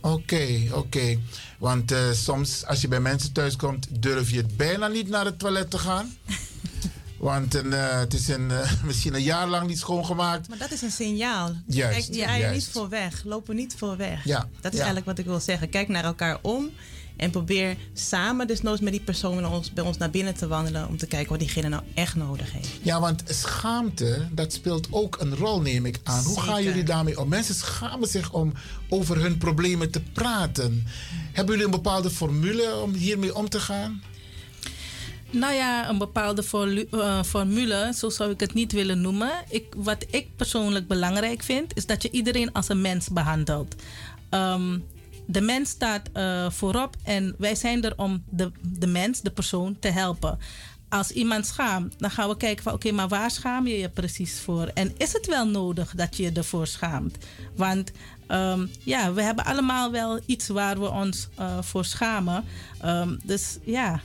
Oké, 0.00 0.68
oké. 0.72 1.18
Want 1.58 1.92
eh, 1.92 2.10
soms 2.12 2.66
als 2.66 2.80
je 2.80 2.88
bij 2.88 3.00
mensen 3.00 3.32
thuis 3.32 3.56
komt, 3.56 3.86
durf 3.90 4.30
je 4.30 4.44
bijna 4.56 4.88
niet 4.88 5.08
naar 5.08 5.24
het 5.24 5.38
toilet 5.38 5.70
te 5.70 5.78
gaan. 5.78 6.16
Want 7.22 7.54
een, 7.54 7.72
eh, 7.72 7.98
het 7.98 8.14
is 8.14 8.28
een, 8.28 8.50
eh, 8.50 8.70
misschien 8.84 9.14
een 9.14 9.22
jaar 9.22 9.48
lang 9.48 9.66
niet 9.66 9.78
schoongemaakt. 9.78 10.48
Maar 10.48 10.58
dat 10.58 10.72
is 10.72 10.82
een 10.82 10.90
signaal. 10.90 11.52
Juist, 11.66 12.10
Kijk, 12.10 12.18
je 12.18 12.38
juist. 12.38 12.54
niet 12.54 12.68
voor 12.72 12.88
weg. 12.88 13.22
Lopen 13.24 13.56
niet 13.56 13.74
voor 13.76 13.96
weg. 13.96 14.24
Ja, 14.24 14.38
Dat 14.60 14.72
is 14.72 14.78
ja. 14.78 14.84
eigenlijk 14.84 15.06
wat 15.06 15.18
ik 15.18 15.24
wil 15.24 15.40
zeggen. 15.40 15.68
Kijk 15.68 15.88
naar 15.88 16.04
elkaar 16.04 16.38
om. 16.42 16.70
En 17.16 17.30
probeer 17.30 17.76
samen 17.94 18.46
desnoods 18.46 18.80
met 18.80 18.92
die 18.92 19.00
persoon 19.02 19.36
bij 19.36 19.44
ons, 19.44 19.72
bij 19.72 19.84
ons 19.84 19.96
naar 19.96 20.10
binnen 20.10 20.34
te 20.34 20.46
wandelen. 20.46 20.88
Om 20.88 20.96
te 20.96 21.06
kijken 21.06 21.30
wat 21.30 21.38
diegene 21.38 21.68
nou 21.68 21.82
echt 21.94 22.14
nodig 22.14 22.52
heeft. 22.52 22.68
Ja, 22.82 23.00
want 23.00 23.22
schaamte, 23.26 24.28
dat 24.32 24.52
speelt 24.52 24.88
ook 24.90 25.16
een 25.20 25.36
rol, 25.36 25.60
neem 25.60 25.86
ik 25.86 26.00
aan. 26.02 26.24
Hoe 26.24 26.40
gaan 26.40 26.62
jullie 26.62 26.84
daarmee 26.84 27.20
om? 27.20 27.28
Mensen 27.28 27.54
schamen 27.54 28.08
zich 28.08 28.32
om 28.32 28.52
over 28.88 29.20
hun 29.20 29.38
problemen 29.38 29.90
te 29.90 30.00
praten. 30.00 30.86
Hebben 31.32 31.54
jullie 31.54 31.64
een 31.64 31.82
bepaalde 31.82 32.10
formule 32.10 32.76
om 32.76 32.94
hiermee 32.94 33.34
om 33.34 33.48
te 33.48 33.60
gaan? 33.60 34.02
Nou 35.32 35.54
ja, 35.54 35.88
een 35.88 35.98
bepaalde 35.98 36.44
eh, 36.90 37.22
formule, 37.22 37.92
zo 37.94 38.08
zou 38.08 38.30
ik 38.30 38.40
het 38.40 38.54
niet 38.54 38.72
willen 38.72 39.00
noemen. 39.00 39.30
Ik, 39.48 39.74
wat 39.76 40.04
ik 40.10 40.36
persoonlijk 40.36 40.86
belangrijk 40.86 41.42
vind, 41.42 41.76
is 41.76 41.86
dat 41.86 42.02
je 42.02 42.10
iedereen 42.10 42.52
als 42.52 42.68
een 42.68 42.80
mens 42.80 43.08
behandelt. 43.08 43.74
Ehm, 44.28 44.78
de 45.26 45.40
mens 45.40 45.68
staat 45.70 46.08
eh, 46.12 46.50
voorop 46.50 46.96
en 47.02 47.34
wij 47.38 47.54
zijn 47.54 47.84
er 47.84 47.92
om 47.96 48.24
de, 48.30 48.50
de 48.60 48.86
mens, 48.86 49.20
de 49.20 49.30
persoon, 49.30 49.76
te 49.78 49.88
helpen. 49.88 50.38
Als 50.88 51.10
iemand 51.10 51.46
schaamt, 51.46 51.94
dan 51.98 52.10
gaan 52.10 52.28
we 52.28 52.36
kijken 52.36 52.62
van 52.62 52.72
oké, 52.72 52.92
maar 52.92 53.08
waar 53.08 53.30
schaam 53.30 53.66
je 53.66 53.78
je 53.78 53.88
precies 53.88 54.40
voor? 54.40 54.66
En 54.66 54.92
is 54.96 55.12
het 55.12 55.26
wel 55.26 55.46
nodig 55.46 55.92
dat 55.94 56.16
je 56.16 56.22
je 56.22 56.32
ervoor 56.32 56.66
schaamt? 56.66 57.16
Want 57.56 57.92
ehm, 58.26 58.66
ja, 58.84 59.12
we 59.12 59.22
hebben 59.22 59.44
allemaal 59.44 59.90
wel 59.90 60.20
iets 60.26 60.48
waar 60.48 60.80
we 60.80 60.90
ons 60.90 61.28
eh, 61.36 61.62
voor 61.62 61.84
schamen. 61.84 62.44
Ehm, 62.80 63.16
dus 63.24 63.58
ja, 63.64 64.00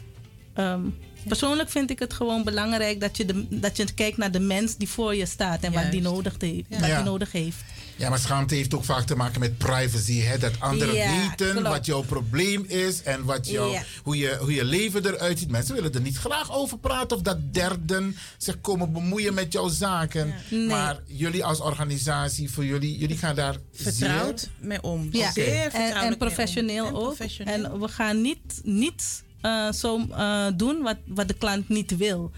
persoonlijk 1.27 1.69
vind 1.69 1.89
ik 1.89 1.99
het 1.99 2.13
gewoon 2.13 2.43
belangrijk 2.43 2.99
dat 2.99 3.17
je, 3.17 3.25
de, 3.25 3.45
dat 3.49 3.77
je 3.77 3.93
kijkt 3.93 4.17
naar 4.17 4.31
de 4.31 4.39
mens 4.39 4.75
die 4.75 4.89
voor 4.89 5.15
je 5.15 5.25
staat 5.25 5.63
en 5.63 5.73
wat 5.73 5.91
die, 5.91 6.01
nodig, 6.01 6.35
heeft, 6.39 6.65
Ja. 6.69 6.79
wat 6.79 6.95
die 6.95 7.03
nodig 7.05 7.31
heeft. 7.31 7.57
Ja, 7.95 8.09
maar 8.09 8.19
schaamte 8.19 8.55
heeft 8.55 8.73
ook 8.73 8.83
vaak 8.83 9.05
te 9.05 9.15
maken 9.15 9.39
met 9.39 9.57
privacy. 9.57 10.19
Hè? 10.19 10.37
Dat 10.37 10.59
anderen 10.59 10.95
Ja, 10.95 11.19
weten 11.29 11.51
klopt. 11.51 11.67
wat 11.67 11.85
jouw 11.85 12.01
probleem 12.01 12.63
is 12.67 13.03
en 13.03 13.23
wat 13.23 13.47
jou, 13.47 13.71
Ja. 13.71 13.83
hoe, 14.03 14.17
je, 14.17 14.37
hoe 14.39 14.53
je 14.53 14.63
leven 14.65 15.05
eruit 15.05 15.39
ziet. 15.39 15.51
Mensen 15.51 15.75
willen 15.75 15.93
er 15.93 16.01
niet 16.01 16.17
graag 16.17 16.51
over 16.51 16.77
praten 16.77 17.17
of 17.17 17.23
dat 17.23 17.53
derden 17.53 18.17
zich 18.37 18.61
komen 18.61 18.93
bemoeien 18.93 19.33
met 19.33 19.53
jouw 19.53 19.67
zaken. 19.67 20.33
Nee. 20.49 20.67
Maar 20.67 20.99
jullie 21.05 21.45
als 21.45 21.59
organisatie, 21.59 22.51
voor 22.51 22.65
jullie, 22.65 22.97
jullie 22.97 23.17
gaan 23.17 23.35
daar 23.35 23.55
Vertrouwd 23.73 24.49
mee 24.59 24.81
om. 24.81 25.09
Ja, 25.11 25.31
Zeer 25.31 25.71
en, 25.73 25.81
mee 25.81 25.91
en 25.91 26.11
om. 26.11 26.17
professioneel 26.17 26.85
En 26.87 26.93
ook. 26.93 27.03
professioneel. 27.15 27.53
En 27.63 27.79
we 27.79 27.87
gaan 27.87 28.21
niet, 28.21 28.61
niet 28.63 29.23
eh, 29.41 29.71
zo 29.71 30.05
eh, 30.11 30.45
doen 30.55 30.81
wat, 30.81 30.97
wat 31.05 31.27
de 31.27 31.33
klant 31.33 31.69
niet 31.69 31.97
wil. 31.97 32.31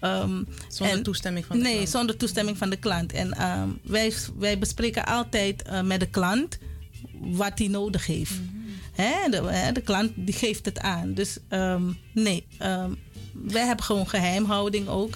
Ehm, 0.00 0.42
Zonder 0.68 0.96
en- 0.96 1.02
toestemming 1.02 1.44
van 1.46 1.56
de 1.56 1.62
nee, 1.62 1.72
klant. 1.74 1.88
zonder 1.88 2.16
toestemming 2.16 2.58
van 2.58 2.70
de 2.70 2.76
klant. 2.76 3.12
En 3.12 3.32
ehm, 3.32 3.68
wij, 3.82 4.12
wij 4.38 4.58
bespreken 4.58 5.04
altijd 5.06 5.62
eh, 5.62 5.80
met 5.82 6.00
de 6.00 6.06
klant 6.08 6.58
wat 7.20 7.58
hij 7.58 7.68
nodig 7.68 8.06
heeft. 8.06 8.32
Hè, 8.92 9.30
de, 9.30 9.42
hè, 9.42 9.72
de 9.72 9.80
klant 9.80 10.12
die 10.14 10.34
geeft 10.34 10.64
het 10.64 10.78
aan. 10.80 11.14
Dus 11.14 11.38
ehm, 11.48 11.82
nee, 12.12 12.46
wij 13.32 13.66
hebben 13.66 13.84
gewoon 13.84 14.08
geheimhouding 14.08 14.88
ook. 14.88 15.14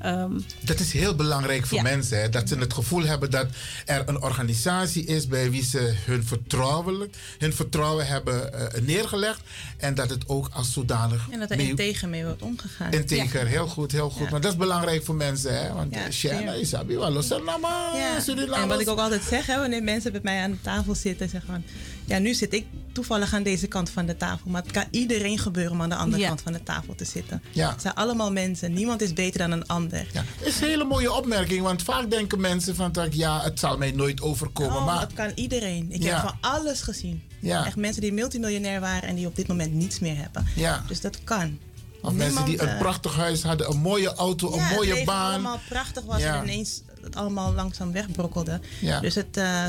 Ehm, 0.00 0.32
Dat 0.60 0.78
is 0.78 0.92
heel 0.92 1.14
belangrijk 1.14 1.66
voor 1.66 1.76
Ja. 1.76 1.82
mensen. 1.82 2.20
Hè? 2.20 2.28
Dat 2.28 2.48
ze 2.48 2.56
het 2.58 2.72
gevoel 2.72 3.02
hebben 3.04 3.30
dat 3.30 3.46
er 3.84 4.02
een 4.08 4.22
organisatie 4.22 5.04
is 5.04 5.26
bij 5.26 5.50
wie 5.50 5.64
ze 5.64 5.94
hun, 6.06 6.24
vertrouwelijk, 6.24 7.14
hun 7.38 7.52
vertrouwen 7.54 8.06
hebben 8.06 8.52
eh, 8.74 8.80
neergelegd. 8.82 9.40
En 9.76 9.94
dat 9.94 10.10
het 10.10 10.28
ook 10.28 10.48
als 10.52 10.72
zodanig. 10.72 11.26
En 11.30 11.38
dat 11.38 11.50
er 11.50 11.56
mee- 11.56 11.68
integer 11.68 12.08
mee 12.08 12.24
wordt 12.24 12.42
omgegaan. 12.42 12.92
Integer, 12.92 13.46
heel 13.46 13.66
goed, 13.66 13.92
heel 13.92 14.10
goed. 14.10 14.24
Ja. 14.24 14.30
Maar 14.30 14.40
dat 14.40 14.50
is 14.52 14.58
belangrijk 14.58 15.04
voor 15.04 15.14
mensen, 15.14 15.58
hè? 15.62 15.72
Want 15.72 15.96
zeer. 16.08 16.58
Isabi, 16.60 16.94
los 16.96 17.30
en 17.30 18.68
wat 18.68 18.80
ik 18.80 18.88
ook 18.88 18.98
altijd 18.98 19.22
zeg, 19.22 19.46
hè, 19.46 19.58
wanneer 19.58 19.82
mensen 19.82 20.12
bij 20.12 20.20
mij 20.24 20.42
aan 20.42 20.50
de 20.50 20.60
tafel 20.60 20.94
zitten 20.94 21.24
en 21.26 21.30
zeggen 21.30 21.50
van... 21.52 21.62
Ja, 22.10 22.18
nu 22.18 22.34
zit 22.34 22.54
ik 22.54 22.66
toevallig 22.92 23.34
aan 23.34 23.42
deze 23.42 23.66
kant 23.66 23.90
van 23.90 24.06
de 24.06 24.16
tafel. 24.16 24.50
Maar 24.50 24.62
het 24.62 24.70
kan 24.70 24.84
iedereen 24.90 25.38
gebeuren 25.38 25.72
om 25.72 25.82
aan 25.82 25.88
de 25.88 25.94
andere 25.94 26.22
Ja. 26.22 26.28
kant 26.28 26.40
van 26.40 26.52
de 26.52 26.62
tafel 26.62 26.94
te 26.94 27.04
zitten. 27.04 27.42
Ja. 27.52 27.70
Het 27.70 27.82
zijn 27.82 27.94
allemaal 27.94 28.32
mensen. 28.32 28.72
Niemand 28.72 29.00
is 29.02 29.12
beter 29.12 29.38
dan 29.38 29.50
een 29.50 29.66
ander. 29.66 30.06
Ja, 30.12 30.24
dat 30.38 30.48
is 30.48 30.60
een 30.60 30.68
hele 30.68 30.84
mooie 30.84 31.12
opmerking, 31.12 31.62
want 31.62 31.82
vaak 31.82 32.10
denken 32.10 32.40
mensen 32.40 32.74
van 32.74 32.92
dat 32.92 33.14
ja, 33.14 33.42
het 33.42 33.58
zal 33.60 33.78
mij 33.78 33.90
nooit 33.90 34.20
overkomen. 34.22 34.76
Oh, 34.76 34.86
maar 34.86 35.00
dat 35.00 35.12
kan 35.12 35.32
iedereen. 35.34 35.86
Ik 35.92 36.02
Ja. 36.02 36.14
heb 36.14 36.28
van 36.28 36.50
alles 36.50 36.80
gezien. 36.82 37.22
Ja. 37.40 37.66
Echt 37.66 37.76
mensen 37.76 38.02
die 38.02 38.12
multimiljonair 38.12 38.80
waren 38.80 39.08
en 39.08 39.14
die 39.14 39.26
op 39.26 39.36
dit 39.36 39.48
moment 39.48 39.72
niets 39.72 39.98
meer 39.98 40.16
hebben. 40.16 40.46
Ja. 40.56 40.84
Dus 40.88 41.00
dat 41.00 41.24
kan. 41.24 41.58
of 42.02 42.12
mensen 42.12 42.44
die 42.44 42.62
een 42.62 42.68
eh, 42.68 42.78
prachtig 42.78 43.14
huis 43.16 43.42
hadden, 43.42 43.70
een 43.70 43.78
mooie 43.78 44.14
auto, 44.14 44.48
ja, 44.50 44.54
een 44.56 44.62
het 44.62 44.76
mooie 44.76 45.04
baan. 45.04 45.32
allemaal 45.32 45.60
prachtig 45.68 46.04
was 46.04 46.20
Ja. 46.20 46.36
en 46.36 46.42
ineens 46.42 46.82
het 47.02 47.16
allemaal 47.16 47.52
langzaam 47.54 47.92
wegbrokkelde. 47.92 48.60
Ja. 48.80 49.00
Dus 49.00 49.14
het... 49.14 49.36
eh, 49.36 49.64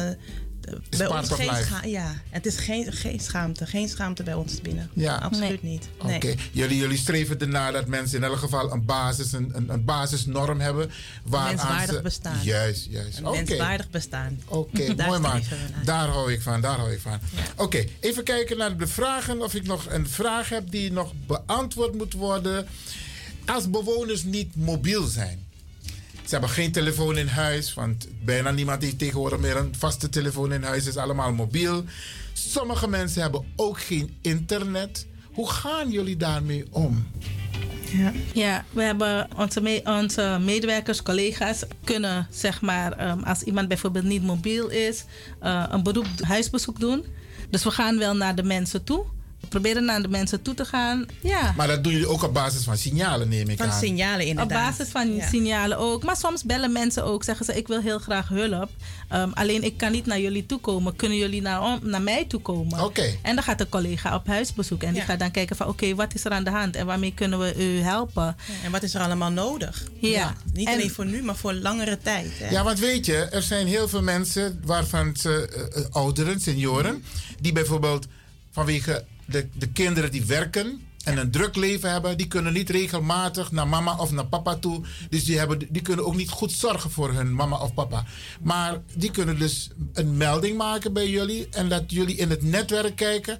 bij 0.97 1.07
ons 1.07 1.29
geen 1.29 1.55
scha- 1.55 1.85
ja, 1.85 2.13
het 2.29 2.45
is 2.45 2.57
geen, 2.57 2.93
geen 2.93 3.19
schaamte. 3.19 3.65
Geen 3.65 3.89
schaamte 3.89 4.23
bij 4.23 4.33
ons 4.33 4.61
binnen. 4.61 4.89
Ja. 4.93 5.15
Absoluut 5.15 5.63
niet. 5.63 5.87
Nee. 6.03 6.15
Oké, 6.15 6.33
jullie, 6.51 6.77
jullie 6.77 6.97
streven 6.97 7.39
ernaar 7.39 7.71
dat 7.71 7.87
mensen 7.87 8.17
in 8.17 8.23
elk 8.23 8.37
geval 8.37 8.71
een, 8.71 8.85
basis, 8.85 9.31
een, 9.31 9.51
een, 9.53 9.69
een 9.69 9.85
basisnorm 9.85 10.59
hebben. 10.59 10.91
Waaraan 11.23 11.55
menswaardig 11.55 11.95
ze, 11.95 12.01
bestaan. 12.01 12.43
Juist, 12.43 12.87
juist. 12.89 13.17
Een 13.17 13.25
Oké. 13.27 13.37
menswaardig 13.37 13.89
bestaan. 13.89 14.39
Oké, 14.47 14.93
mooi 15.07 15.19
man. 15.19 15.41
Daar 15.83 16.07
hou 16.07 16.33
ik 16.33 16.41
van, 16.41 16.61
daar 16.61 16.77
hou 16.77 16.91
ik 16.91 16.99
van. 16.99 17.19
Oké, 17.55 17.85
even 17.99 18.23
kijken 18.23 18.57
naar 18.57 18.77
de 18.77 18.87
vragen. 18.87 19.41
Of 19.41 19.53
ik 19.53 19.63
nog 19.67 19.85
een 19.89 20.09
vraag 20.09 20.49
heb 20.49 20.71
die 20.71 20.91
nog 20.91 21.13
beantwoord 21.27 21.93
moet 21.93 22.13
worden. 22.13 22.67
Als 23.45 23.69
bewoners 23.69 24.23
niet 24.23 24.55
mobiel 24.55 25.05
zijn. 25.07 25.45
Ze 26.31 26.37
hebben 26.37 26.55
geen 26.55 26.71
telefoon 26.71 27.17
in 27.17 27.27
huis, 27.27 27.73
want 27.73 28.07
bijna 28.25 28.51
niemand 28.51 28.81
heeft 28.81 28.97
tegenwoordig 28.97 29.39
meer 29.39 29.57
een 29.57 29.73
vaste 29.77 30.09
telefoon 30.09 30.53
in 30.53 30.63
huis. 30.63 30.85
Het 30.85 30.95
is 30.95 31.01
allemaal 31.01 31.33
mobiel. 31.33 31.83
Sommige 32.33 32.87
mensen 32.87 33.21
hebben 33.21 33.45
ook 33.55 33.79
geen 33.81 34.17
internet. 34.21 35.07
Hoe 35.33 35.49
gaan 35.49 35.89
jullie 35.91 36.17
daarmee 36.17 36.65
om? 36.69 37.07
Ja. 37.91 38.11
Ja, 38.33 38.65
we 38.71 38.83
hebben 38.83 39.27
onze, 39.37 39.61
me- 39.61 39.81
onze 39.85 40.37
medewerkers, 40.41 41.03
collega's 41.03 41.63
kunnen 41.83 42.27
zeg 42.29 42.61
maar, 42.61 42.91
ehm, 42.91 43.19
als 43.23 43.41
iemand 43.43 43.67
bijvoorbeeld 43.67 44.05
niet 44.05 44.23
mobiel 44.23 44.67
is, 44.69 45.03
eh, 45.39 45.65
een 45.69 45.83
beroep 45.83 46.07
huisbezoek 46.21 46.79
doen. 46.79 47.05
Dus 47.49 47.63
we 47.63 47.71
gaan 47.71 47.97
wel 47.97 48.15
naar 48.15 48.35
de 48.35 48.43
mensen 48.43 48.83
toe. 48.83 49.05
Proberen 49.49 49.85
naar 49.85 50.01
de 50.01 50.07
mensen 50.07 50.41
toe 50.41 50.53
te 50.53 50.65
gaan. 50.65 51.05
Ja. 51.21 51.53
Maar 51.57 51.67
dat 51.67 51.83
doen 51.83 51.91
jullie 51.93 52.07
ook 52.07 52.23
op 52.23 52.33
basis 52.33 52.63
van 52.63 52.77
signalen, 52.77 53.29
neem 53.29 53.49
ik 53.49 53.57
Van 53.57 53.71
aan. 53.71 53.79
signalen 53.79 54.21
Op 54.21 54.27
inderdaad. 54.27 54.69
basis 54.77 54.91
van 54.91 55.15
Ja. 55.15 55.27
signalen 55.27 55.77
ook. 55.77 56.03
Maar 56.03 56.15
soms 56.17 56.43
bellen 56.43 56.71
mensen 56.71 57.03
ook. 57.03 57.23
Zeggen 57.23 57.45
ze, 57.45 57.57
ik 57.57 57.67
wil 57.67 57.81
heel 57.81 57.99
graag 57.99 58.27
hulp. 58.27 58.69
Ehm, 59.09 59.29
alleen 59.33 59.63
ik 59.63 59.77
kan 59.77 59.91
niet 59.91 60.05
naar 60.05 60.19
jullie 60.19 60.45
toe 60.45 60.59
komen. 60.59 60.95
Kunnen 60.95 61.17
jullie 61.17 61.41
naar, 61.41 61.79
naar 61.81 62.01
mij 62.01 62.25
toe 62.25 62.41
komen? 62.41 62.83
Oké. 62.83 63.15
En 63.21 63.35
dan 63.35 63.43
gaat 63.43 63.57
de 63.57 63.69
collega 63.69 64.15
op 64.15 64.27
huisbezoek. 64.27 64.83
En 64.83 64.93
die 64.93 65.01
gaat 65.01 65.19
dan 65.19 65.31
kijken 65.31 65.55
van, 65.55 65.67
oké, 65.67 65.95
wat 65.95 66.13
is 66.13 66.25
er 66.25 66.31
aan 66.31 66.43
de 66.43 66.49
hand? 66.49 66.75
En 66.75 66.85
waarmee 66.85 67.13
kunnen 67.13 67.39
we 67.39 67.55
u 67.75 67.79
helpen? 67.79 68.35
Ja, 68.47 68.53
En 68.63 68.71
wat 68.71 68.83
is 68.83 68.93
er 68.93 69.01
allemaal 69.01 69.31
nodig? 69.31 69.83
Ja. 69.99 70.35
Niet 70.53 70.67
En- 70.67 70.73
alleen 70.73 70.91
voor 70.91 71.05
nu, 71.05 71.21
maar 71.23 71.35
voor 71.35 71.53
langere 71.53 71.97
tijd. 72.03 72.31
Hè? 72.39 72.49
Ja, 72.49 72.63
want 72.63 72.79
weet 72.79 73.05
je, 73.05 73.15
er 73.15 73.41
zijn 73.41 73.67
heel 73.67 73.87
veel 73.87 74.01
mensen, 74.01 74.61
waarvan 74.65 75.15
ze 75.15 75.47
eh, 75.47 75.81
eh, 75.83 75.89
ouderen, 75.91 76.39
senioren, 76.41 77.03
die 77.39 77.51
bijvoorbeeld 77.51 78.07
vanwege 78.51 79.05
de, 79.31 79.47
de 79.53 79.71
kinderen 79.71 80.11
die 80.11 80.25
werken 80.25 80.81
en 81.03 81.17
een 81.17 81.31
druk 81.31 81.55
leven 81.55 81.91
hebben, 81.91 82.17
die 82.17 82.27
kunnen 82.27 82.53
niet 82.53 82.69
regelmatig 82.69 83.51
naar 83.51 83.67
mama 83.67 83.97
of 83.97 84.11
naar 84.11 84.25
papa 84.25 84.55
toe. 84.55 84.81
Dus 85.09 85.23
die, 85.23 85.37
hebben, 85.37 85.59
die 85.69 85.81
kunnen 85.81 86.05
ook 86.05 86.15
niet 86.15 86.29
goed 86.29 86.51
zorgen 86.51 86.91
voor 86.91 87.13
hun 87.13 87.33
mama 87.33 87.57
of 87.57 87.73
papa. 87.73 88.05
Maar 88.41 88.81
die 88.95 89.11
kunnen 89.11 89.39
dus 89.39 89.69
een 89.93 90.17
melding 90.17 90.57
maken 90.57 90.93
bij 90.93 91.09
jullie 91.09 91.47
en 91.49 91.69
dat 91.69 91.83
jullie 91.87 92.15
in 92.15 92.29
het 92.29 92.43
netwerk 92.43 92.95
kijken 92.95 93.39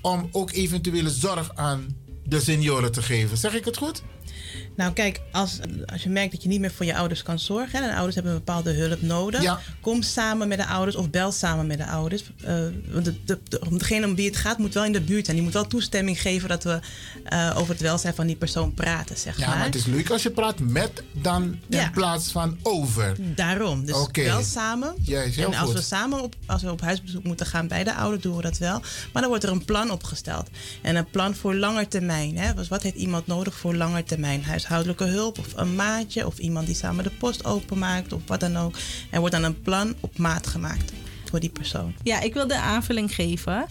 om 0.00 0.28
ook 0.32 0.52
eventuele 0.52 1.10
zorg 1.10 1.54
aan 1.54 1.96
de 2.24 2.40
senioren 2.40 2.92
te 2.92 3.02
geven. 3.02 3.36
Zeg 3.36 3.54
ik 3.54 3.64
het 3.64 3.76
goed? 3.76 4.02
Nou, 4.76 4.92
kijk, 4.92 5.20
als, 5.32 5.58
als 5.92 6.02
je 6.02 6.08
merkt 6.08 6.32
dat 6.32 6.42
je 6.42 6.48
niet 6.48 6.60
meer 6.60 6.70
voor 6.72 6.86
je 6.86 6.94
ouders 6.96 7.22
kan 7.22 7.38
zorgen... 7.38 7.82
en 7.82 7.88
de 7.88 7.94
ouders 7.94 8.14
hebben 8.14 8.32
een 8.32 8.38
bepaalde 8.38 8.72
hulp 8.72 9.02
nodig... 9.02 9.42
Ja. 9.42 9.60
kom 9.80 10.02
samen 10.02 10.48
met 10.48 10.58
de 10.58 10.66
ouders 10.66 10.96
of 10.96 11.10
bel 11.10 11.32
samen 11.32 11.66
met 11.66 11.78
de 11.78 11.86
ouders. 11.86 12.22
Eh, 12.44 12.54
want 12.90 13.04
de, 13.04 13.14
de- 13.24 13.40
degene 13.70 14.06
om 14.06 14.14
wie 14.14 14.26
het 14.26 14.36
gaat 14.36 14.58
moet 14.58 14.74
wel 14.74 14.84
in 14.84 14.92
de 14.92 15.00
buurt 15.00 15.24
zijn. 15.24 15.36
Die 15.36 15.44
moet 15.44 15.54
wel 15.54 15.66
toestemming 15.66 16.20
geven 16.20 16.48
dat 16.48 16.64
we 16.64 16.78
eh, 17.24 17.54
over 17.56 17.72
het 17.72 17.80
welzijn 17.82 18.14
van 18.14 18.26
die 18.26 18.36
persoon 18.36 18.74
praten, 18.74 19.16
zeg 19.16 19.38
Ja, 19.38 19.46
maar. 19.46 19.56
maar 19.56 19.66
het 19.66 19.74
is 19.74 19.86
leuk 19.86 20.10
als 20.10 20.22
je 20.22 20.30
praat 20.30 20.58
met 20.58 21.02
dan 21.12 21.58
Ja. 21.68 21.84
in 21.84 21.90
plaats 21.90 22.30
van 22.30 22.58
over. 22.62 23.16
Daarom. 23.34 23.84
Dus 23.84 24.06
wel 24.14 24.42
samen. 24.42 24.94
En 25.36 25.44
als 25.54 25.56
goed. 25.56 25.72
we 25.72 25.82
samen 25.82 26.22
op, 26.22 26.34
als 26.46 26.62
we 26.62 26.70
op 26.70 26.80
huisbezoek 26.80 27.24
moeten 27.24 27.46
gaan 27.46 27.68
bij 27.68 27.84
de 27.84 27.94
ouders, 27.94 28.22
doen 28.22 28.36
we 28.36 28.42
dat 28.42 28.58
wel. 28.58 28.80
Maar 29.12 29.22
dan 29.22 29.28
wordt 29.28 29.44
er 29.44 29.50
een 29.50 29.64
plan 29.64 29.90
opgesteld. 29.90 30.48
En 30.82 30.96
een 30.96 31.10
plan 31.10 31.34
voor 31.34 31.54
langer 31.54 31.88
termijn. 31.88 32.38
Hè? 32.38 32.54
Dus 32.54 32.68
wat 32.68 32.82
heeft 32.82 32.96
iemand 32.96 33.26
nodig 33.26 33.54
voor 33.54 33.74
langer 33.74 34.04
termijn? 34.04 34.29
Huishoudelijke 34.38 35.04
hulp 35.04 35.38
of 35.38 35.56
een 35.56 35.74
maatje 35.74 36.26
of 36.26 36.38
iemand 36.38 36.66
die 36.66 36.74
samen 36.74 37.04
de 37.04 37.10
post 37.10 37.44
openmaakt 37.44 38.12
of 38.12 38.20
wat 38.26 38.40
dan 38.40 38.56
ook. 38.56 38.76
Er 39.10 39.18
wordt 39.18 39.34
dan 39.34 39.44
een 39.44 39.62
plan 39.62 39.94
op 40.00 40.18
maat 40.18 40.46
gemaakt 40.46 40.92
voor 41.30 41.40
die 41.40 41.50
persoon. 41.50 41.94
Ja, 42.02 42.20
ik 42.20 42.34
wilde 42.34 42.54
een 42.54 42.60
aanvulling 42.60 43.14
geven. 43.14 43.66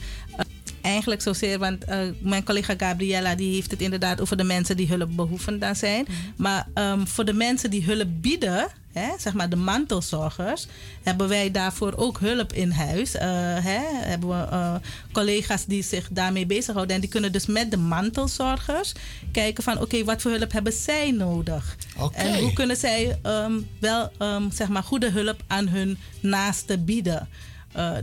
Eigenlijk 0.82 1.22
zozeer, 1.22 1.60
want 1.60 1.84
eh, 1.84 1.98
mijn 2.20 2.44
collega 2.44 2.74
Gabriella 2.78 3.36
die 3.36 3.54
heeft 3.54 3.72
het 3.72 3.82
inderdaad 3.82 4.22
over 4.22 4.38
de 4.38 4.44
mensen 4.44 4.78
die 4.78 4.88
hulpbehoevend 4.88 5.78
zijn. 5.78 6.08
Maar 6.38 6.68
ehm, 6.74 7.06
voor 7.06 7.26
de 7.26 7.34
mensen 7.34 7.70
die 7.70 7.84
hulp 7.84 8.08
bieden, 8.12 8.68
hè, 8.92 9.08
zeg 9.18 9.34
maar 9.34 9.50
de 9.50 9.56
mantelzorgers, 9.56 10.68
hebben 11.04 11.28
wij 11.28 11.52
daarvoor 11.52 11.94
ook 11.96 12.20
hulp 12.20 12.54
in 12.54 12.72
huis. 12.72 13.16
Eh, 13.16 13.28
hè, 13.64 13.80
hebben 13.92 14.30
we 14.30 14.48
eh, 14.50 14.76
collega's 15.12 15.66
die 15.66 15.84
zich 15.84 16.08
daarmee 16.12 16.46
bezighouden. 16.46 16.96
En 16.96 17.02
die 17.02 17.10
kunnen 17.10 17.32
dus 17.32 17.46
met 17.46 17.72
de 17.72 17.78
mantelzorgers 17.78 18.94
kijken 19.32 19.64
van 19.64 19.82
oké, 19.82 20.04
wat 20.04 20.22
voor 20.22 20.32
hulp 20.32 20.52
hebben 20.52 20.74
zij 20.74 21.12
nodig? 21.12 21.76
En 22.14 22.40
hoe 22.40 22.54
kunnen 22.54 22.78
zij 22.78 23.20
ehm, 23.22 23.60
wel 23.80 24.12
ehm, 24.18 24.52
zeg 24.52 24.68
maar 24.68 24.84
goede 24.84 25.10
hulp 25.10 25.44
aan 25.48 25.68
hun 25.68 25.98
naasten 26.20 26.86
bieden? 26.86 27.28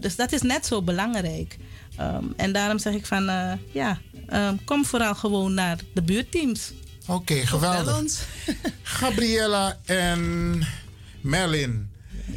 Dus 0.01 0.17
dat 0.17 0.33
is 0.33 0.43
net 0.43 0.67
zo 0.67 0.83
belangrijk. 0.83 1.57
Um, 2.01 2.33
en 2.37 2.53
daarom 2.53 2.79
zeg 2.79 2.95
ik 2.95 3.07
van 3.07 3.29
uh, 3.29 3.53
ja, 3.73 3.99
um, 4.33 4.65
kom 4.65 4.85
vooral 4.85 5.15
gewoon 5.15 5.55
naar 5.55 5.79
de 5.95 6.03
buurteams. 6.03 6.73
Oké, 7.07 7.13
okay, 7.13 7.47
geweldig. 7.47 8.27
Gabriella 8.83 9.79
en 9.85 10.63
Merlin, 11.21 11.91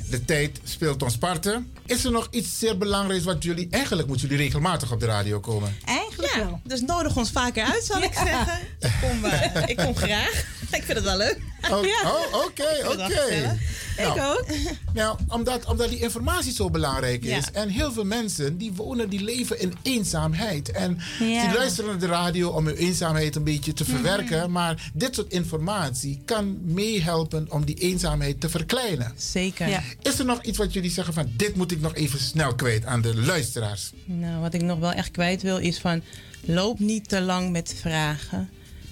de 0.09 0.25
tijd 0.25 0.59
speelt 0.63 1.03
ons 1.03 1.17
parten. 1.17 1.71
Is 1.85 2.03
er 2.03 2.11
nog 2.11 2.27
iets 2.31 2.59
zeer 2.59 2.77
belangrijks 2.77 3.23
wat 3.23 3.43
jullie... 3.43 3.67
Eigenlijk 3.69 4.07
moeten 4.07 4.27
jullie 4.27 4.43
regelmatig 4.43 4.91
op 4.91 4.99
de 4.99 5.05
radio 5.05 5.39
komen. 5.39 5.75
Eigenlijk 5.85 6.35
ja, 6.35 6.39
wel. 6.39 6.61
Dus 6.63 6.81
nodig 6.81 7.17
ons 7.17 7.31
vaker 7.31 7.63
uit, 7.63 7.83
zal 7.83 8.01
ik 8.01 8.13
zeggen. 8.13 8.59
Ik 8.79 8.91
kom, 9.01 9.25
uh, 9.25 9.67
ik 9.67 9.77
kom 9.77 9.95
graag. 9.95 10.45
ik 10.77 10.83
vind 10.83 10.97
het 10.97 11.03
wel 11.03 11.17
leuk. 11.17 11.39
Oh, 11.71 11.77
oh 12.05 12.43
oké, 12.45 12.87
oké. 12.87 13.57
Nou, 13.97 14.17
ik 14.17 14.23
ook. 14.23 14.45
Nou, 14.93 15.17
omdat, 15.27 15.65
omdat 15.65 15.89
die 15.89 15.99
informatie 15.99 16.53
zo 16.53 16.69
belangrijk 16.69 17.23
is. 17.23 17.45
Ja. 17.45 17.51
En 17.53 17.69
heel 17.69 17.91
veel 17.91 18.05
mensen 18.05 18.57
die 18.57 18.73
wonen, 18.73 19.09
die 19.09 19.23
leven 19.23 19.59
in 19.59 19.73
eenzaamheid. 19.81 20.71
En 20.71 20.97
ja. 21.19 21.47
die 21.47 21.57
luisteren 21.57 21.89
naar 21.89 21.99
de 21.99 22.05
radio 22.05 22.49
om 22.49 22.65
hun 22.65 22.75
eenzaamheid 22.75 23.35
een 23.35 23.43
beetje 23.43 23.73
te 23.73 23.85
verwerken. 23.85 24.37
Mm 24.37 24.43
-hmm. 24.43 24.51
Maar 24.51 24.91
dit 24.93 25.15
soort 25.15 25.31
informatie 25.31 26.21
kan 26.25 26.57
meehelpen 26.63 27.47
om 27.49 27.65
die 27.65 27.75
eenzaamheid 27.75 28.41
te 28.41 28.49
verkleinen. 28.49 29.13
Zeker. 29.17 29.67
Ja. 29.67 29.83
Is 30.01 30.19
er 30.19 30.25
nog 30.25 30.43
iets 30.43 30.57
wat 30.57 30.73
jullie 30.73 30.91
zeggen 30.91 31.13
van 31.13 31.31
dit 31.35 31.55
moet 31.55 31.71
ik 31.71 31.81
nog 31.81 31.95
even 31.95 32.19
snel 32.19 32.55
kwijt 32.55 32.85
aan 32.85 33.01
de 33.01 33.15
luisteraars? 33.15 33.91
Nou, 34.05 34.41
wat 34.41 34.53
ik 34.53 34.61
nog 34.61 34.79
wel 34.79 34.91
echt 34.91 35.11
kwijt 35.11 35.41
wil 35.41 35.57
is 35.57 35.79
van 35.79 36.01
loop 36.41 36.79
niet 36.79 37.09
te 37.09 37.21
lang 37.21 37.51
met 37.51 37.75
vragen. 37.79 38.49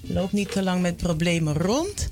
Loop 0.08 0.32
niet 0.32 0.52
te 0.52 0.64
lang 0.64 0.82
met 0.82 0.98
problemen 0.98 1.54
rond. 1.54 2.10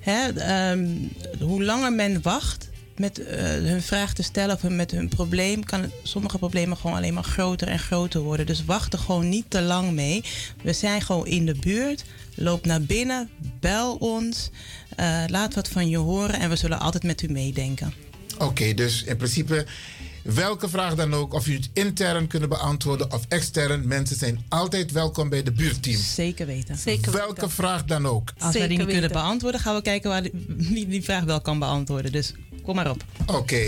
Hè, 0.00 0.28
um, 0.72 1.10
hoe 1.40 1.64
langer 1.64 1.92
men 1.92 2.22
wacht, 2.22 2.70
met 2.96 3.24
eh, 3.24 3.44
hun 3.44 3.82
vraag 3.82 4.14
te 4.14 4.22
stellen 4.22 4.54
of 4.54 4.62
met 4.62 4.90
hun 4.90 5.08
probleem, 5.08 5.64
kan 5.64 5.90
sommige 6.02 6.38
problemen 6.38 6.76
gewoon 6.76 6.96
alleen 6.96 7.14
maar 7.14 7.24
groter 7.24 7.68
en 7.68 7.78
groter 7.78 8.20
worden. 8.20 8.46
Dus 8.46 8.64
wacht 8.64 8.92
er 8.92 8.98
gewoon 8.98 9.28
niet 9.28 9.44
te 9.48 9.62
lang 9.62 9.92
mee. 9.92 10.24
We 10.62 10.72
zijn 10.72 11.02
gewoon 11.02 11.26
in 11.26 11.46
de 11.46 11.54
buurt. 11.54 12.04
Loop 12.34 12.66
naar 12.66 12.82
binnen, 12.82 13.30
bel 13.60 13.94
ons, 13.94 14.50
eh, 14.96 15.24
laat 15.26 15.54
wat 15.54 15.68
van 15.68 15.88
je 15.88 15.96
horen 15.96 16.40
en 16.40 16.48
we 16.48 16.56
zullen 16.56 16.80
altijd 16.80 17.02
met 17.02 17.22
u 17.22 17.28
meedenken. 17.28 17.92
Oké, 18.38 18.74
dus 18.74 19.02
in 19.02 19.16
principe 19.16 19.66
welke 20.22 20.68
vraag 20.68 20.94
dan 20.94 21.14
ook, 21.14 21.32
of 21.32 21.46
u 21.46 21.54
het 21.54 21.70
intern 21.72 22.26
kunnen 22.26 22.48
beantwoorden 22.48 23.12
of 23.12 23.24
extern, 23.28 23.88
mensen 23.88 24.16
zijn 24.16 24.44
altijd 24.48 24.92
welkom 24.92 25.28
bij 25.28 25.42
de 25.42 25.52
buurteam. 25.52 26.00
Zeker 26.00 26.46
weten. 26.46 26.76
Zeker 26.76 27.12
welke 27.12 27.48
vraag 27.48 27.84
dan 27.84 28.06
ook. 28.06 28.32
Als 28.38 28.54
wij 28.54 28.68
die 28.68 28.78
niet 28.78 28.86
kunnen 28.86 29.12
beantwoorden, 29.12 29.60
gaan 29.60 29.74
we 29.74 29.82
kijken 29.82 30.10
waar 30.10 30.22
die, 30.22 30.32
wie 30.46 30.88
die 30.88 31.02
vraag 31.02 31.24
wel 31.24 31.40
kan 31.40 31.58
beantwoorden. 31.58 32.12
Dus 32.12 32.32
kom 32.62 32.74
maar 32.74 32.90
op. 32.90 33.04
Oké. 33.26 33.60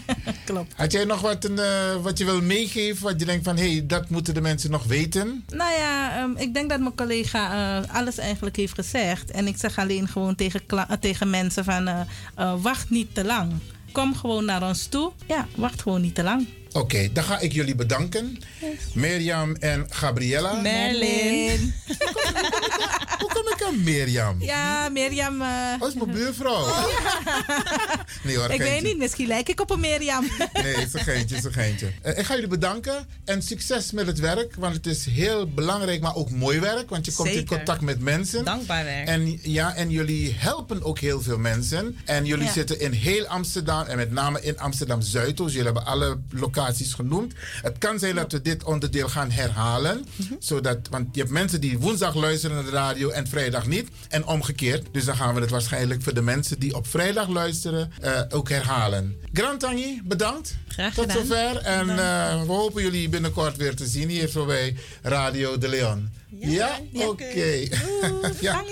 Klopt. 0.44 0.72
Had 0.76 0.92
jij 0.92 1.04
nog 1.04 1.20
wat, 1.20 1.44
een, 1.44 1.58
eh, 1.58 2.02
wat 2.02 2.18
je 2.18 2.24
wil 2.24 2.42
meegeven, 2.42 3.02
wat 3.02 3.20
je 3.20 3.26
denkt 3.26 3.44
van 3.44 3.56
hé, 3.56 3.72
hey, 3.72 3.86
dat 3.86 4.08
moeten 4.08 4.34
de 4.34 4.40
mensen 4.40 4.70
nog 4.70 4.84
weten? 4.84 5.44
Nou 5.48 5.72
ja, 5.78 6.16
ehm, 6.16 6.36
ik 6.36 6.54
denk 6.54 6.70
dat 6.70 6.80
mijn 6.80 6.94
collega 6.94 7.52
eh, 7.82 7.94
alles 7.94 8.18
eigenlijk 8.18 8.56
heeft 8.56 8.74
gezegd. 8.74 9.30
En 9.30 9.46
ik 9.46 9.56
zeg 9.56 9.78
alleen 9.78 10.08
gewoon 10.08 10.34
tegen, 10.34 10.60
tegen 11.00 11.30
mensen 11.30 11.64
van 11.64 11.88
eh, 11.88 12.00
eh, 12.34 12.54
wacht 12.60 12.90
niet 12.90 13.14
te 13.14 13.24
lang. 13.24 13.52
Kom 13.92 14.16
gewoon 14.16 14.44
naar 14.44 14.62
ons 14.62 14.86
toe. 14.86 15.12
Ja, 15.26 15.46
wacht 15.56 15.82
gewoon 15.82 16.00
niet 16.00 16.14
te 16.14 16.22
lang. 16.22 16.46
Oké, 16.72 17.08
dan 17.12 17.24
ga 17.24 17.38
ik 17.40 17.52
jullie 17.52 17.74
bedanken. 17.74 18.38
Mirjam 18.94 19.54
en 19.54 19.86
Gabriella. 19.90 20.52
Merlin. 20.60 21.74
Hoe 23.18 23.28
kom 23.28 23.46
ik 23.52 23.62
aan 23.66 23.82
Mirjam? 23.82 24.42
Ja, 24.42 24.88
Mirjam. 24.88 25.42
eh, 25.42 25.48
Dat 25.80 25.88
is 25.88 25.94
mijn 25.94 26.10
buurvrouw. 26.10 26.66
nee 28.24 28.36
hoor, 28.36 28.50
ik 28.50 28.60
weet 28.60 28.82
niet, 28.82 28.98
misschien 28.98 29.26
lijk 29.26 29.48
ik 29.48 29.60
op 29.60 29.70
een 29.70 29.80
Mirjam. 29.80 30.24
Nee, 30.62 30.74
is 30.74 30.92
een 30.94 31.00
geintje, 31.00 31.36
is 31.36 31.44
een 31.44 31.52
geintje. 31.52 31.92
Eh, 32.02 32.18
ik 32.18 32.24
ga 32.24 32.34
jullie 32.34 32.48
bedanken 32.48 33.06
en 33.24 33.42
succes 33.42 33.90
met 33.92 34.06
het 34.06 34.18
werk. 34.18 34.54
Want 34.58 34.74
het 34.74 34.86
is 34.86 35.04
heel 35.04 35.46
belangrijk, 35.50 36.00
maar 36.00 36.14
ook 36.14 36.30
mooi 36.30 36.60
werk. 36.60 36.90
Want 36.90 37.04
je 37.06 37.12
komt 37.12 37.28
in 37.30 37.46
contact 37.46 37.80
met 37.80 38.00
mensen. 38.00 38.44
Dankbaar 38.44 38.84
werk. 38.84 39.08
En, 39.08 39.38
ja, 39.42 39.74
en 39.74 39.90
jullie 39.90 40.34
helpen 40.38 40.82
ook 40.82 40.98
heel 40.98 41.22
veel 41.22 41.38
mensen. 41.38 41.96
En 42.04 42.24
jullie 42.24 42.44
Ja. 42.44 42.52
zitten 42.52 42.80
in 42.80 42.92
heel 42.92 43.26
Amsterdam 43.26 43.86
en 43.86 43.96
met 43.96 44.12
name 44.12 44.42
in 44.42 44.58
Amsterdam 44.58 45.00
Zuidoost. 45.02 45.50
Jullie 45.54 45.64
hebben 45.72 45.86
alle 45.86 46.18
locaties 46.30 46.56
genoemd. 46.94 47.32
Het 47.62 47.78
kan 47.78 47.98
zijn 47.98 48.14
dat 48.14 48.32
we 48.32 48.42
dit 48.42 48.64
onderdeel 48.64 49.08
gaan 49.08 49.30
herhalen. 49.30 50.04
Zodat, 50.38 50.78
want 50.90 51.08
je 51.12 51.20
hebt 51.20 51.32
mensen 51.32 51.60
die 51.60 51.78
woensdag 51.78 52.14
luisteren 52.14 52.56
naar 52.56 52.64
de 52.64 52.70
radio 52.70 53.08
en 53.08 53.26
vrijdag 53.26 53.66
niet. 53.66 53.88
En 54.08 54.26
omgekeerd. 54.26 54.86
Dus 54.92 55.04
dan 55.04 55.16
gaan 55.16 55.34
we 55.34 55.40
het 55.40 55.50
waarschijnlijk 55.50 56.02
voor 56.02 56.14
de 56.14 56.22
mensen 56.22 56.58
die 56.58 56.74
op 56.74 56.86
vrijdag 56.86 57.28
luisteren 57.28 57.92
eh, 58.00 58.20
ook 58.28 58.48
herhalen. 58.48 59.16
Grand 59.32 59.60
Tangi, 59.60 60.00
bedankt. 60.04 60.56
Graag 60.68 60.94
Tot 60.94 61.12
gedaan. 61.12 61.26
zover. 61.26 61.56
En 61.56 61.90
eh, 61.90 62.42
we 62.42 62.52
hopen 62.52 62.82
jullie 62.82 63.08
binnenkort 63.08 63.56
weer 63.56 63.74
te 63.76 63.86
zien 63.86 64.08
hier 64.08 64.28
zo 64.28 64.46
bij 64.46 64.76
Radio 65.02 65.58
de 65.58 65.68
Leon. 65.68 66.10
Ja? 66.38 66.78
Oké. 66.92 67.68
ja. 68.40 68.64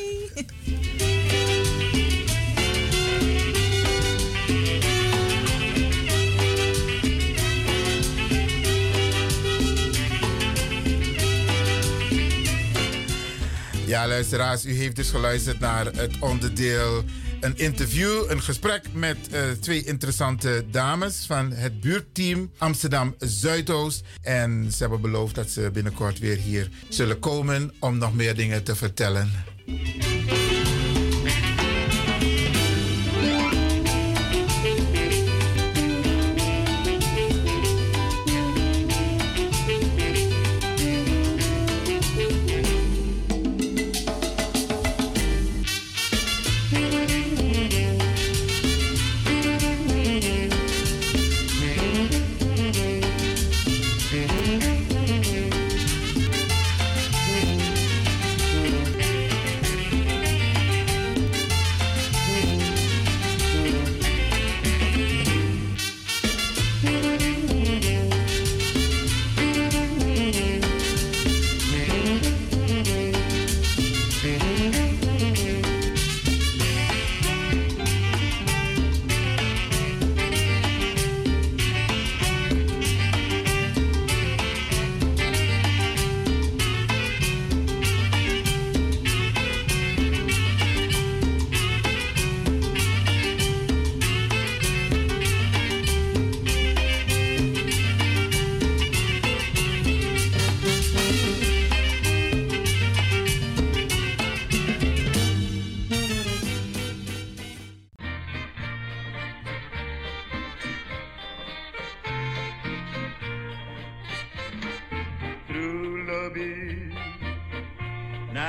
Ja, 13.86 14.08
luisteraars, 14.08 14.64
u 14.64 14.72
heeft 14.72 14.96
dus 14.96 15.10
geluisterd 15.10 15.58
naar 15.58 15.86
het 15.86 16.18
onderdeel 16.18 17.04
een 17.40 17.56
interview, 17.56 18.30
een 18.30 18.42
gesprek 18.42 18.82
met 18.92 19.16
eh, 19.30 19.40
twee 19.60 19.84
interessante 19.84 20.64
dames 20.70 21.24
van 21.26 21.52
het 21.52 21.80
buurtteam 21.80 22.50
Amsterdam 22.58 23.14
Zuidoost. 23.18 24.04
En 24.22 24.72
ze 24.72 24.76
hebben 24.78 25.00
beloofd 25.00 25.34
dat 25.34 25.50
ze 25.50 25.70
binnenkort 25.72 26.18
weer 26.18 26.36
hier 26.36 26.70
zullen 26.88 27.18
komen 27.18 27.72
om 27.80 27.98
nog 27.98 28.14
meer 28.14 28.34
dingen 28.34 28.62
te 28.62 28.76
vertellen. 28.76 29.30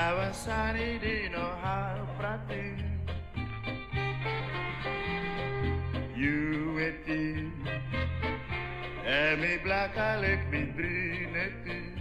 avversari 0.08 1.30
non 1.30 1.52
ha 1.62 2.06
pra 2.18 2.40
ti. 2.48 2.86
Io 6.16 6.72
black 6.74 7.04
ti, 7.04 7.52
e 9.04 9.36
mi 9.38 9.58
blacca 9.60 10.16
le 10.16 10.38
brinetti. 10.50 11.96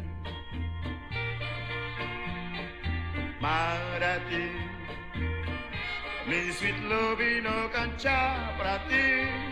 Marati, 3.40 4.48
mi 6.26 6.50
sweet 6.52 6.78
lobby 6.88 7.40
no 7.40 7.68
cancia 7.70 8.54
pra. 8.57 9.45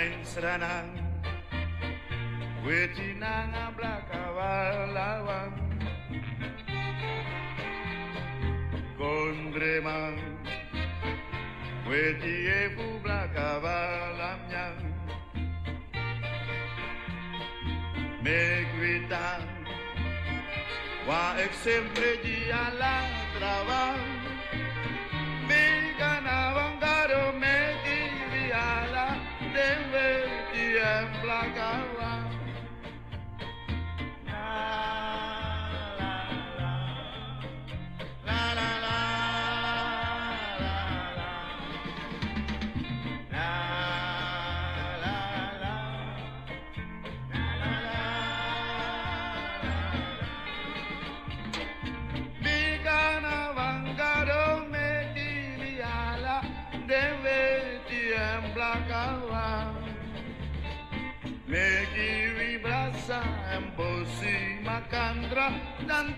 Saranang, 0.00 0.24
saranang, 0.24 0.96
wetinang 2.64 3.52
ablakabalawan, 3.52 5.52
kondreman, 8.96 10.16
wetie 11.84 12.72
publakabalamnyang, 12.80 14.80
megwitan, 18.24 19.44
wa 21.04 21.36
exemple 21.36 22.16
dialang 22.24 23.12
trabang, 23.36 24.00
me 25.44 25.92
ganaban 26.00 26.80
garo 26.80 27.36
me 27.36 27.59
Ndembe, 29.60 30.06
Ian 30.56 31.08
Blackawa. 31.20 32.12
Ah. 34.32 35.29
Makandra 65.30 65.62
dan 65.86 66.10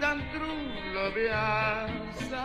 trulo 0.00 1.12
biasa 1.14 2.44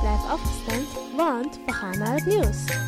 Blijf 0.00 0.30
afgestemd, 0.30 0.88
want 1.16 1.60
we 1.66 1.72
gaan 1.72 1.98
naar 1.98 2.14
het 2.14 2.26
nieuws. 2.26 2.87